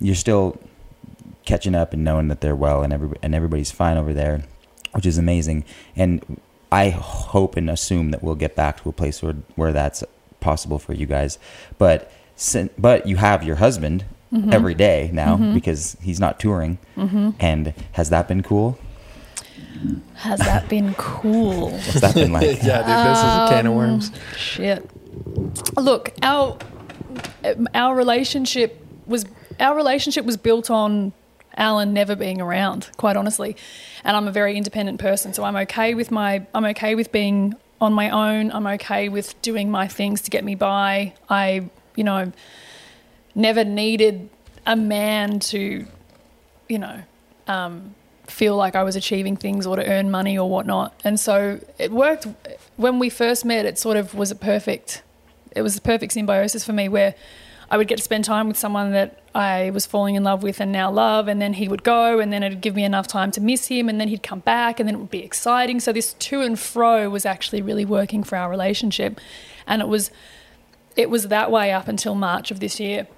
[0.00, 0.56] you're still
[1.44, 4.44] catching up and knowing that they're well and every and everybody's fine over there,
[4.92, 5.64] which is amazing.
[5.96, 6.40] And
[6.72, 10.02] I hope and assume that we'll get back to a place where where that's
[10.40, 11.38] possible for you guys.
[11.78, 12.10] But
[12.78, 14.52] but you have your husband Mhm.
[14.52, 15.54] every day now Mhm.
[15.54, 16.78] because he's not touring.
[16.96, 18.76] hmm And has that been cool?
[20.14, 21.70] Has that been cool?
[21.70, 22.42] What's that been like?
[22.62, 24.10] yeah, dude, this is a can of Um, worms.
[24.36, 24.90] Shit.
[25.76, 26.56] Look, our
[27.74, 29.24] our relationship was
[29.60, 31.12] our relationship was built on
[31.56, 33.56] Alan never being around, quite honestly.
[34.02, 37.54] And I'm a very independent person, so I'm okay with my I'm okay with being
[37.80, 38.50] on my own.
[38.52, 41.14] I'm okay with doing my things to get me by.
[41.28, 42.32] I, you know,
[43.34, 44.28] never needed
[44.66, 45.86] a man to,
[46.68, 47.02] you know,
[47.46, 47.94] um,
[48.26, 50.98] feel like I was achieving things or to earn money or whatnot.
[51.04, 52.26] And so it worked
[52.76, 53.66] when we first met.
[53.66, 55.02] It sort of was a perfect.
[55.54, 57.14] It was a perfect symbiosis for me where
[57.70, 60.60] I would get to spend time with someone that I was falling in love with
[60.60, 63.30] and now love, and then he would go, and then it'd give me enough time
[63.32, 65.80] to miss him, and then he'd come back, and then it would be exciting.
[65.80, 69.20] So this to and fro was actually really working for our relationship,
[69.66, 70.10] and it was
[70.96, 73.08] it was that way up until March of this year.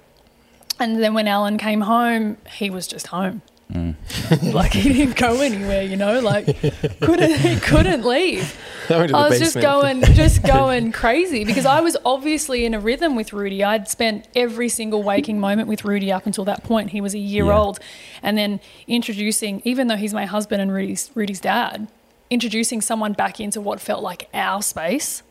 [0.79, 3.41] And then when Alan came home, he was just home.
[3.71, 3.95] Mm.
[4.53, 6.45] like he didn't go anywhere, you know, like
[7.01, 8.57] couldn't he couldn't leave.
[8.89, 12.65] I went to the I was just going just going crazy because I was obviously
[12.65, 13.63] in a rhythm with Rudy.
[13.65, 16.91] I'd spent every single waking moment with Rudy up until that point.
[16.91, 17.59] He was a year Yeah.
[17.59, 17.79] old.
[18.23, 21.89] And then introducing even though he's my husband and Rudy's Rudy's dad,
[22.29, 25.23] introducing someone back into what felt like our space.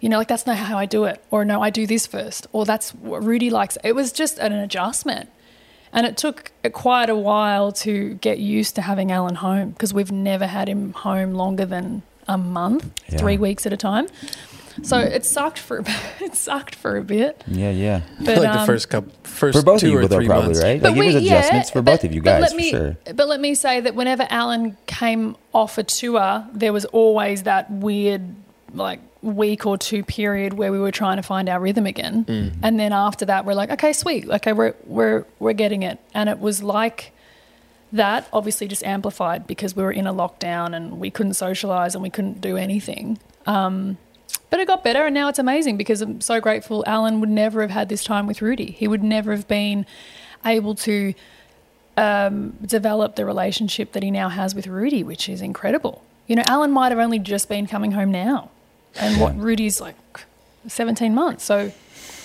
[0.00, 1.22] You know, like that's not how I do it.
[1.30, 2.46] Or no, I do this first.
[2.52, 3.76] Or that's what Rudy likes.
[3.84, 5.28] It was just an adjustment.
[5.94, 10.12] And it took quite a while to get used to having Alan home because we've
[10.12, 13.18] never had him home longer than a month, Yeah.
[13.18, 14.08] three weeks at a time.
[14.82, 15.84] So it sucked for
[16.20, 17.44] it sucked for a bit.
[17.46, 18.00] Yeah, yeah.
[18.18, 20.26] But like the um, first couple, first For both two of you, or though, three
[20.26, 20.62] probably, months.
[20.64, 20.82] right?
[20.82, 22.60] but Like, it was we- yeah, adjustments for but- both of you guys, let for
[22.60, 22.96] sure.
[23.14, 27.70] But let me say that whenever Alan came off a tour, there was always that
[27.70, 28.22] weird
[28.74, 32.24] like week or two period where we were trying to find our rhythm again.
[32.24, 32.60] Mm-hmm.
[32.62, 34.28] And then after that we're like, okay, sweet.
[34.28, 35.98] Okay, we're we're we're getting it.
[36.12, 37.12] And it was like
[37.92, 42.02] that obviously just amplified because we were in a lockdown and we couldn't socialize and
[42.02, 43.18] we couldn't do anything.
[43.46, 43.98] Um,
[44.50, 46.84] but it got better and now it's amazing because I'm so grateful.
[46.86, 48.72] Alan would never have had this time with Rudy.
[48.72, 49.86] He would never have been
[50.44, 51.14] able to
[51.96, 56.04] um, develop the relationship that he now has with Rudy, which is incredible.
[56.26, 58.50] You know, Alan might have only just been coming home now,
[58.96, 59.96] and what Rudy's like
[60.66, 61.44] 17 months.
[61.44, 61.72] So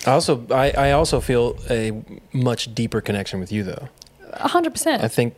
[0.06, 2.02] I also I, I also feel a
[2.32, 3.88] much deeper connection with you though.
[4.34, 5.02] 100%.
[5.02, 5.34] I think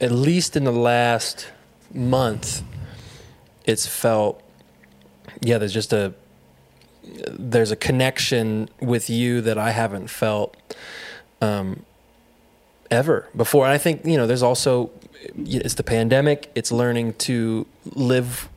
[0.00, 1.48] at least in the last
[1.92, 2.62] month,
[3.64, 4.42] it's felt
[5.40, 5.58] yeah.
[5.58, 6.14] There's just a
[7.02, 10.56] there's a connection with you that I haven't felt
[11.40, 11.84] um,
[12.90, 13.64] ever before.
[13.64, 14.90] And I think you know there's also
[15.36, 16.50] it's the pandemic.
[16.54, 18.48] It's learning to live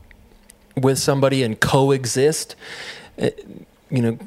[0.76, 2.56] with somebody and coexist.
[3.16, 3.46] It,
[3.90, 4.18] you know,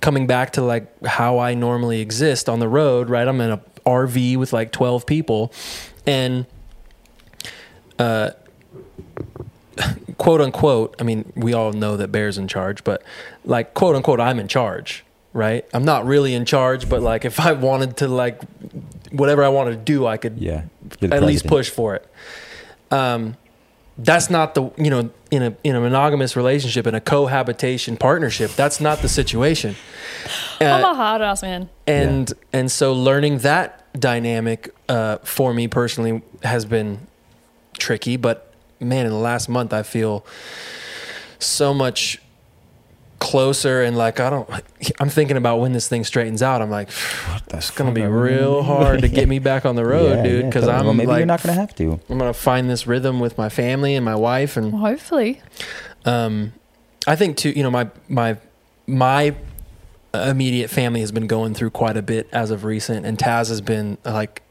[0.00, 3.08] coming back to like how I normally exist on the road.
[3.10, 5.52] Right, I'm in a RV with like 12 people,
[6.06, 6.46] and
[7.98, 8.30] uh,
[10.18, 10.94] quote unquote.
[10.98, 13.02] I mean, we all know that Bear's in charge, but
[13.44, 15.04] like quote unquote, I'm in charge.
[15.32, 18.40] Right, I'm not really in charge, but like if I wanted to like
[19.12, 20.62] whatever I wanted to do, I could Yeah.
[21.02, 22.06] At least push for it.
[22.90, 23.36] Um,
[24.02, 28.50] that's not the you know in a in a monogamous relationship in a cohabitation partnership.
[28.56, 29.76] That's not the situation.
[30.60, 31.68] I'm Uh, a hard ass man.
[31.86, 37.06] and and so learning that dynamic uh, for me personally has been
[37.78, 38.16] tricky.
[38.16, 40.24] But man, in the last month, I feel
[41.38, 42.20] so much
[43.20, 44.48] closer and like I don't.
[44.98, 46.60] I'm thinking about when this thing straightens out.
[46.62, 46.88] I'm like,
[47.48, 49.84] that's gonna be fuck are we real gonna hard to get me back on the
[49.84, 50.40] road, Yeah, dude.
[50.40, 50.78] yeah, Because totally.
[50.80, 52.00] I'm well, maybe like, you're not gonna have to.
[52.08, 55.40] I'm gonna find this rhythm with my family and my wife, and Well, hopefully.
[56.04, 56.52] um,
[57.06, 57.50] I think too.
[57.50, 58.36] You know, my my
[58.86, 59.36] my
[60.12, 63.60] immediate family has been going through quite a bit as of recent, and Taz has
[63.60, 64.42] been like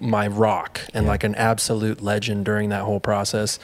[0.00, 1.10] my rock and Yeah.
[1.10, 3.58] like an absolute legend during that whole process.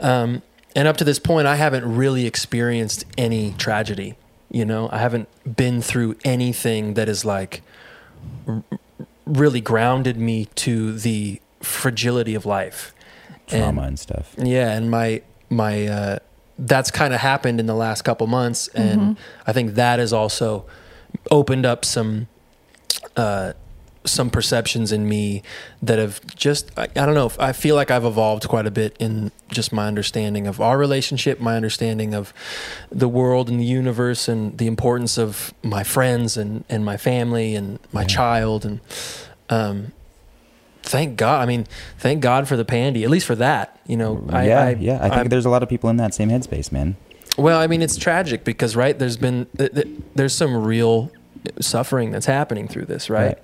[0.00, 0.42] Um,
[0.76, 4.16] and up to this point, I haven't really experienced any tragedy.
[4.50, 7.62] You know, I haven't been through anything that is like
[8.46, 8.62] r-
[9.26, 12.94] really grounded me to the fragility of life.
[13.46, 14.34] Trauma and stuff.
[14.38, 16.18] yeah, and my my uh,
[16.58, 19.16] that's kind of happened in the last couple months, and
[19.46, 20.66] I think that has also
[21.30, 22.28] opened up some
[23.16, 23.52] uh,
[24.04, 25.42] some perceptions in me
[25.82, 27.30] that have just I, I don't know.
[27.38, 31.40] I feel like I've evolved quite a bit in just my understanding of our relationship,
[31.40, 32.32] my understanding of
[32.90, 37.54] the world and the universe, and the importance of my friends and and my family
[37.54, 38.06] and my Yeah.
[38.08, 38.80] child and.
[39.50, 39.92] Um,
[40.82, 41.42] thank God.
[41.42, 41.66] I mean,
[41.98, 43.04] thank God for the pandy.
[43.04, 44.24] At least for that, you know.
[44.30, 44.96] I, yeah, I, yeah.
[44.96, 46.96] I think I'm- there's a lot of people in that same headspace, man.
[47.36, 51.10] well, I mean, it's tragic because right there's been th- th- there's some real
[51.60, 53.38] suffering that's happening through this, right?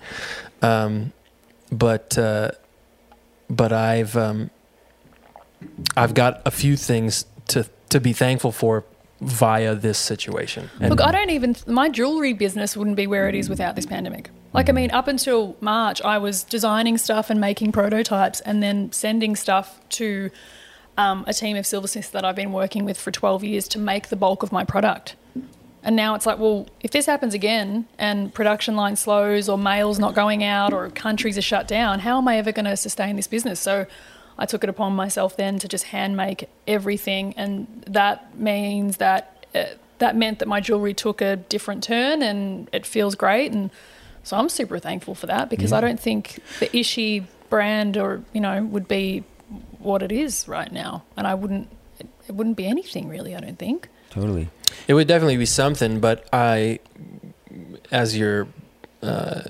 [0.65, 1.13] Um,
[1.71, 2.53] but uh,
[3.51, 4.51] but I've um,
[5.97, 8.85] I've got a few things to to be thankful for
[9.21, 10.71] via this situation.
[10.81, 13.87] And Look, I don't even, my jewelry business wouldn't be where it is without this
[13.87, 14.31] pandemic.
[14.53, 18.93] Like, I mean, up until March, I was designing stuff and making prototypes and then
[18.93, 20.31] sending stuff to
[20.97, 24.09] um, a team of silversmiths that I've been working with for 12 years to make
[24.09, 25.17] the bulk of my product.
[25.85, 29.99] And now it's like, well, if this happens again and production line slows or mail's
[29.99, 33.17] not going out or countries are shut down, how am I ever going to sustain
[33.17, 33.61] this business?
[33.61, 33.87] So
[34.39, 37.35] I took it upon myself then to just hand make everything.
[37.37, 39.65] And that means that uh,
[39.99, 43.53] that meant that my jewelry took a different turn and it feels great.
[43.53, 43.71] And
[44.23, 48.41] so I'm super thankful for that because I don't think the Ishi brand or, you
[48.41, 49.23] know, would be
[49.79, 51.05] what it is right now.
[51.17, 51.69] And I wouldn't,
[52.27, 53.89] it wouldn't be anything really, I don't think.
[54.15, 54.49] Totally.
[54.87, 56.79] It would definitely be something, but I,
[57.91, 58.47] as your,
[59.03, 59.43] uh,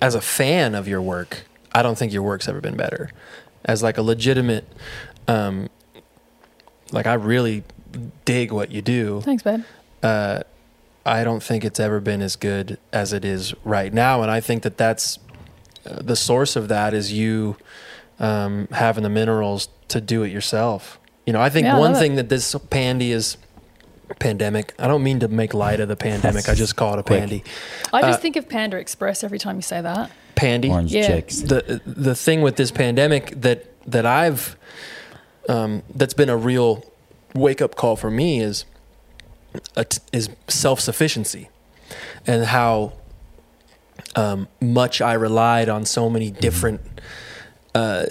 [0.00, 3.10] as a fan of your work, I don't think your work's ever been better.
[3.64, 4.66] As like a legitimate,
[5.28, 5.68] um,
[6.92, 7.62] like I really
[8.24, 9.20] dig what you do.
[9.20, 9.62] Thanks, babe.
[10.02, 10.40] Uh,
[11.04, 14.40] I don't think it's ever been as good as it is right now, and I
[14.40, 15.18] think that that's
[15.86, 17.56] uh, the source of that is you
[18.18, 20.99] um, having the minerals to do it yourself.
[21.30, 21.98] You know, I think Yeah, I one it.
[22.00, 23.36] thing that this pandy is
[24.18, 24.74] pandemic.
[24.80, 26.48] I don't mean to make light of the pandemic.
[26.48, 27.20] I just call it a Quick.
[27.20, 27.44] pandy.
[27.92, 30.10] I just Uh, think of Panda Express every time you say that.
[30.34, 30.70] Pandy.
[30.70, 31.06] Orange Yeah.
[31.06, 31.36] chicks.
[31.42, 34.56] the the thing with this pandemic that that I've
[35.48, 36.82] um, that's been a real
[37.32, 38.64] wake up call for me is
[39.76, 41.48] a t- is self sufficiency
[42.26, 42.94] and how
[44.16, 46.80] um, much I relied on so many different
[47.72, 48.06] uh,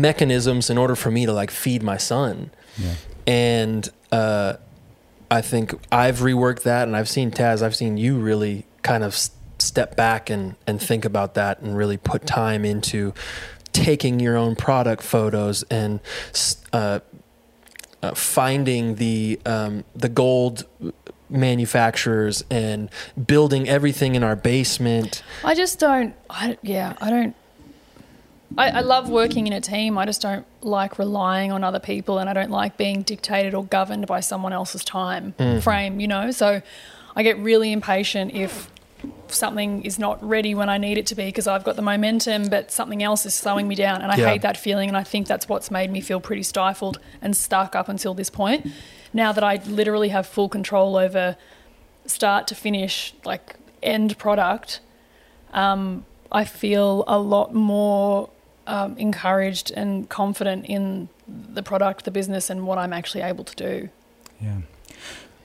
[0.00, 2.94] mechanisms in order for me to like feed my son Yeah.
[3.26, 4.54] and uh,
[5.30, 9.16] I think I've reworked that, and I've seen Taz, I've seen you really kind of
[9.58, 13.14] step back and and think about that, and really put time into
[13.72, 16.00] taking your own product photos and
[16.74, 17.00] uh,
[18.02, 20.66] uh, finding the um, the gold
[21.30, 22.90] manufacturers and
[23.26, 25.22] building everything in our basement.
[25.44, 26.14] I just don't.
[26.28, 27.34] I, yeah, I don't.
[28.58, 29.96] I, I love working in a team.
[29.96, 33.64] I just don't like relying on other people, and I don't like being dictated or
[33.64, 36.00] governed by someone else's time frame.
[36.00, 36.60] You know, so
[37.16, 38.68] I get really impatient if
[39.28, 42.48] something is not ready when I need it to be because I've got the momentum,
[42.50, 44.28] but something else is slowing me down, and I Yeah.
[44.28, 44.88] hate that feeling.
[44.88, 48.28] And I think that's what's made me feel pretty stifled and stuck up until this
[48.28, 48.66] point.
[49.14, 51.36] Now that I literally have full control over
[52.06, 54.80] start to finish, like end product,
[55.54, 58.28] um, I feel a lot more
[58.66, 63.56] um, encouraged and confident in the product, the business, and what I'm actually able to
[63.56, 63.88] do.
[64.40, 64.58] Yeah.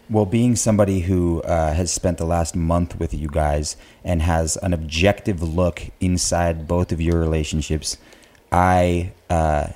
[0.09, 3.75] Well, being somebody who uh, has spent the last month with you guys
[4.05, 7.97] and has an objective look inside both of your relationships,
[8.51, 9.67] I uh,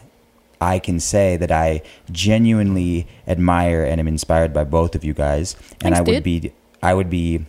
[0.61, 1.81] I can say that I
[2.11, 6.23] genuinely admire and am inspired by both of you guys, and Thanks, I would dude.
[6.23, 7.45] be I would be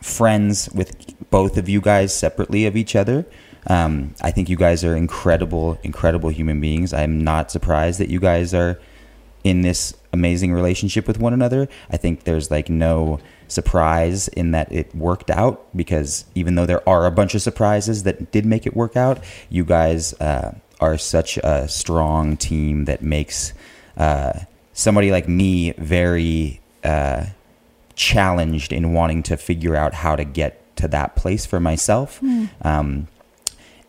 [0.00, 3.26] friends with both of you guys separately of each other.
[3.68, 6.92] Um, I think you guys are incredible, incredible human beings.
[6.92, 8.80] I'm not surprised that you guys are
[9.44, 11.68] in this amazing relationship with one another.
[11.90, 16.86] I think there's like no surprise in that it worked out because even though there
[16.88, 20.98] are a bunch of surprises that did make it work out, you guys uh, are
[20.98, 23.52] such a strong team that makes
[23.96, 24.32] uh,
[24.72, 27.26] somebody like me very uh,
[27.94, 32.20] challenged in wanting to figure out how to get to that place for myself.
[32.62, 33.08] Um,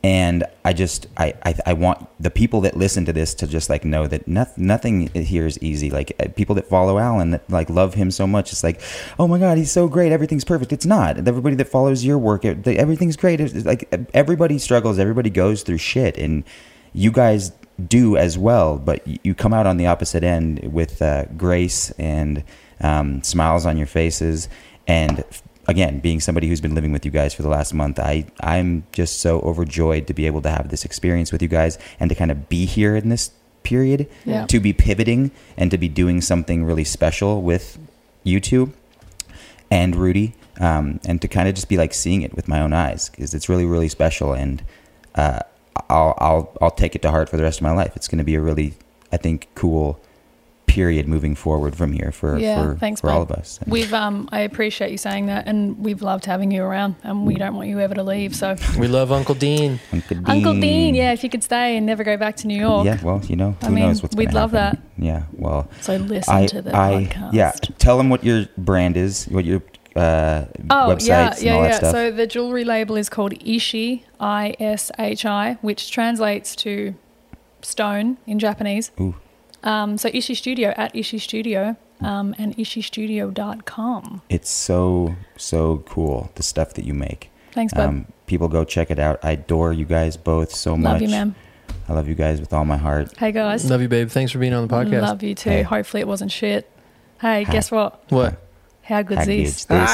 [0.07, 3.69] and I just I, I I want the people that listen to this to just
[3.69, 5.89] like know that noth- nothing here is easy.
[5.89, 8.79] Like uh, people that follow Alan that like love him so much, it's like,
[9.19, 10.71] oh my god, he's so great, everything's perfect.
[10.71, 11.17] It's not.
[11.27, 13.41] Everybody that follows your work, everything's great.
[13.41, 16.45] It's like everybody struggles, everybody goes through shit, and
[16.93, 17.51] you guys
[17.85, 18.77] do as well.
[18.77, 22.45] But you come out on the opposite end with uh, grace and
[22.79, 24.47] um, smiles on your faces,
[24.87, 25.25] and
[25.67, 28.83] again, being somebody who's been living with you guys for the last month, I I'm
[28.91, 32.15] just so overjoyed to be able to have this experience with you guys and to
[32.15, 33.31] kind of be here in this
[33.63, 34.45] period, Yeah.
[34.45, 37.77] to be pivoting and to be doing something really special with
[38.23, 38.71] you two
[39.69, 42.71] and Rudy, um, and to kind of just be like seeing it with my own
[42.73, 44.63] eyes because it's really really special and
[45.15, 45.39] uh,
[45.89, 47.93] I'll I'll I'll take it to heart for the rest of my life.
[47.95, 48.75] It's going to be a really
[49.11, 49.99] I think cool
[50.77, 53.57] period moving forward from here for Yeah, for, thanks, for all of us.
[53.61, 57.25] And- We've um, I appreciate you saying that, and we've loved having you around, and
[57.25, 58.35] we don't want you ever to leave.
[58.35, 59.79] So, We love Uncle Dean.
[59.91, 60.29] Uncle Dean.
[60.35, 63.03] Uncle Dean, yeah, if you could stay and never go back to New York, Yeah,
[63.03, 64.83] well, you know, I who mean, knows what's we'd love happen.
[64.99, 67.33] Yeah, well, so listen I, to the I, podcast.
[67.33, 69.61] yeah, tell them what your brand is, what your
[69.95, 71.77] uh, Oh websites yeah, and yeah, all that yeah.
[71.77, 71.91] stuff.
[71.91, 76.93] So the jewelry label is called Ishi, I S H I, which translates to
[77.61, 78.91] stone in Japanese.
[79.01, 79.15] Ooh.
[79.63, 84.21] Um, so Ishi Studio at Ishi Studio um, and ishistudio.com.
[84.29, 87.31] it's so so cool the stuff that you make.
[87.51, 87.81] Thanks, bud.
[87.87, 89.19] Um, people go check it out.
[89.23, 90.93] I adore you guys both so much.
[90.93, 91.35] love you, man.
[91.89, 93.17] I love you guys with all my heart.
[93.17, 94.09] Hey guys, Love you, babe.
[94.09, 95.01] Thanks for being on the podcast.
[95.01, 95.49] love you too.
[95.49, 95.61] Hey.
[95.63, 96.69] Hopefully it wasn't shit.
[97.19, 97.51] Hey, Hi.
[97.51, 98.03] guess what?
[98.11, 98.41] What?
[98.87, 99.65] How good's How this?
[99.65, 99.89] good's this?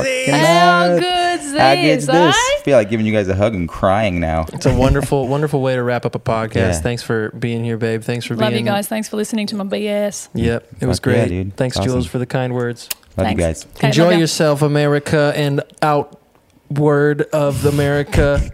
[0.00, 0.38] Fucking How
[0.88, 2.06] How good's How this?
[2.06, 2.34] this?
[2.34, 4.46] I feel like giving you guys a hug and crying now.
[4.54, 6.54] It's a wonderful, wonderful way to wrap up a podcast.
[6.54, 6.72] Yeah.
[6.80, 8.02] Thanks for being here, babe.
[8.02, 8.64] Thanks for Love being.
[8.64, 8.88] Love you guys.
[8.88, 10.30] Thanks for listening to my BS.
[10.32, 11.28] Yep, it was Fuck yeah, great.
[11.28, 11.56] dude.
[11.58, 11.90] Thanks, Awesome.
[11.92, 12.88] Jules, for the kind words.
[13.18, 13.38] Love Thanks.
[13.38, 13.66] you guys.
[13.76, 18.40] Okay, Enjoy yourself, America, and outward of America.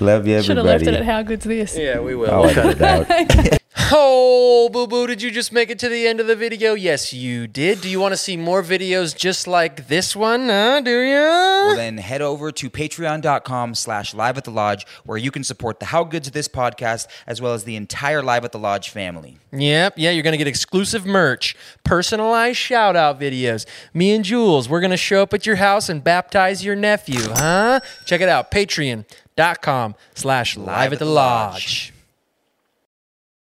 [0.00, 0.42] Love you, everybody.
[0.42, 1.78] Should have left it at how good's this.
[1.78, 2.30] yeah, we will.
[2.30, 3.56] I'll edit it out.
[3.92, 6.74] Oh, boo boo, did you just make it to the end of the video?
[6.74, 7.80] Yes, you did.
[7.80, 10.48] Do you want to see more videos just like this one?
[10.48, 10.80] Huh?
[10.80, 11.14] Do you?
[11.16, 15.80] Well, then head over to patreon.com slash live at the lodge where you can support
[15.80, 19.38] the How Good's This podcast as well as the entire Live at the Lodge family.
[19.52, 23.66] Yep, yeah, you're going to get exclusive merch, personalized shout out videos.
[23.92, 27.22] Me and Jules, we're going to show up at your house and baptize your nephew,
[27.30, 27.80] huh?
[28.04, 31.92] Check it out, patreon.com slash live at the lodge.